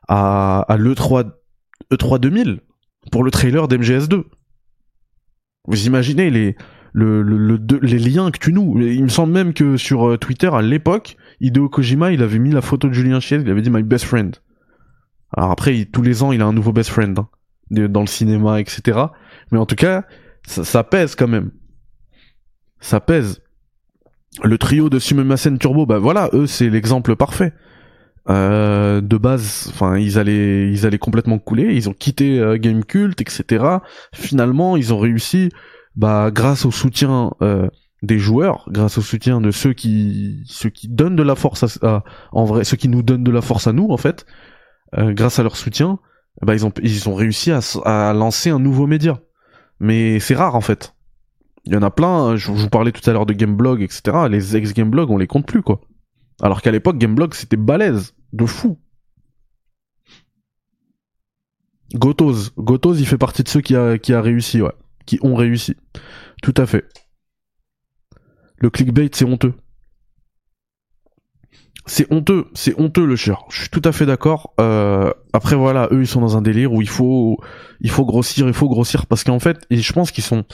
[0.09, 1.32] à, à l'E3
[1.93, 2.59] E3 2000
[3.11, 4.23] pour le trailer d'MGS2.
[5.67, 6.55] Vous imaginez les
[6.93, 8.81] le, le, le- les liens que tu noues.
[8.83, 12.51] Il me semble même que sur euh, Twitter à l'époque, Hideo Kojima, il avait mis
[12.51, 14.35] la photo de Julien Chies, il avait dit my best friend.
[15.35, 17.27] Alors après, tous les ans, il a un nouveau best friend hein,
[17.69, 18.99] dans le cinéma, etc.
[19.51, 20.03] Mais en tout cas,
[20.45, 21.51] ça, ça pèse quand même.
[22.79, 23.41] Ça pèse.
[24.43, 27.53] Le trio de Sumimasen Turbo, bah voilà, eux, c'est l'exemple parfait.
[28.29, 31.73] Euh, de base, enfin, ils allaient, ils allaient complètement couler.
[31.73, 33.65] Ils ont quitté euh, Gamecult, etc.
[34.13, 35.49] Finalement, ils ont réussi
[36.00, 37.68] bah grâce au soutien euh,
[38.04, 42.06] des joueurs, grâce au soutien de ceux qui ceux qui donnent de la force à,
[42.32, 44.26] en vrai, ceux qui nous donnent de la force à nous en fait,
[44.97, 46.00] euh, grâce à leur soutien,
[46.41, 49.20] bah ils ont ils ont réussi à, à lancer un nouveau média.
[49.82, 50.95] Mais c'est rare en fait.
[51.66, 54.30] Il y en a plein, je vous parlais tout à l'heure de Gameblog, etc.
[54.30, 55.82] Les ex-Gameblog, on les compte plus, quoi.
[56.41, 58.80] Alors qu'à l'époque, Gameblog, c'était balèze, de fou.
[61.93, 64.72] Gotos, Gotos, il fait partie de ceux qui a, qui a réussi, ouais.
[65.10, 65.76] Qui ont réussi.
[66.43, 66.86] Tout à fait.
[68.57, 69.55] Le clickbait, c'est honteux.
[71.88, 73.41] C'est honteux, c'est honteux le cher.
[73.49, 74.53] Je suis tout à fait d'accord.
[74.60, 77.39] Euh, après voilà, eux ils sont dans un délire où il faut,
[77.82, 80.45] il faut grossir, il faut grossir parce qu'en fait, et je pense qu'ils sont,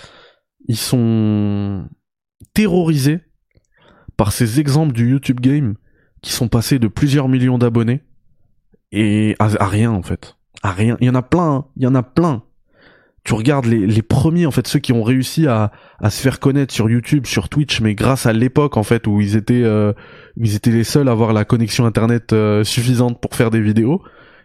[0.70, 1.90] ils sont
[2.54, 3.20] terrorisés
[4.16, 5.76] par ces exemples du YouTube Game
[6.22, 8.04] qui sont passés de plusieurs millions d'abonnés
[8.94, 10.96] et à, rien en fait, à rien.
[11.02, 11.66] Il y en a plein, hein.
[11.76, 12.45] il y en a plein.
[13.26, 16.40] Tu regardes les, les premiers en fait, ceux qui ont réussi à, à se faire
[16.40, 19.94] connaître sur YouTube, sur Twitch, mais grâce à l'époque en fait où ils étaient, euh,
[20.38, 24.02] ils étaient les seuls à avoir la connexion internet euh, suffisante pour faire des vidéos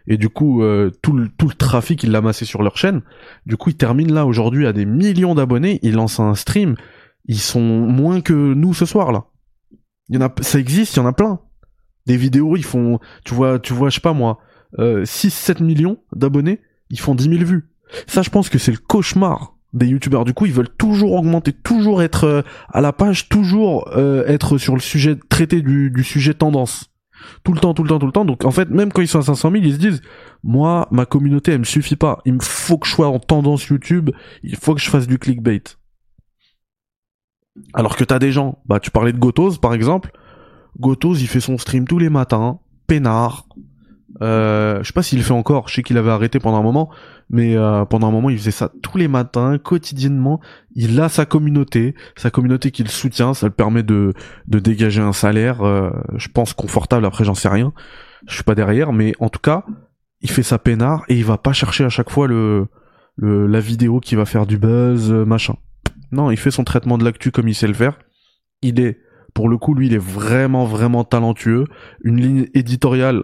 [0.07, 3.01] et du coup euh, tout le tout le trafic ils l'amassaient sur leur chaîne.
[3.45, 6.75] Du coup ils terminent là aujourd'hui à des millions d'abonnés, ils lancent un stream,
[7.25, 9.25] ils sont moins que nous ce soir là.
[10.09, 11.39] Il y en a ça existe, il y en a plein.
[12.07, 14.39] Des vidéos, ils font tu vois tu vois je sais pas moi
[14.79, 17.70] euh, 6 7 millions d'abonnés, ils font 10 000 vues.
[18.07, 21.53] Ça je pense que c'est le cauchemar des youtubeurs du coup ils veulent toujours augmenter
[21.53, 22.41] toujours être euh,
[22.73, 26.91] à la page toujours euh, être sur le sujet traité du, sujet tendance
[27.43, 28.25] tout le temps, tout le temps, tout le temps.
[28.25, 30.01] Donc en fait, même quand ils sont à 500 000, ils se disent,
[30.43, 32.19] moi, ma communauté, elle me suffit pas.
[32.25, 34.09] Il me faut que je sois en tendance YouTube.
[34.41, 35.61] Il faut que je fasse du clickbait.
[37.73, 40.11] Alors que t'as des gens, bah tu parlais de Gotos par exemple.
[40.79, 43.47] Gotos, il fait son stream tous les matins, peinard.
[44.21, 45.67] Euh, je sais pas s'il le fait encore.
[45.67, 46.89] Je sais qu'il avait arrêté pendant un moment,
[47.29, 50.39] mais euh, pendant un moment, il faisait ça tous les matins, quotidiennement.
[50.75, 54.13] Il a sa communauté, sa communauté qui le soutient, ça le permet de,
[54.47, 57.05] de dégager un salaire, euh, je pense confortable.
[57.05, 57.73] Après, j'en sais rien,
[58.27, 59.65] je suis pas derrière, mais en tout cas,
[60.21, 62.67] il fait sa peinard et il va pas chercher à chaque fois le,
[63.15, 65.55] le la vidéo qui va faire du buzz, euh, machin.
[66.11, 67.97] Non, il fait son traitement de l'actu comme il sait le faire.
[68.61, 68.99] Il est,
[69.33, 71.65] pour le coup, lui, il est vraiment, vraiment talentueux.
[72.03, 73.23] Une ligne éditoriale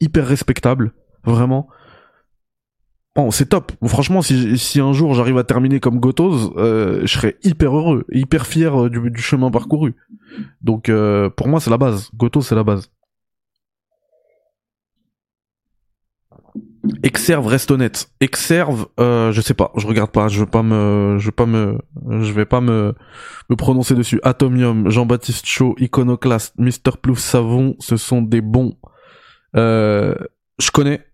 [0.00, 0.92] hyper respectable,
[1.24, 1.68] vraiment
[3.14, 3.72] Bon, c'est top.
[3.84, 8.46] Franchement, si, un jour j'arrive à terminer comme Gotos, euh, je serais hyper heureux, hyper
[8.46, 9.94] fier euh, du, chemin parcouru.
[10.62, 12.10] Donc, euh, pour moi, c'est la base.
[12.16, 12.90] Gotos, c'est la base.
[17.04, 18.10] Exerve, reste honnête.
[18.20, 21.46] Exerve, euh, je sais pas, je regarde pas, je veux pas me, je veux pas
[21.46, 21.78] me,
[22.08, 22.94] je vais pas me,
[23.50, 24.18] me prononcer dessus.
[24.24, 26.96] Atomium, Jean-Baptiste Chaud, Iconoclast, Mr.
[27.00, 28.74] Plouf Savon, ce sont des bons.
[29.54, 30.14] Euh,
[30.58, 31.06] je connais,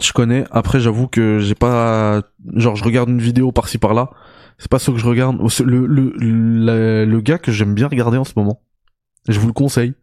[0.00, 0.44] je connais.
[0.50, 2.22] Après, j'avoue que j'ai pas,
[2.56, 4.10] genre, je regarde une vidéo par-ci par-là.
[4.58, 5.38] C'est pas ce que je regarde.
[5.64, 8.62] Le, le, le, le gars que j'aime bien regarder en ce moment.
[9.28, 9.94] Je vous le conseille.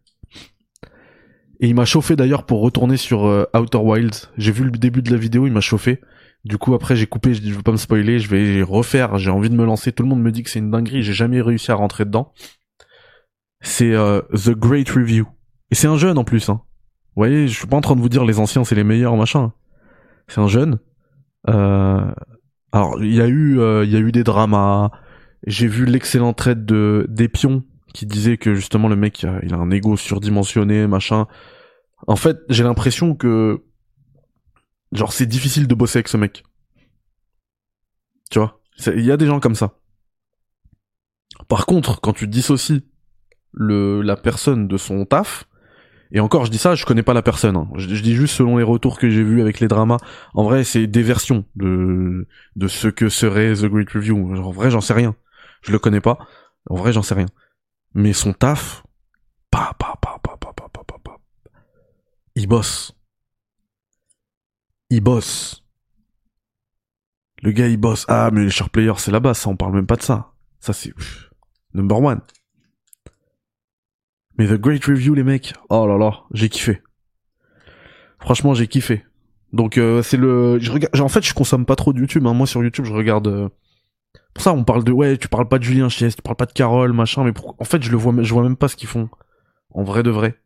[1.60, 4.30] Et il m'a chauffé d'ailleurs pour retourner sur euh, Outer Wilds.
[4.36, 6.00] J'ai vu le début de la vidéo, il m'a chauffé.
[6.44, 9.18] Du coup, après, j'ai coupé, je dis, je veux pas me spoiler, je vais refaire,
[9.18, 9.92] j'ai envie de me lancer.
[9.92, 12.32] Tout le monde me dit que c'est une dinguerie, j'ai jamais réussi à rentrer dedans.
[13.60, 15.26] C'est euh, The Great Review.
[15.70, 16.62] Et c'est un jeune en plus, hein.
[17.14, 19.16] Vous voyez, je suis pas en train de vous dire les anciens c'est les meilleurs,
[19.16, 19.52] machin
[20.30, 20.78] c'est un jeune.
[21.48, 22.10] Euh,
[22.72, 24.90] alors il y a eu euh, il y a eu des dramas.
[25.46, 29.70] J'ai vu l'excellent trade de d'Epion qui disait que justement le mec il a un
[29.70, 31.26] ego surdimensionné machin.
[32.06, 33.62] En fait j'ai l'impression que
[34.92, 36.44] genre c'est difficile de bosser avec ce mec.
[38.30, 38.60] Tu vois?
[38.86, 39.78] Il y a des gens comme ça.
[41.48, 42.84] Par contre quand tu dissocies
[43.52, 45.46] le la personne de son taf
[46.12, 47.56] et encore, je dis ça, je connais pas la personne.
[47.56, 47.68] Hein.
[47.76, 49.98] Je, dis juste selon les retours que j'ai vus avec les dramas.
[50.34, 54.34] En vrai, c'est des versions de de ce que serait The Great Review.
[54.36, 55.14] En vrai, j'en sais rien.
[55.62, 56.18] Je le connais pas.
[56.68, 57.26] En vrai, j'en sais rien.
[57.94, 58.84] Mais son taf,
[59.50, 61.16] pa pa pa pa pa pa pa pa.
[62.34, 62.94] Il bosse.
[64.90, 65.64] Il bosse.
[67.42, 68.04] Le gars, il bosse.
[68.08, 69.38] Ah, mais les share players, c'est la base.
[69.38, 70.32] Ça, on parle même pas de ça.
[70.60, 70.92] Ça, c'est
[71.74, 72.20] number one.
[74.38, 76.82] Mais The Great Review, les mecs, oh là là, j'ai kiffé.
[78.20, 79.04] Franchement, j'ai kiffé.
[79.52, 82.26] Donc euh, c'est le, je en fait, je consomme pas trop de YouTube.
[82.26, 82.34] Hein.
[82.34, 83.26] Moi, sur YouTube, je regarde.
[83.26, 83.48] Euh,
[84.34, 86.46] pour ça, on parle de ouais, tu parles pas de Julien Chies, tu parles pas
[86.46, 87.24] de Carole, machin.
[87.24, 89.08] Mais en fait, je le vois, je vois même pas ce qu'ils font.
[89.70, 90.36] En vrai de vrai.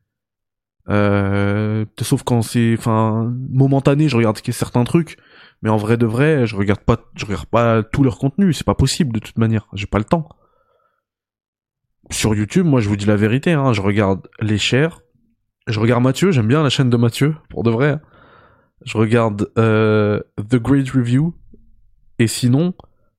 [0.88, 1.84] Euh...
[2.00, 5.16] Sauf quand c'est, enfin, momentané, je regarde certains trucs.
[5.62, 8.52] Mais en vrai de vrai, je regarde pas, je regarde pas tout leur contenu.
[8.52, 9.66] C'est pas possible de toute manière.
[9.72, 10.28] J'ai pas le temps
[12.10, 15.00] sur YouTube, moi je vous dis la vérité, hein, je regarde les chers,
[15.66, 17.98] je regarde Mathieu, j'aime bien la chaîne de Mathieu, pour de vrai.
[18.84, 21.34] Je regarde euh, The Great Review,
[22.18, 22.74] et sinon,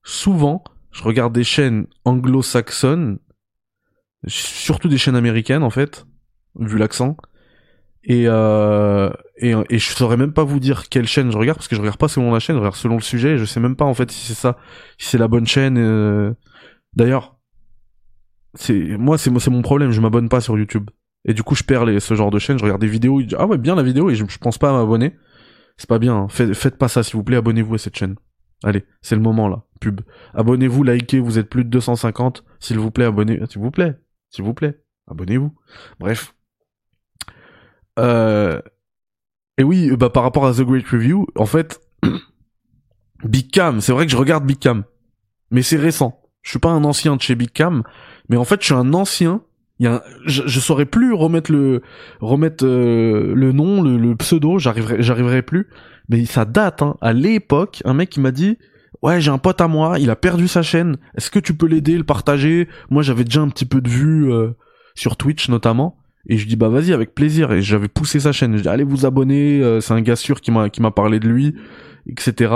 [0.06, 3.20] souvent, je regarde des chaînes anglo-saxonnes,
[4.28, 6.06] surtout des chaînes américaines en fait,
[6.58, 7.18] vu l'accent,
[8.04, 9.10] Et, euh,
[9.42, 11.98] et je saurais même pas vous dire quelle chaîne je regarde parce que je regarde
[11.98, 13.32] pas selon la chaîne, je regarde selon le sujet.
[13.34, 14.58] Et je sais même pas en fait si c'est ça,
[14.98, 15.78] si c'est la bonne chaîne.
[15.78, 16.34] euh.
[16.94, 17.38] D'ailleurs,
[18.54, 19.92] c'est moi c'est mon problème.
[19.92, 20.90] Je m'abonne pas sur YouTube
[21.26, 22.58] et du coup je perds ce genre de chaîne.
[22.60, 24.74] Je regarde des vidéos, je ah ouais bien la vidéo et je, pense pas à
[24.74, 25.16] m'abonner.
[25.78, 26.16] C'est pas bien.
[26.16, 26.28] hein.
[26.30, 27.38] Faites, faites pas ça s'il vous plaît.
[27.38, 28.16] Abonnez-vous à cette chaîne.
[28.64, 29.64] Allez, c'est le moment là.
[29.80, 30.02] Pub.
[30.34, 31.20] Abonnez-vous, likez.
[31.20, 32.44] Vous êtes plus de 250.
[32.60, 33.40] S'il vous plaît, abonnez.
[33.50, 33.96] S'il vous plaît,
[34.30, 35.54] s'il vous plaît, abonnez-vous.
[36.00, 36.34] Bref.
[38.00, 38.62] Euh...
[39.58, 41.80] Et oui, bah par rapport à The Great Review, en fait,
[43.24, 44.84] Big Cam, c'est vrai que je regarde Big Cam,
[45.50, 46.22] mais c'est récent.
[46.42, 47.84] Je suis pas un ancien de chez Big Cam,
[48.30, 49.42] mais en fait, je suis un ancien.
[49.80, 51.82] Y a je, je saurais plus remettre le
[52.22, 55.68] remettre euh, le nom, le, pseudo, j'arriverai j'arriverai plus.
[56.08, 56.82] Mais ça date.
[56.82, 56.96] Hein.
[57.02, 58.58] À l'époque, un mec m'a dit
[59.02, 60.98] ouais j'ai un pote à moi, il a perdu sa chaîne.
[61.18, 62.68] Est-ce que tu peux l'aider, le partager?
[62.90, 64.52] Moi j'avais déjà un petit peu de vues euh,
[64.96, 65.98] sur Twitch notamment.
[66.28, 68.58] Et je dis bah vas-y avec plaisir et j'avais poussé sa chaîne.
[68.58, 71.20] Je dis allez vous abonner, euh, c'est un gars sûr qui m'a qui m'a parlé
[71.20, 71.56] de lui,
[72.08, 72.54] etc.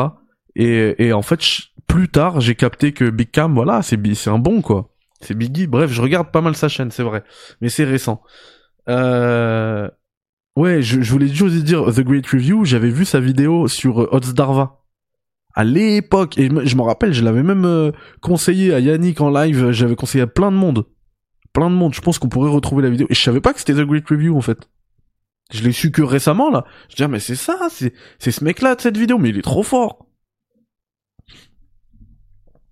[0.56, 1.40] Et, et en fait
[1.88, 4.96] plus tard j'ai capté que Big Cam voilà c'est c'est un bon quoi.
[5.22, 5.68] C'est Biggie.
[5.68, 7.24] Bref je regarde pas mal sa chaîne c'est vrai,
[7.62, 8.24] mais c'est récent.
[8.88, 9.88] Euh...
[10.56, 12.66] Ouais je, je voulais juste dire The Great Review.
[12.66, 14.79] J'avais vu sa vidéo sur euh, Odds Darva
[15.60, 17.92] à l'époque et je me rappelle je l'avais même euh,
[18.22, 19.72] conseillé à Yannick en live.
[19.72, 20.86] J'avais conseillé à plein de monde
[21.54, 21.94] plein de monde.
[21.94, 23.08] Je pense qu'on pourrait retrouver la vidéo.
[23.10, 24.70] Et je savais pas que c'était The Great Review en fait.
[25.52, 26.64] Je l'ai su que récemment là.
[26.90, 29.30] Je dis ah mais c'est ça, c'est c'est ce mec là de cette vidéo, mais
[29.30, 30.06] il est trop fort.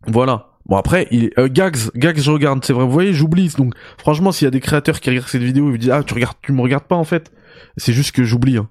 [0.06, 0.52] Voilà.
[0.66, 2.84] Bon après, il est, euh, Gags, Gags je regarde, c'est vrai.
[2.86, 3.50] Vous voyez, j'oublie.
[3.58, 6.04] Donc franchement, s'il y a des créateurs qui regardent cette vidéo, ils me disent ah
[6.04, 7.32] tu regardes, tu me regardes pas en fait.
[7.78, 8.58] C'est juste que j'oublie.
[8.58, 8.70] hein.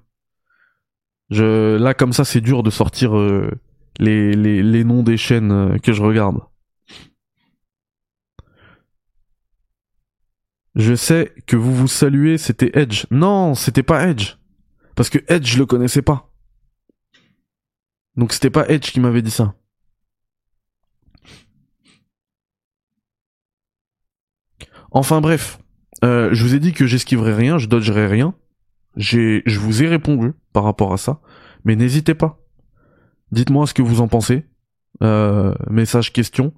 [1.29, 3.51] Je là comme ça, c'est dur de sortir euh,
[3.99, 6.39] les, les les noms des chaînes euh, que je regarde.
[10.75, 13.05] Je sais que vous vous saluez, c'était Edge.
[13.09, 14.35] Non, c'était pas Edge.
[14.95, 16.31] Parce que Edge, je le connaissais pas.
[18.15, 19.55] Donc c'était pas Edge qui m'avait dit ça.
[24.91, 25.59] Enfin bref,
[26.03, 28.35] euh, je vous ai dit que j'esquiverais rien, je dodgerais rien.
[28.95, 31.21] Je vous ai répondu par rapport à ça,
[31.63, 32.39] mais n'hésitez pas.
[33.31, 34.45] Dites-moi ce que vous en pensez.
[35.03, 36.53] Euh, message question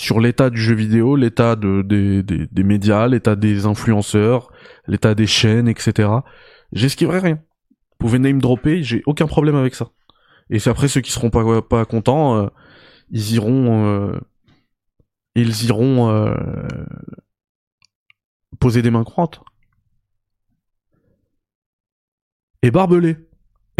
[0.00, 4.50] sur l'état du jeu vidéo, l'état de, des, médias, l'état des influenceurs,
[4.86, 6.08] l'état des chaînes, etc.
[6.72, 7.34] J'esquiverai rien.
[7.34, 9.90] Vous pouvez name dropper, j'ai aucun problème avec ça.
[10.48, 12.48] Et c'est après ceux qui seront pas, contents, euh,
[13.10, 14.18] ils iront, euh,
[15.34, 16.34] ils iront euh,
[18.58, 19.42] poser des mains courantes.
[22.62, 23.18] Et barbelé.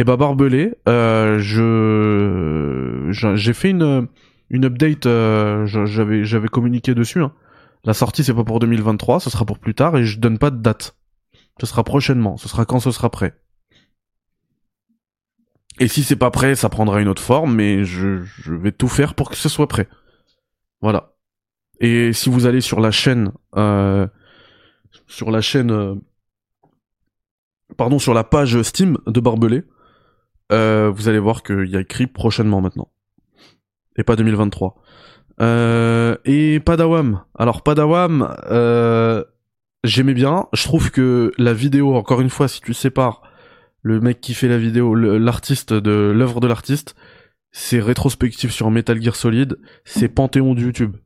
[0.00, 4.08] Et bah barbelé, euh, je j'ai fait une
[4.64, 7.20] update, euh, j'avais j'avais communiqué dessus.
[7.20, 7.34] hein.
[7.84, 10.48] La sortie c'est pas pour 2023, ce sera pour plus tard et je donne pas
[10.48, 10.96] de date.
[11.60, 13.34] Ce sera prochainement, ce sera quand ce sera prêt.
[15.80, 19.12] Et si c'est pas prêt, ça prendra une autre forme, mais je, vais tout faire
[19.12, 19.86] pour que ce soit prêt.
[20.80, 21.12] Voilà.
[21.78, 24.06] Et si vous allez sur la chaîne, euh,
[25.08, 26.00] sur la chaîne,
[27.76, 29.64] pardon, sur la page Steam de Barbelé,
[30.52, 32.88] euh, vous allez voir qu'il y a écrit prochainement maintenant.
[33.96, 34.76] Et pas 2023.
[35.40, 37.22] Euh, et Padawam.
[37.38, 39.24] Alors Padawam, euh,
[39.84, 40.46] j'aimais bien.
[40.52, 43.22] Je trouve que la vidéo, encore une fois, si tu sépares
[43.82, 46.94] le mec qui fait la vidéo, l'artiste de l'œuvre de l'artiste,
[47.52, 50.96] c'est rétrospectif sur Metal Gear Solid, c'est Panthéon du YouTube.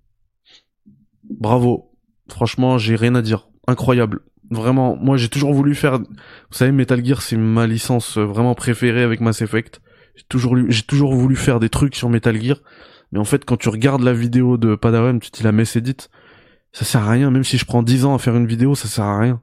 [1.22, 1.92] Bravo.
[2.28, 3.48] Franchement, j'ai rien à dire.
[3.66, 4.20] Incroyable.
[4.54, 5.98] Vraiment, moi j'ai toujours voulu faire.
[5.98, 6.06] Vous
[6.56, 9.80] savez, Metal Gear, c'est ma licence euh, vraiment préférée avec Mass Effect.
[10.14, 12.58] J'ai toujours, j'ai toujours voulu faire des trucs sur Metal Gear,
[13.12, 15.76] mais en fait, quand tu regardes la vidéo de Padawan, tu te dis la messe
[15.76, 16.08] edit,
[16.72, 17.30] ça sert à rien.
[17.30, 19.42] Même si je prends 10 ans à faire une vidéo, ça sert à rien.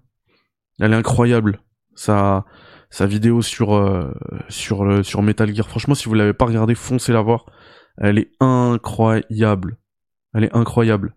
[0.80, 1.60] Elle est incroyable.
[1.94, 2.46] Sa,
[2.90, 4.12] sa vidéo sur euh,
[4.48, 5.68] sur le, sur Metal Gear.
[5.68, 7.46] Franchement, si vous l'avez pas regardé, foncez la voir.
[7.98, 9.78] Elle est incroyable.
[10.34, 11.16] Elle est incroyable.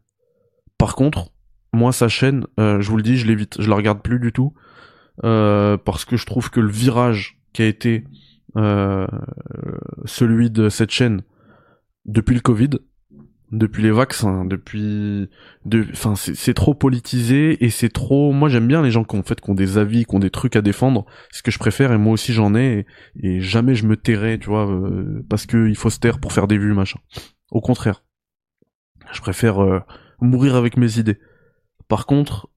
[0.79, 1.31] Par contre,
[1.75, 4.33] moi sa chaîne, euh, je vous le dis, je l'évite, je la regarde plus du
[4.33, 4.55] tout
[5.25, 8.05] euh, parce que je trouve que le virage qui a été
[8.57, 9.07] euh,
[10.05, 11.23] celui de cette chaîne
[12.05, 12.71] depuis le Covid,
[13.53, 15.29] depuis les vaccins, depuis,
[15.65, 18.33] de, enfin c'est trop politisé et c'est trop.
[18.33, 20.21] Moi j'aime bien les gens qui ont en fait qui ont des avis, qui ont
[20.21, 21.07] des trucs à défendre.
[21.31, 22.87] C'est ce que je préfère et moi aussi j'en ai
[23.21, 24.69] et, jamais je me tairai, tu vois,
[25.29, 26.99] parce que il faut se taire pour faire des vues machin.
[27.51, 28.03] Au contraire,
[29.13, 29.85] je préfère
[30.21, 31.19] mourir avec mes idées.
[31.89, 32.49] Par contre,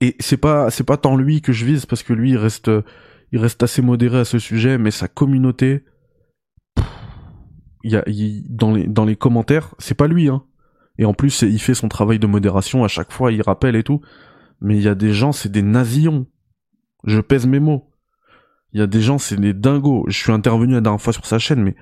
[0.00, 2.70] et c'est pas c'est pas tant lui que je vise parce que lui il reste
[3.32, 5.84] il reste assez modéré à ce sujet, mais sa communauté,
[7.82, 8.04] il y a
[8.48, 10.44] dans les dans les commentaires, c'est pas lui hein.
[10.98, 13.82] Et en plus il fait son travail de modération à chaque fois, il rappelle et
[13.82, 14.00] tout.
[14.60, 16.26] Mais il y a des gens, c'est des nazillons.
[17.04, 17.90] Je pèse mes mots.
[18.72, 20.04] Il y a des gens, c'est des dingos.
[20.08, 21.76] Je suis intervenu la dernière fois sur sa chaîne, mais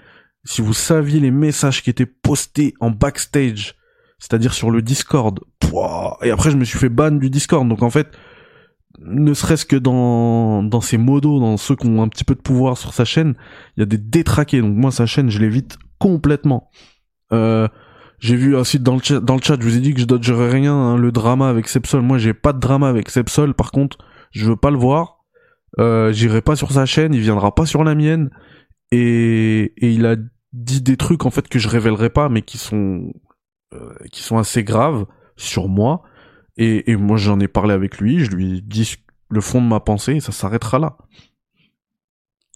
[0.44, 3.76] si vous saviez les messages qui étaient postés en backstage,
[4.24, 7.68] c'est-à-dire sur le Discord, pouah, et après je me suis fait ban du Discord.
[7.68, 8.08] Donc en fait,
[8.98, 12.40] ne serait-ce que dans dans ses modos, dans ceux qui ont un petit peu de
[12.40, 13.34] pouvoir sur sa chaîne,
[13.76, 14.62] il y a des détraqués.
[14.62, 16.70] Donc moi sa chaîne, je l'évite complètement.
[17.34, 17.68] Euh,
[18.18, 20.50] j'ai vu aussi dans le dans le chat, je vous ai dit que je dodgerais
[20.50, 22.00] rien, hein, le drama avec Sepsol.
[22.00, 23.52] Moi, j'ai pas de drama avec Sepsol.
[23.52, 23.98] Par contre,
[24.30, 25.18] je veux pas le voir.
[25.78, 28.30] Euh, J'irai pas sur sa chaîne, il viendra pas sur la mienne.
[28.90, 30.16] Et, et il a
[30.54, 33.12] dit des trucs en fait que je révélerai pas, mais qui sont
[34.12, 35.06] qui sont assez graves
[35.36, 36.02] sur moi.
[36.56, 38.20] Et, et moi, j'en ai parlé avec lui.
[38.24, 38.96] Je lui ai dit
[39.30, 40.16] le fond de ma pensée.
[40.16, 40.96] Et ça s'arrêtera là.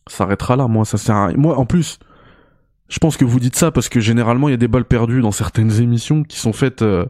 [0.07, 0.69] Ça s'arrêtera là.
[0.69, 1.32] Moi, ça sert à...
[1.32, 1.99] Moi, en plus,
[2.89, 5.20] je pense que vous dites ça parce que généralement il y a des balles perdues
[5.20, 7.05] dans certaines émissions qui sont faites euh,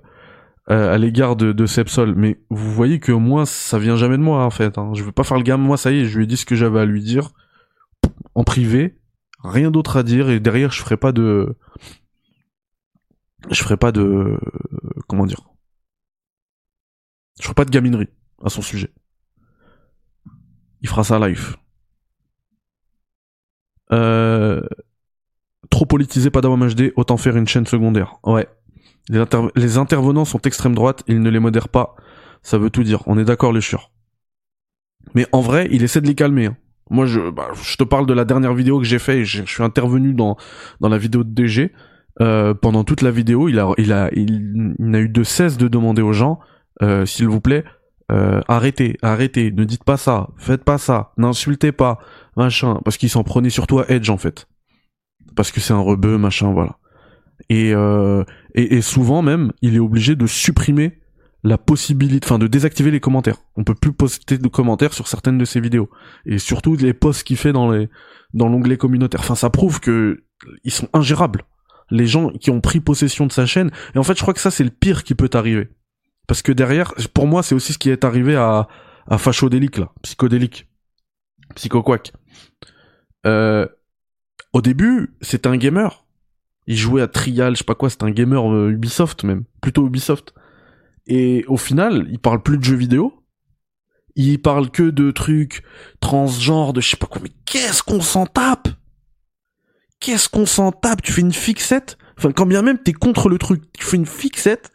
[0.71, 2.15] euh, à l'égard de, de Sepsol.
[2.17, 4.77] Mais vous voyez que moi ça vient jamais de moi en fait.
[4.77, 4.91] Hein.
[4.95, 5.63] Je veux pas faire le gamme.
[5.63, 7.31] Moi ça y est, je lui ai dit ce que j'avais à lui dire
[8.35, 8.99] en privé.
[9.45, 11.57] Rien d'autre à dire et derrière je ferai pas de,
[13.51, 14.39] je ferai pas de,
[15.06, 15.48] comment dire,
[17.39, 18.09] je ferai pas de gaminerie
[18.43, 18.90] à son sujet.
[20.81, 21.56] Il fera ça live.
[23.93, 24.60] Euh,
[25.70, 28.16] trop politisé Padawam HD, autant faire une chaîne secondaire.
[28.24, 28.48] Ouais.
[29.09, 31.97] Les, intervenants sont extrême droite, ils ne les modèrent pas.
[32.43, 33.02] Ça veut tout dire.
[33.06, 33.90] On est d'accord, les chieurs.
[35.15, 36.47] Mais en vrai, il essaie de les calmer.
[36.47, 36.56] Hein.
[36.90, 39.24] Moi, je, bah, je te parle de la dernière vidéo que j'ai fait.
[39.24, 40.36] Je, je suis intervenu dans
[40.81, 41.73] la vidéo de DG.
[42.20, 45.69] Euh, pendant toute la vidéo, il a il a il, n'a eu de cesse de
[45.69, 46.40] demander aux gens,
[46.82, 47.65] euh, s'il vous plaît,
[48.11, 51.99] euh, arrêtez, arrêtez, ne dites pas ça, faites pas ça, n'insultez pas,
[52.36, 54.49] machin, parce qu'il s'en prenait surtout à Edge en fait
[55.39, 56.78] parce que c'est un rebeu, machin, voilà.
[57.49, 58.24] Et, euh,
[58.57, 60.99] et, et, souvent même, il est obligé de supprimer
[61.45, 63.36] la possibilité, enfin de désactiver les commentaires.
[63.55, 65.89] On peut plus poster de commentaires sur certaines de ses vidéos,
[66.27, 67.89] et surtout les posts qu'il fait dans les
[68.35, 69.20] dans l'onglet communautaire.
[69.20, 70.24] Enfin, ça prouve que
[70.65, 71.45] ils sont ingérables.
[71.90, 73.70] Les gens qui ont pris possession de sa chaîne.
[73.94, 75.69] Et en fait, je crois que ça c'est le pire qui peut arriver,
[76.27, 78.69] parce que derrière, pour moi, c'est aussi ce qui est arrivé à
[79.09, 80.69] à Fachodélique là, psychodélique,
[81.55, 82.12] psychoquac.
[83.27, 83.66] Euh,
[84.52, 86.05] au début, c'était un gamer.
[86.66, 89.86] Il jouait à Trial, je sais pas quoi, c'était un gamer euh, Ubisoft même, plutôt
[89.86, 90.35] Ubisoft.
[91.06, 93.15] Et au final, il parle plus de jeux vidéo.
[94.15, 95.62] Il parle que de trucs
[96.01, 97.23] transgenres, de je sais pas quoi.
[97.23, 98.69] Mais qu'est-ce qu'on s'en tape?
[100.01, 101.99] Qu'est-ce qu'on s'en tape Tu fais une fixette?
[102.16, 104.73] Enfin, quand bien même t'es contre le truc, tu fais une fixette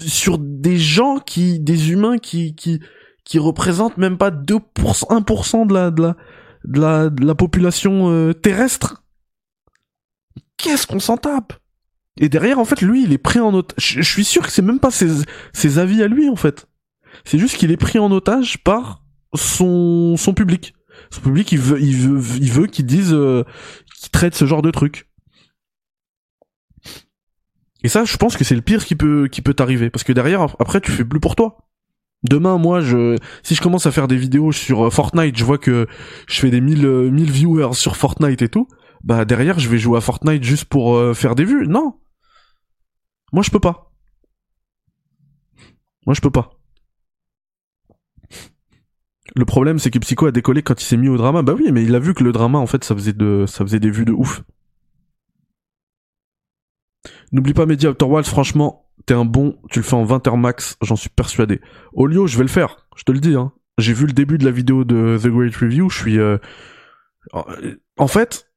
[0.00, 5.90] sur des gens qui, des humains qui, qui, représentent même pas 2%, 1% de la,
[5.90, 6.16] de la,
[6.64, 9.04] de la, de la population euh, terrestre.
[10.56, 11.52] Qu'est-ce qu'on s'en tape?
[12.20, 13.76] Et derrière, en fait, lui, il est pris en otage.
[13.78, 15.22] Je, suis sûr que c'est même pas ses,
[15.52, 16.66] ses avis à lui, en fait.
[17.24, 19.04] C'est juste qu'il est pris en otage par
[19.34, 20.74] son, son public.
[21.10, 23.44] Son public, il veut, il veut, il veut qu'il dise, euh,
[24.00, 25.08] qu'il traite ce genre de truc.
[27.84, 29.90] Et ça, je pense que c'est le pire qui peut, qui t'arriver.
[29.90, 31.58] Parce que derrière, après, tu fais plus pour toi.
[32.24, 35.58] Demain, moi, je, si je commence à faire des vidéos sur euh, Fortnite, je vois
[35.58, 35.86] que
[36.26, 38.66] je fais des 1000, 1000 euh, viewers sur Fortnite et tout,
[39.04, 41.68] bah derrière, je vais jouer à Fortnite juste pour euh, faire des vues.
[41.68, 41.94] Non.
[43.32, 43.92] Moi, je peux pas.
[46.06, 46.57] Moi, je peux pas.
[49.36, 51.42] Le problème, c'est que Psycho a décollé quand il s'est mis au drama.
[51.42, 53.64] Bah oui, mais il a vu que le drama, en fait, ça faisait de, ça
[53.64, 54.42] faisait des vues de ouf.
[57.32, 60.76] N'oublie pas Media Outer franchement, t'es un bon, tu le fais en 20 heures max,
[60.82, 61.60] j'en suis persuadé.
[61.92, 63.34] Olio, je vais le faire, je te le dis.
[63.34, 63.52] Hein.
[63.76, 66.18] J'ai vu le début de la vidéo de The Great Review, je suis...
[66.18, 66.38] Euh,
[67.98, 68.50] en fait,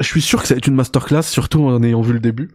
[0.00, 2.50] je suis sûr que ça va être une masterclass, surtout en ayant vu le début.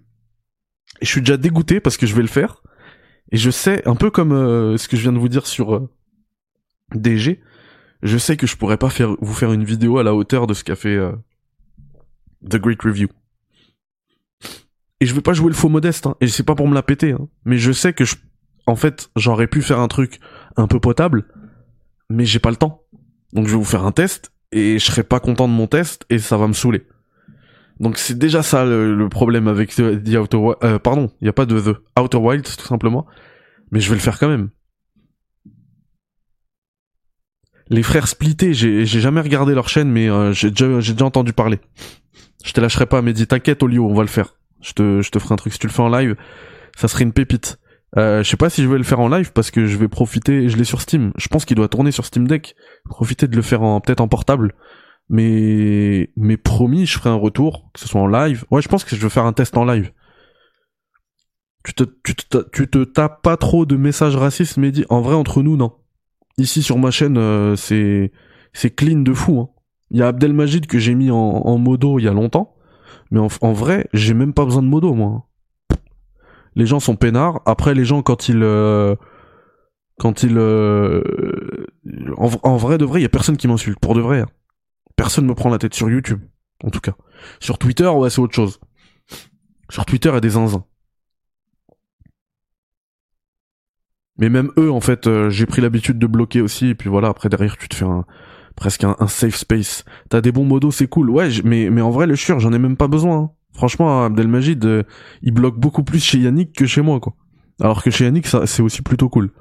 [1.02, 2.62] Et je suis déjà dégoûté parce que je vais le faire.
[3.32, 5.76] Et je sais, un peu comme euh, ce que je viens de vous dire sur
[5.76, 5.90] euh,
[6.94, 7.41] DG,
[8.03, 10.53] je sais que je pourrais pas faire vous faire une vidéo à la hauteur de
[10.53, 10.99] ce qu'a fait
[12.48, 13.07] The Great Review
[14.99, 16.84] et je vais pas jouer le faux modeste, hein, et c'est pas pour me la
[16.84, 18.16] péter, hein, mais je sais que je,
[18.66, 20.20] en fait, j'aurais pu faire un truc
[20.56, 21.26] un peu potable,
[22.10, 22.84] mais j'ai pas le temps.
[23.34, 26.06] Donc je vais vous faire un test, et je serai pas content de mon test,
[26.10, 26.88] et ça va me saouler.
[27.80, 31.45] Donc c'est déjà ça le, problème avec The Outer Wild, euh, pardon, il a pas
[31.45, 33.06] de The Outer Wilds tout simplement,
[33.72, 34.49] mais je vais le faire quand même.
[37.70, 41.60] Les frères splittés, j'ai jamais regardé leur chaîne, mais euh, j'ai déjà, entendu parler.
[42.44, 44.36] Je te lâcherai pas, mais dis t'inquiète Olio, on va le faire.
[44.62, 46.16] Je te, je te ferai un truc si tu le fais en live.
[46.76, 47.58] Ça serait une pépite.
[47.98, 49.88] Euh, je sais pas si je vais le faire en live parce que je vais
[49.88, 50.48] profiter.
[50.48, 51.12] Je l'ai sur Steam.
[51.18, 52.56] Je pense qu'il doit tourner sur Steam Deck.
[52.88, 54.54] Profiter de le faire en peut-être en portable.
[55.10, 58.46] Mais mais promis, je ferai un retour, que ce soit en live.
[58.52, 59.92] Ouais, je pense que je vais faire un test en live.
[61.64, 65.16] Tu te tu te, tu te tapes pas trop de messages racistes, mais en vrai
[65.16, 65.74] entre nous non.
[66.38, 68.12] Ici sur ma chaîne, euh, c'est
[68.53, 69.40] c'est clean de fou.
[69.40, 69.49] Hein.
[69.91, 72.56] Il y a Abdelmajid que j'ai mis en, modo il y a longtemps,
[73.12, 75.28] mais en, vrai, j'ai même pas besoin de modo moi.
[76.56, 77.41] Les gens sont peinards.
[77.45, 78.95] Après, les gens quand ils euh,
[79.99, 81.03] quand ils euh,
[82.18, 84.22] en, en vrai de vrai, il y a personne qui m'insulte pour de vrai.
[84.22, 84.28] hein.
[84.95, 86.22] Personne me prend la tête sur YouTube,
[86.64, 86.95] en tout cas.
[87.40, 88.60] Sur Twitter, ouais, c'est autre chose.
[89.70, 90.66] Sur Twitter, il y a des zinzins.
[94.18, 97.10] Mais même eux, en fait, euh, j'ai pris l'habitude de bloquer aussi, et puis voilà,
[97.10, 98.06] après derrière, tu te fais un,
[98.56, 99.84] presque un, safe space.
[100.10, 101.10] T'as des bons modos, c'est cool.
[101.10, 103.18] Ouais, mais, mais en vrai, le sûr, j'en ai même pas besoin.
[103.18, 103.32] hein.
[103.54, 104.84] Franchement, Abdelmajid, euh,
[105.22, 107.14] il bloque beaucoup plus chez Yannick que chez moi, quoi.
[107.62, 109.32] Alors que chez Yannick, c'est aussi plutôt cool.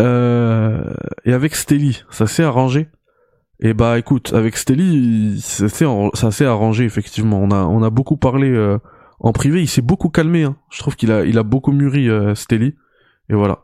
[0.00, 0.92] Euh,
[1.24, 2.88] et avec Steli, ça s'est arrangé.
[3.60, 7.40] Et bah écoute, avec Steli, ça s'est arrangé effectivement.
[7.40, 8.76] On a on a beaucoup parlé
[9.20, 9.62] en privé.
[9.62, 10.42] Il s'est beaucoup calmé.
[10.42, 10.56] Hein.
[10.72, 12.74] Je trouve qu'il a il a beaucoup mûri Steli.
[13.28, 13.62] Et voilà.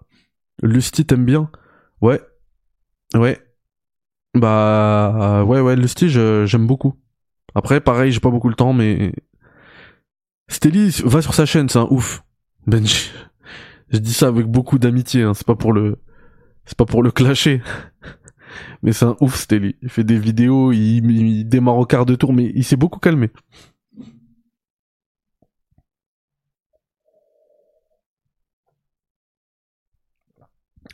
[0.62, 1.50] Lusty t'aimes bien?
[2.00, 2.20] Ouais.
[3.14, 3.40] Ouais.
[4.34, 6.94] Bah ouais ouais Lusty j'aime beaucoup.
[7.54, 9.12] Après pareil j'ai pas beaucoup le temps mais
[10.48, 12.22] Steli va sur sa chaîne c'est un ouf.
[12.66, 13.10] Benji.
[13.92, 15.22] Je dis ça avec beaucoup d'amitié.
[15.22, 15.34] Hein.
[15.34, 15.98] C'est pas pour le
[16.64, 17.62] c'est pas pour le clasher.
[18.82, 19.76] Mais c'est un ouf, Steli.
[19.82, 22.98] Il fait des vidéos, il, il démarre au quart de tour, mais il s'est beaucoup
[22.98, 23.30] calmé.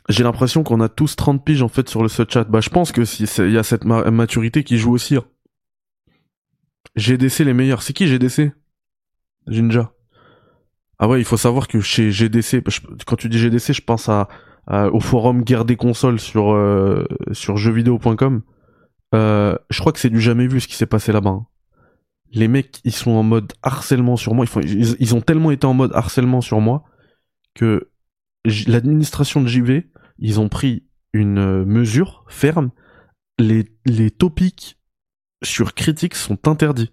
[0.09, 2.45] J'ai l'impression qu'on a tous 30 piges en fait sur le ce chat.
[2.45, 5.15] Bah je pense que si il y a cette ma- maturité qui joue aussi.
[5.17, 5.25] hein.
[6.95, 7.81] GDC les meilleurs.
[7.81, 8.51] C'est qui GDC
[9.47, 9.91] Jinja.
[10.99, 12.63] Ah ouais, il faut savoir que chez GDC,
[13.05, 14.27] quand tu dis GDC, je pense à,
[14.91, 18.41] au forum guerre des consoles sur euh, sur jeuxvideo.com.
[19.13, 21.29] Euh, je crois que c'est du jamais vu ce qui s'est passé là-bas.
[21.29, 21.45] hein.
[22.31, 24.45] Les mecs, ils sont en mode harcèlement sur moi.
[24.63, 26.83] Ils, ont tellement été en mode harcèlement sur moi
[27.55, 27.89] que
[28.67, 29.87] l'administration de JV,
[30.19, 32.71] ils ont pris une euh, mesure ferme.
[33.39, 34.79] Les, les topics
[35.43, 36.91] sur critiques sont interdits.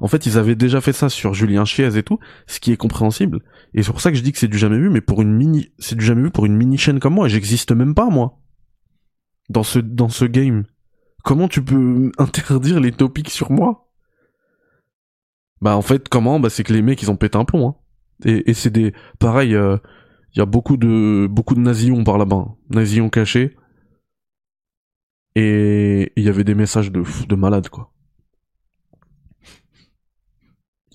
[0.00, 2.76] En fait, ils avaient déjà fait ça sur Julien Chiez et tout, ce qui est
[2.76, 3.40] compréhensible.
[3.72, 5.32] Et c'est pour ça que je dis que c'est du jamais vu, mais pour une
[5.32, 8.10] mini, c'est du jamais vu pour une mini chaîne comme moi, et j'existe même pas,
[8.10, 8.38] moi.
[9.48, 10.64] Dans ce, dans ce game.
[11.24, 13.88] Comment tu peux interdire les topics sur moi?
[15.62, 16.40] Bah, en fait, comment?
[16.40, 17.76] Bah, c'est que les mecs, ils ont pété un plomb, hein.
[18.24, 19.76] Et, et c'est des, pareil, euh,
[20.36, 22.36] il y a beaucoup de, beaucoup de nazillons par là-bas.
[22.36, 22.56] hein.
[22.68, 23.56] Nazillons cachés.
[25.34, 27.90] Et il y avait des messages de, de malades, quoi.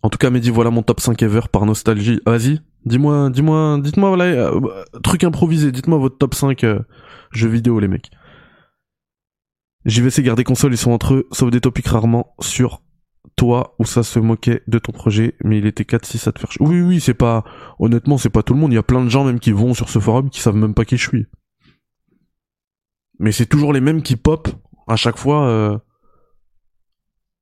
[0.03, 2.19] En tout cas, Mehdi, voilà mon top 5 ever par nostalgie.
[2.26, 4.59] Vas-y, dis-moi, dis-moi, dites-moi, voilà, euh,
[5.03, 6.80] truc improvisé, dites-moi votre top 5 euh,
[7.31, 8.09] jeux vidéo, les mecs.
[9.85, 12.81] JVC garder console, ils sont entre eux, sauf des topics rarement sur
[13.35, 16.52] toi où ça se moquait de ton projet, mais il était 4-6 à te faire
[16.52, 17.43] ch- Oui, oui, c'est pas,
[17.80, 18.72] honnêtement, c'est pas tout le monde.
[18.72, 20.73] Il y a plein de gens même qui vont sur ce forum qui savent même
[20.73, 21.26] pas qui je suis.
[23.19, 24.48] Mais c'est toujours les mêmes qui pop
[24.88, 25.77] à chaque fois euh,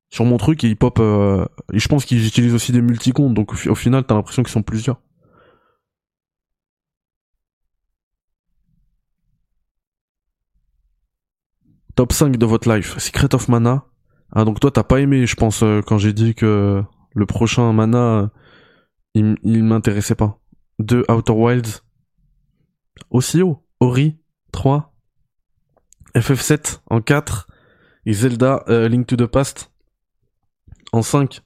[0.09, 0.99] sur mon truc et ils pop.
[0.99, 4.43] euh, et je pense qu'ils utilisent aussi des multicomptes, donc au, au final, t'as l'impression
[4.43, 5.01] qu'ils sont plusieurs.
[11.95, 12.97] Top 5 de votre life.
[12.97, 13.85] Secret of Mana.
[14.31, 16.83] Ah, donc toi, t'as pas aimé, je pense, euh, quand j'ai dit que
[17.15, 18.31] le prochain Mana,
[19.15, 20.39] il, il m'intéressait pas.
[20.79, 21.81] 2 Outer Wilds.
[23.09, 23.65] Aussi haut.
[23.79, 24.19] Ori.
[24.51, 24.93] 3.
[26.15, 27.47] FF7 en 4.
[28.05, 29.71] Et Zelda euh, Link to the Past
[30.91, 31.41] en 5.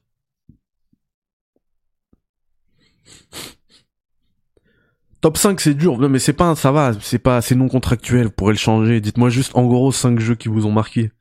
[5.22, 8.32] Top 5 c'est dur, mais c'est pas, ça va, c'est pas, c'est non contractuel, vous
[8.32, 9.00] pourrez le changer.
[9.00, 11.12] Dites-moi juste en gros 5 jeux qui vous ont marqué.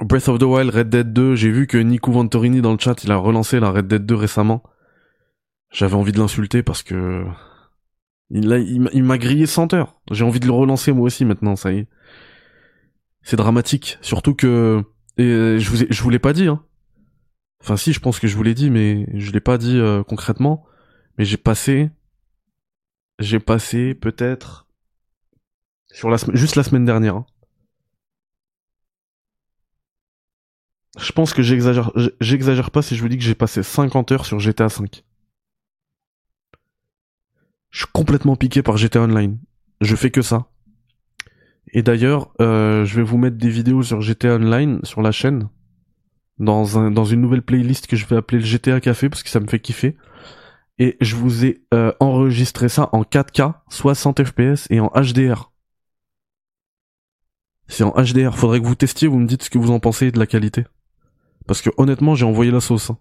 [0.00, 3.02] Breath of the Wild, Red Dead 2, j'ai vu que Nico Ventorini dans le chat,
[3.04, 4.62] il a relancé la Red Dead 2 récemment.
[5.70, 7.24] J'avais envie de l'insulter parce que
[8.30, 8.58] il, m'a-
[8.92, 10.00] il m'a grillé 100 heures.
[10.10, 11.88] J'ai envie de le relancer moi aussi maintenant, ça y est.
[13.22, 14.82] C'est dramatique, surtout que
[15.18, 16.62] je vous l'ai pas dit hein.
[17.60, 20.02] Enfin si, je pense que je vous l'ai dit mais je l'ai pas dit euh,
[20.04, 20.64] concrètement,
[21.18, 21.90] mais j'ai passé
[23.18, 24.68] j'ai passé peut-être
[26.34, 27.16] juste la semaine dernière.
[27.16, 27.26] hein.
[30.98, 34.26] Je pense que j'exagère j'exagère pas si je vous dis que j'ai passé 50 heures
[34.26, 35.04] sur GTA 5.
[37.70, 39.38] Je suis complètement piqué par GTA Online.
[39.80, 40.48] Je fais que ça.
[41.72, 45.48] Et d'ailleurs, euh, je vais vous mettre des vidéos sur GTA Online sur la chaîne,
[46.38, 49.28] dans un, dans une nouvelle playlist que je vais appeler le GTA Café parce que
[49.28, 49.96] ça me fait kiffer.
[50.78, 55.52] Et je vous ai euh, enregistré ça en 4K, 60 FPS et en HDR.
[57.66, 58.36] C'est en HDR.
[58.36, 60.64] Faudrait que vous testiez, vous me dites ce que vous en pensez de la qualité.
[61.48, 62.90] Parce que honnêtement, j'ai envoyé la sauce.
[62.90, 62.98] hein.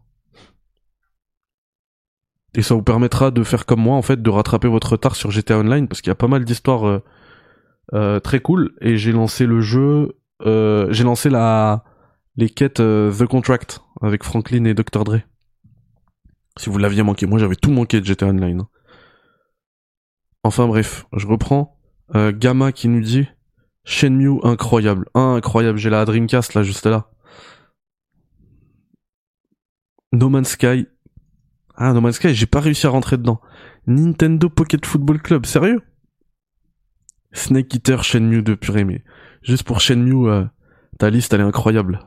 [2.55, 5.29] Et ça vous permettra de faire comme moi, en fait, de rattraper votre retard sur
[5.29, 7.03] GTA Online, parce qu'il y a pas mal d'histoires euh,
[7.93, 8.73] euh, très cool.
[8.81, 11.83] Et j'ai lancé le jeu, euh, j'ai lancé la
[12.37, 15.03] les quêtes The Contract avec Franklin et Dr.
[15.03, 15.17] Dre.
[16.57, 18.61] Si vous l'aviez manqué, moi j'avais tout manqué de GTA Online.
[18.61, 18.67] hein.
[20.43, 21.77] Enfin bref, je reprends.
[22.15, 23.27] Gamma qui nous dit
[23.83, 25.77] Shenmue incroyable, incroyable.
[25.79, 27.09] J'ai la Dreamcast là juste là.
[30.11, 30.88] No Man's Sky.
[31.75, 33.41] Ah No Man's Sky, j'ai pas réussi à rentrer dedans.
[33.85, 35.81] Nintendo Pocket Football Club, sérieux?
[37.34, 39.03] Snake Eater, Shenmue 2, purée, mais
[39.41, 40.45] juste pour Shenmue, euh,
[40.97, 41.99] ta liste elle est incroyable.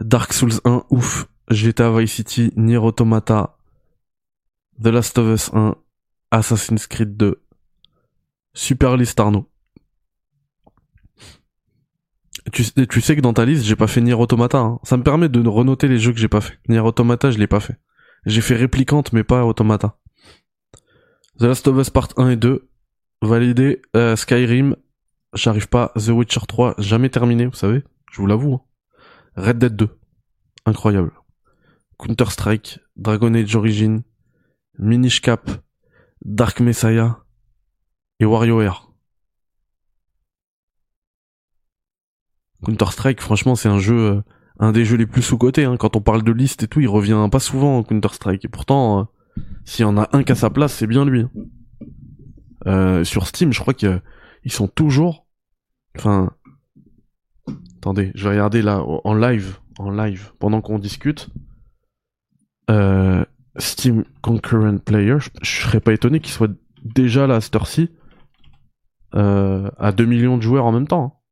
[0.00, 1.28] Dark Souls 1, ouf.
[1.48, 3.56] GTA Vice City, Nier Automata,
[4.82, 5.76] The Last of Us 1,
[6.32, 7.40] Assassin's Creed 2,
[8.52, 9.48] Super List Arnaud.
[12.52, 14.58] Tu, tu sais que dans ta liste, j'ai pas fait Nier Automata.
[14.58, 14.78] hein.
[14.84, 16.58] Ça me permet de renoter les jeux que j'ai pas fait.
[16.68, 17.76] Nier Automata, je l'ai pas fait.
[18.24, 19.98] J'ai fait Réplicante, mais pas Automata.
[21.38, 22.68] The Last of Us Part 1 et 2,
[23.22, 23.82] validé.
[23.96, 24.76] Euh, Skyrim,
[25.34, 25.92] j'arrive pas.
[25.96, 27.82] The Witcher 3, jamais terminé, vous savez.
[28.12, 28.54] Je vous l'avoue.
[28.54, 28.60] hein.
[29.36, 29.88] Red Dead 2,
[30.66, 31.12] incroyable.
[31.98, 34.02] Counter-Strike, Dragon Age Origin,
[34.78, 35.50] Minish Cap,
[36.24, 37.18] Dark Messiah
[38.20, 38.85] et WarioWare.
[42.66, 44.22] Counter-Strike, franchement, c'est un jeu, euh,
[44.58, 45.64] un des jeux les plus sous-cotés.
[45.64, 45.76] Hein.
[45.76, 48.44] Quand on parle de liste et tout, il revient pas souvent Counter-Strike.
[48.44, 51.20] Et pourtant, euh, s'il y en a un qui a sa place, c'est bien lui.
[51.20, 51.30] hein.
[52.66, 54.00] Euh, sur Steam, je crois qu'ils
[54.48, 55.26] sont toujours.
[55.96, 56.32] Enfin,
[57.78, 61.28] attendez, je vais regarder là en live, en live, pendant qu'on discute.
[63.58, 66.50] Steam Concurrent Player, je, serais pas étonné qu'il soit
[66.82, 67.90] déjà là à cette heure-ci
[69.12, 71.22] à 2 millions de joueurs en même temps.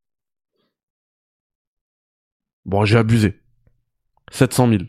[2.67, 3.41] Bon, j'ai abusé.
[4.31, 4.85] 700 000.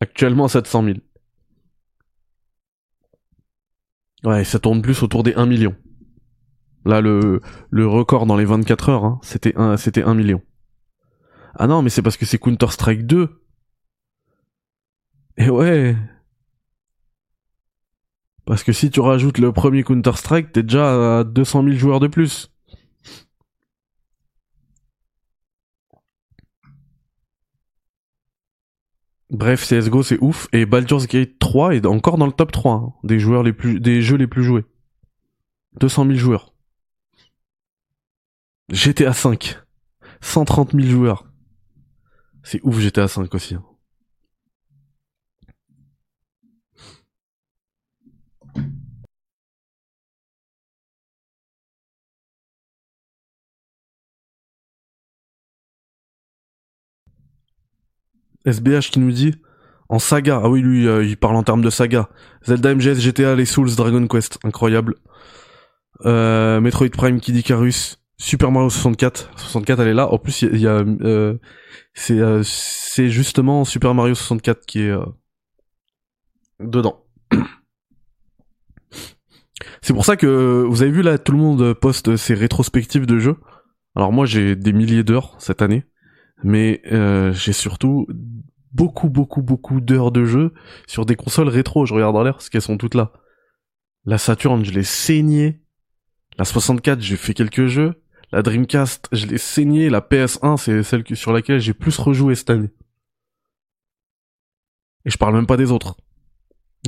[0.00, 0.98] Actuellement 700 000.
[4.24, 5.74] Ouais, ça tourne plus autour des 1 million.
[6.84, 7.40] Là, le,
[7.70, 10.42] le record dans les 24 heures, hein, c'était un, c'était 1 million.
[11.54, 13.28] Ah non, mais c'est parce que c'est Counter-Strike 2.
[15.36, 15.96] Et ouais.
[18.46, 22.08] Parce que si tu rajoutes le premier Counter-Strike, t'es déjà à 200 000 joueurs de
[22.08, 22.50] plus.
[29.30, 32.92] Bref, CSGO c'est ouf et Baldur's Gate 3 est encore dans le top 3 hein,
[33.04, 34.64] des joueurs les plus des jeux les plus joués.
[35.78, 36.52] 200 000 joueurs.
[38.70, 39.58] GTA 5
[40.20, 41.26] 130 000 joueurs.
[42.42, 43.54] C'est ouf GTA 5 aussi.
[43.54, 43.64] hein.
[58.46, 59.34] SBH qui nous dit
[59.88, 60.40] en saga.
[60.42, 62.08] Ah oui, lui, euh, il parle en termes de saga.
[62.44, 64.94] Zelda MGS, GTA, les Souls, Dragon Quest, incroyable.
[66.06, 69.30] Euh, Metroid Prime, Kid Icarus, Super Mario 64.
[69.36, 70.12] 64, elle est là.
[70.12, 71.38] En plus, il y a, euh,
[71.94, 75.04] c'est, euh, c'est justement Super Mario 64 qui est euh,
[76.60, 77.02] dedans.
[79.82, 83.18] C'est pour ça que vous avez vu là, tout le monde poste ses rétrospectives de
[83.18, 83.36] jeux.
[83.96, 85.84] Alors moi, j'ai des milliers d'heures cette année
[86.42, 88.06] mais euh, j'ai surtout
[88.72, 90.54] beaucoup beaucoup beaucoup d'heures de jeu
[90.86, 91.86] sur des consoles rétro.
[91.86, 93.12] Je regarde en l'air parce qu'elles sont toutes là.
[94.04, 95.60] La Saturn, je l'ai saignée.
[96.38, 98.02] La 64, j'ai fait quelques jeux.
[98.32, 99.90] La Dreamcast, je l'ai saignée.
[99.90, 102.70] La PS1, c'est celle sur laquelle j'ai plus rejoué cette année.
[105.04, 105.96] Et je parle même pas des autres.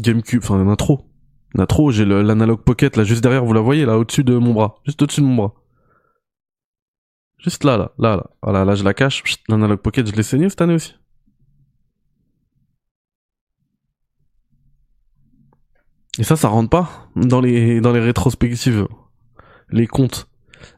[0.01, 1.11] GameCube, enfin, il y en a trop.
[1.55, 1.91] Il y trop.
[1.91, 4.77] J'ai le- l'analog pocket là juste derrière, vous la voyez là au-dessus de mon bras,
[4.87, 5.55] juste au-dessus de mon bras.
[7.43, 8.31] Juste là, là, là, là.
[8.43, 9.23] Voilà, là, je la cache.
[9.49, 10.95] L'analog pocket, je l'ai saigné cette année aussi.
[16.19, 18.87] Et ça, ça rentre pas dans les, dans les rétrospectives.
[19.71, 20.29] Les comptes.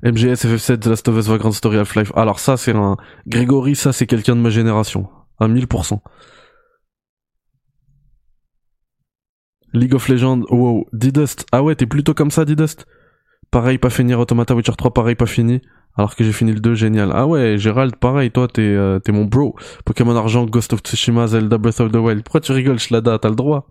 [0.02, 2.12] MGS, FF7, The Last of Us, Vagrant Story, Half-Life.
[2.14, 2.96] Alors ça, c'est un...
[3.26, 5.08] Grégory, ça, c'est quelqu'un de ma génération.
[5.38, 6.00] À 1000%.
[9.74, 10.86] League of Legends, wow.
[10.92, 11.44] Didust.
[11.52, 12.86] Ah ouais, t'es plutôt comme ça, Didust?
[13.50, 14.14] Pareil, pas fini.
[14.14, 15.60] Automata Witcher 3, pareil, pas fini.
[15.96, 17.10] Alors que j'ai fini le 2, génial.
[17.14, 19.56] Ah ouais, Gérald, pareil, toi, t'es euh, t'es mon bro.
[19.84, 22.24] Pokémon Argent, Ghost of Tsushima, Zelda Breath of the Wild.
[22.24, 23.18] Pourquoi tu rigoles, Shlada?
[23.18, 23.68] T'as le droit.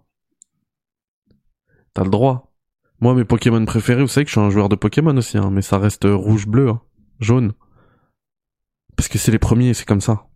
[1.94, 2.54] T'as le droit.
[3.02, 5.50] Moi, mes Pokémon préférés, vous savez que je suis un joueur de Pokémon aussi, hein,
[5.52, 6.82] mais ça reste euh, rouge-bleu, hein,
[7.20, 7.54] jaune.
[8.96, 10.28] Parce que c'est les premiers, c'est comme ça.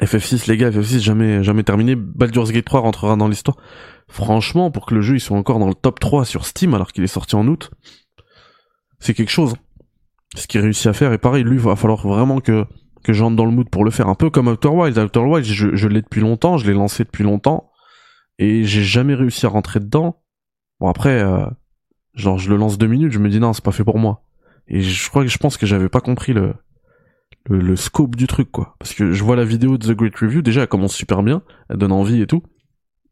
[0.00, 1.94] FF6, les gars, FF6, jamais, jamais terminé.
[1.94, 3.58] Baldur's Gate 3 rentrera dans l'histoire.
[4.08, 6.92] Franchement, pour que le jeu il soit encore dans le top 3 sur Steam alors
[6.92, 7.70] qu'il est sorti en août,
[8.98, 9.54] c'est quelque chose.
[10.34, 12.66] Ce qu'il réussit à faire, et pareil, lui, va falloir vraiment que
[13.04, 14.08] que j'entre dans le mood pour le faire.
[14.08, 14.98] Un peu comme Outer Wilds.
[14.98, 17.70] Outer Wilds, je, l'ai depuis longtemps, je l'ai lancé depuis longtemps,
[18.38, 20.22] et j'ai jamais réussi à rentrer dedans.
[20.80, 21.46] Bon après, euh,
[22.14, 24.24] genre je le lance deux minutes, je me dis non, c'est pas fait pour moi.
[24.66, 26.54] Et je crois que je pense que j'avais pas compris le,
[27.44, 28.74] le, le scope du truc quoi.
[28.78, 31.42] Parce que je vois la vidéo de The Great Review, déjà elle commence super bien,
[31.68, 32.42] elle donne envie et tout,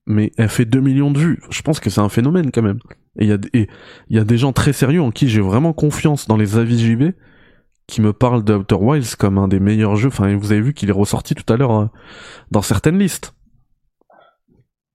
[0.06, 1.42] mais elle fait 2 millions de vues.
[1.50, 2.80] Je pense que c'est un phénomène quand même.
[3.18, 3.68] Et il
[4.08, 7.14] y a des gens très sérieux en qui j'ai vraiment confiance dans les avis JV
[7.86, 10.08] qui me parlent de Outer Wilds comme un des meilleurs jeux.
[10.08, 11.86] Enfin, vous avez vu qu'il est ressorti tout à l'heure euh,
[12.50, 13.34] dans certaines listes.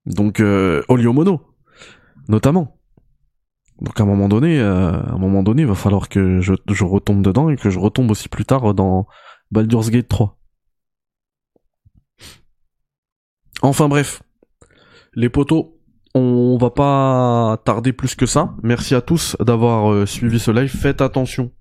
[0.06, 1.42] Donc euh, Oliomono,
[2.28, 2.80] notamment.
[3.80, 6.54] Donc à un moment donné, euh, à un moment donné, il va falloir que je,
[6.68, 9.06] je retombe dedans et que je retombe aussi plus tard dans
[9.50, 10.36] Baldur's Gate 3.
[13.62, 14.22] Enfin bref,
[15.14, 15.77] les potos,
[16.18, 18.54] on va pas tarder plus que ça.
[18.62, 20.70] Merci à tous d'avoir euh, suivi ce live.
[20.70, 21.52] Faites attention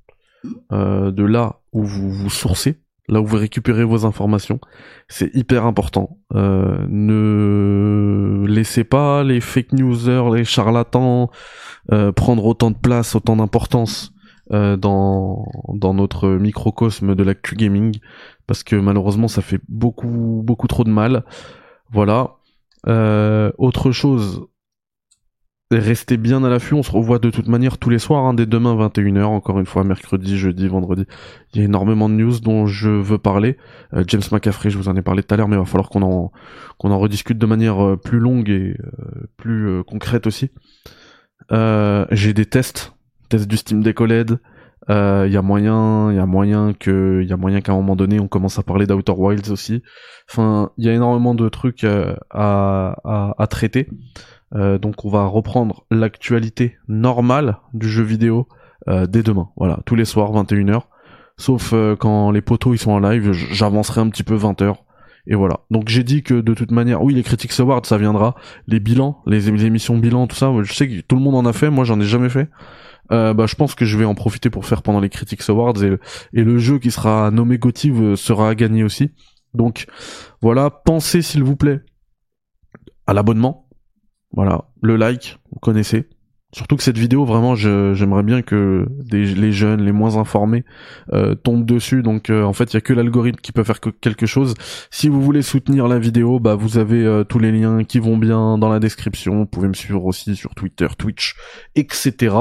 [0.72, 4.60] euh, de là où vous vous sourcez, là où vous récupérez vos informations.
[5.08, 6.18] C'est hyper important.
[6.34, 11.30] Euh, ne laissez pas les fake newsers, les charlatans
[11.92, 14.14] euh, prendre autant de place, autant d'importance
[14.52, 18.00] euh, dans dans notre microcosme de l'actu gaming,
[18.48, 21.24] parce que malheureusement ça fait beaucoup beaucoup trop de mal.
[21.92, 22.37] Voilà.
[22.88, 24.48] Euh, autre chose,
[25.72, 28.46] restez bien à l'affût, on se revoit de toute manière tous les soirs, hein, dès
[28.46, 31.06] demain 21h, encore une fois, mercredi, jeudi, vendredi.
[31.54, 33.58] Il y a énormément de news dont je veux parler.
[33.94, 35.90] Euh, James McCaffrey, je vous en ai parlé tout à l'heure, mais il va falloir
[35.90, 36.32] qu'on en,
[36.80, 40.52] rediscute de manière euh, plus longue et euh, plus concrète aussi.
[41.50, 42.94] J'ai des tests,
[43.30, 43.98] tests du Steam Deck.
[44.90, 48.20] Il y a moyen, y a moyen que, y a moyen qu'à un moment donné,
[48.20, 49.84] on commence à parler d'Outer Wilds aussi.
[50.30, 53.90] Enfin, il y a énormément de trucs euh, à, à, à traiter.
[54.56, 58.48] Euh, donc on va reprendre l'actualité normale du jeu vidéo
[58.88, 59.50] euh, dès demain.
[59.58, 60.84] Voilà, tous les soirs 21h.
[61.38, 64.76] Sauf euh, quand les potos ils sont en live, j'avancerai un petit peu 20h.
[65.30, 65.60] Et voilà.
[65.70, 68.36] Donc j'ai dit que de toute manière, oui, les Critics Awards, ça viendra.
[68.68, 71.52] Les bilans, les, émissions bilan, tout ça, je sais que tout le monde en a
[71.52, 72.50] fait, moi j'en ai jamais fait.
[73.12, 75.84] Euh, bah, je pense que je vais en profiter pour faire pendant les Critics Awards
[75.84, 75.98] et,
[76.34, 79.12] le jeu qui sera nommé GOTY euh, sera à gagner aussi.
[79.54, 79.88] Donc
[80.42, 81.82] voilà, pensez s'il vous plaît
[83.06, 83.70] à l'abonnement.
[84.32, 86.10] Voilà, le like, vous connaissez.
[86.53, 90.64] Surtout que cette vidéo, vraiment, j'aimerais bien que les jeunes, les moins informés,
[91.11, 92.03] euh, tombent dessus.
[92.03, 94.53] Donc, euh, en fait, il y a que l'algorithme qui peut faire que- quelque chose.
[94.90, 98.15] Si vous voulez soutenir la vidéo, bah, vous avez euh, tous les liens qui vont
[98.18, 99.40] bien dans la description.
[99.40, 101.36] Vous pouvez me suivre aussi sur Twitter, Twitch,
[101.76, 102.34] etc.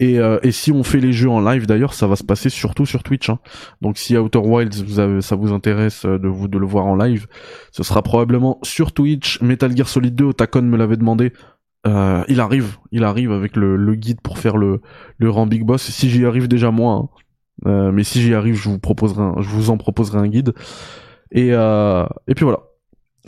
[0.00, 0.18] Et,
[0.50, 3.30] si on fait les jeux en live, d'ailleurs, ça va se passer surtout sur Twitch.
[3.30, 3.38] hein.
[3.82, 7.28] Donc, si Outer Wilds, ça vous intéresse de vous de le voir en live,
[7.70, 9.40] ce sera probablement sur Twitch.
[9.42, 11.32] Metal Gear Solid 2, Otacon me l'avait demandé.
[11.86, 14.80] Euh, il arrive, il arrive avec le, guide pour faire le,
[15.18, 15.82] le rang Big Boss.
[15.82, 17.08] Si j'y arrive déjà moi, hein.
[17.66, 20.54] Euh, mais si j'y arrive, je vous en proposerai un guide.
[21.30, 22.60] Et euh, et puis voilà,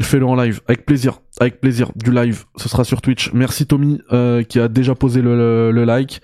[0.00, 1.92] fais-le en live, avec plaisir, avec plaisir.
[1.94, 3.32] Du live, ce sera sur Twitch.
[3.32, 4.00] Merci Tommy
[4.48, 6.22] qui a déjà posé le, le, le like.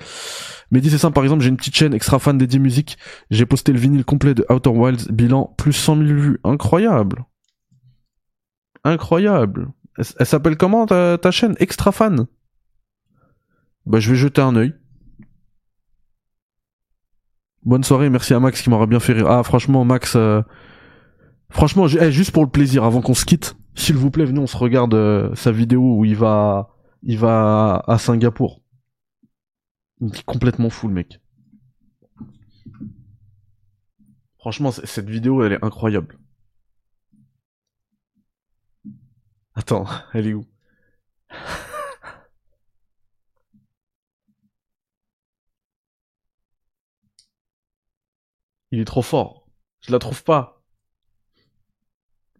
[0.72, 2.96] Mehdi c'est simple, par exemple, j'ai une petite chaîne extra fan dédiée musique.
[3.30, 7.26] J'ai posté le vinyle complet de Outer Wilds, bilan plus 100 000 vues, incroyable,
[8.82, 9.68] incroyable.
[9.98, 11.54] Elle, elle s'appelle comment ta, chaîne?
[11.58, 12.26] Extra fan.
[13.86, 14.74] Bah je vais jeter un œil.
[17.64, 19.28] Bonne soirée, merci à Max qui m'aura bien fait rire.
[19.28, 20.42] Ah franchement Max, euh,
[21.50, 24.48] franchement eh, juste pour le plaisir, avant qu'on se quitte, s'il vous plaît venez on
[24.48, 26.70] se regarde euh, sa vidéo où il va,
[27.02, 28.62] il va à Singapour.
[30.00, 31.20] Il est complètement fou le mec.
[34.38, 36.18] Franchement cette vidéo elle est incroyable.
[39.54, 40.44] Attends, elle est où?
[48.72, 49.46] Il est trop fort.
[49.80, 50.62] Je la trouve pas.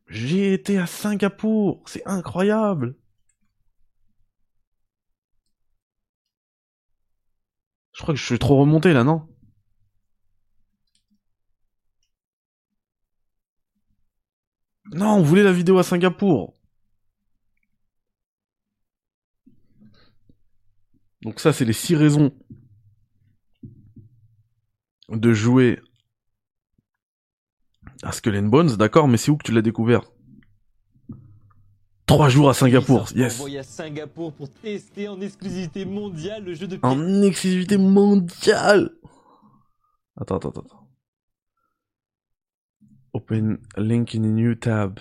[0.09, 1.83] J'ai été à Singapour.
[1.87, 2.97] C'est incroyable.
[7.93, 9.29] Je crois que je suis trop remonté là, non?
[14.93, 16.55] Non, on voulait la vidéo à Singapour.
[21.23, 22.33] Donc ça, c'est les six raisons
[25.09, 25.81] de jouer
[28.03, 30.03] à Skull and Bones, d'accord, mais c'est où que tu l'as découvert?
[32.07, 33.37] Trois jours à Singapour, yes.
[33.39, 38.91] envoyé à Singapour pour tester en exclusivité mondiale le jeu de En exclusivité mondiale.
[40.17, 40.89] Attends, attends, attends.
[43.15, 45.01] Open link in a new tab.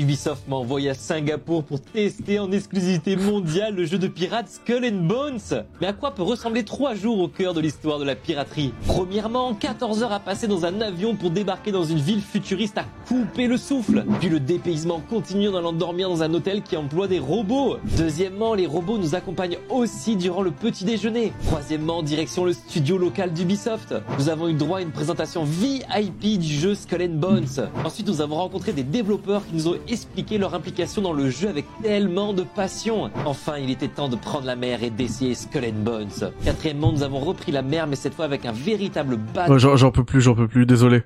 [0.00, 4.86] Ubisoft m'a envoyé à Singapour pour tester en exclusivité mondiale le jeu de pirates Skull
[4.86, 5.64] and Bones.
[5.80, 8.72] Mais à quoi peut ressembler 3 jours au cœur de l'histoire de la piraterie?
[8.86, 12.86] Premièrement, 14 heures à passer dans un avion pour débarquer dans une ville futuriste à
[13.08, 14.06] couper le souffle.
[14.20, 17.76] Puis le dépaysement continue en allant dormir dans un hôtel qui emploie des robots.
[17.98, 21.32] Deuxièmement, les robots nous accompagnent aussi durant le petit déjeuner.
[21.46, 23.94] Troisièmement, direction le studio local d'Ubisoft.
[24.18, 27.68] Nous avons eu droit à une présentation VIP du jeu Skull and Bones.
[27.84, 31.48] Ensuite, nous avons rencontré des développeurs qui nous ont expliqué leur implication dans le jeu
[31.48, 33.10] avec tellement de passion.
[33.24, 36.32] Enfin, il était temps de prendre la mer et d'essayer Skull and Bones.
[36.44, 39.18] Quatrièmement, nous avons repris la mer, mais cette fois avec un véritable
[39.56, 41.02] j'en j'en peux plus, j'en peux plus, désolé.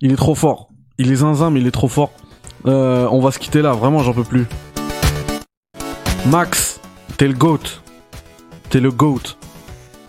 [0.00, 0.70] Il est trop fort.
[0.98, 2.12] Il est zinzin, mais il est trop fort.
[2.66, 4.46] Euh, on va se quitter là, vraiment, j'en peux plus.
[6.26, 6.80] Max,
[7.16, 7.80] t'es le GOAT.
[8.70, 9.36] T'es le GOAT.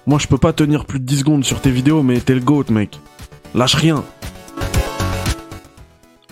[0.05, 2.41] Moi, je peux pas tenir plus de 10 secondes sur tes vidéos, mais t'es le
[2.41, 2.99] GOAT, mec.
[3.53, 4.03] Lâche rien.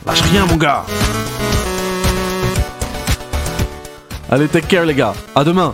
[0.05, 0.85] Lâche rien, mon gars.
[4.29, 5.13] Allez, take care, les gars.
[5.35, 5.73] À demain.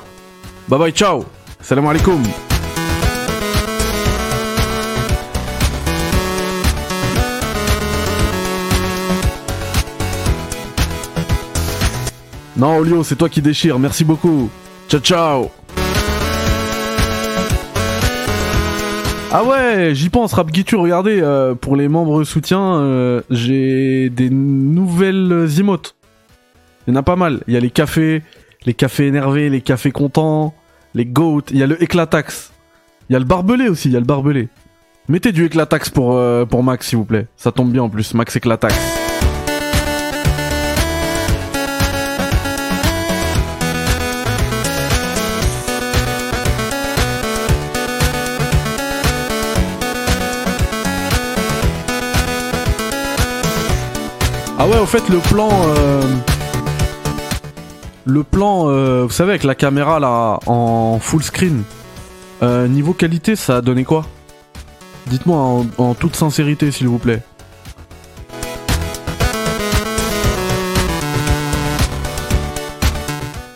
[0.68, 1.26] Bye bye, ciao.
[1.60, 2.22] Salam alaikum.
[12.56, 13.80] Non, Olio, c'est toi qui déchire.
[13.80, 14.50] Merci beaucoup.
[14.88, 15.50] Ciao, ciao.
[19.32, 25.50] Ah ouais, j'y pense, Rapgitu, regardez, euh, pour les membres soutiens, euh, j'ai des nouvelles
[25.58, 25.96] emotes.
[26.86, 27.42] Il y en a pas mal.
[27.48, 28.22] Il y a les cafés,
[28.66, 30.54] les cafés énervés, les cafés contents,
[30.94, 32.52] les goats, il y a le éclatax.
[33.10, 34.48] Il y a le barbelé aussi, il y a le barbelé.
[35.10, 37.28] Mettez du éclatax pour, euh, pour Max, s'il vous plaît.
[37.36, 38.74] Ça tombe bien en plus, Max éclatax.
[54.58, 55.50] Ah ouais, au fait, le plan...
[55.68, 56.02] euh,
[58.06, 61.64] Le plan, euh, vous savez, avec la caméra là, en full screen,
[62.42, 64.06] euh, niveau qualité, ça a donné quoi?
[65.08, 67.22] Dites-moi en, toute sincérité, s'il vous plaît.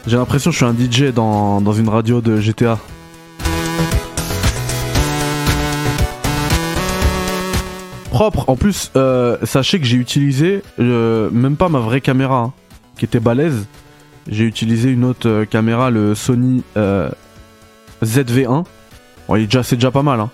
[0.05, 2.79] J'ai l'impression que je suis un DJ dans, une radio de GTA.
[8.11, 8.45] Propre.
[8.49, 12.53] En plus, euh, sachez que j'ai utilisé même pas ma vraie caméra, hein,
[12.97, 13.67] qui était balèze.
[14.29, 17.09] J'ai utilisé une autre euh, caméra, le Sony euh,
[18.03, 18.65] ZV1.
[19.27, 20.19] Bon, c'est déjà pas mal.
[20.19, 20.29] Hein.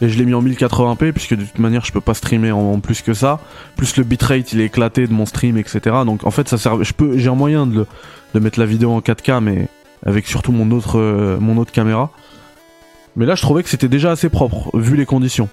[0.00, 2.80] Et je l'ai mis en 1080p, puisque de toute manière, je peux pas streamer en,
[2.80, 3.40] plus que ça.
[3.76, 5.80] Plus le bitrate, il est éclaté de mon stream, etc.
[6.04, 6.82] Donc en fait, ça sert.
[6.82, 7.86] Je peux, j'ai un moyen de
[8.34, 9.68] mettre la vidéo en 4K, mais
[10.04, 12.10] avec surtout mon autre, euh, mon autre caméra.
[13.16, 15.48] Mais là, je trouvais que c'était déjà assez propre, vu les conditions.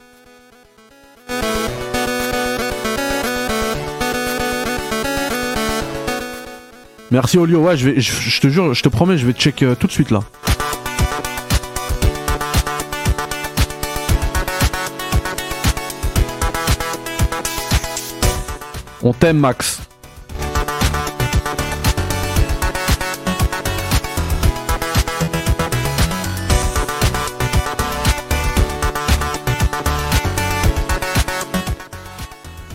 [7.11, 9.75] Merci Olio, ouais, je vais, je, te jure, je te promets, je vais check euh,
[9.75, 10.21] tout de suite là.
[19.03, 19.81] On t'aime Max.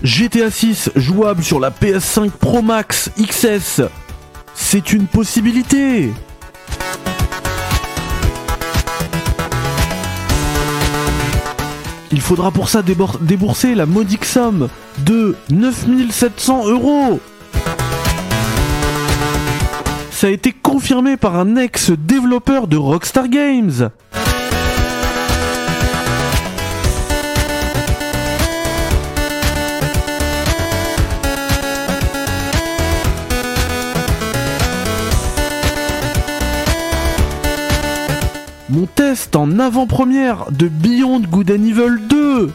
[0.02, 3.80] GTA 6 jouable sur la PS5 Pro Max XS.
[4.56, 6.10] C'est une possibilité.
[12.10, 14.68] Il faudra pour ça débourser la modique somme
[14.98, 17.20] de 9700 euros.
[20.10, 23.90] Ça a été confirmé par un ex-développeur de Rockstar Games.
[38.76, 42.50] Mon test en avant-première de Beyond Good and Evil 2.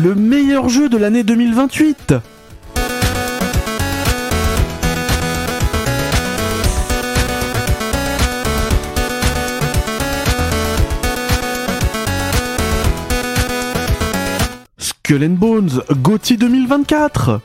[0.00, 2.14] Le meilleur jeu de l'année 2028.
[14.78, 17.40] Skull Bones, GOTY 2024.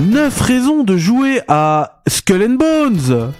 [0.00, 3.32] Neuf raisons de jouer à Skull and Bones.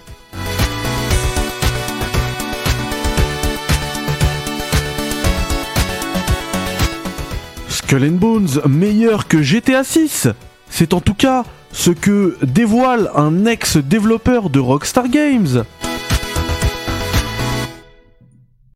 [7.67, 10.27] Skull and Bones meilleur que GTA 6.
[10.69, 15.63] C'est en tout cas ce que dévoile un ex-développeur de Rockstar Games.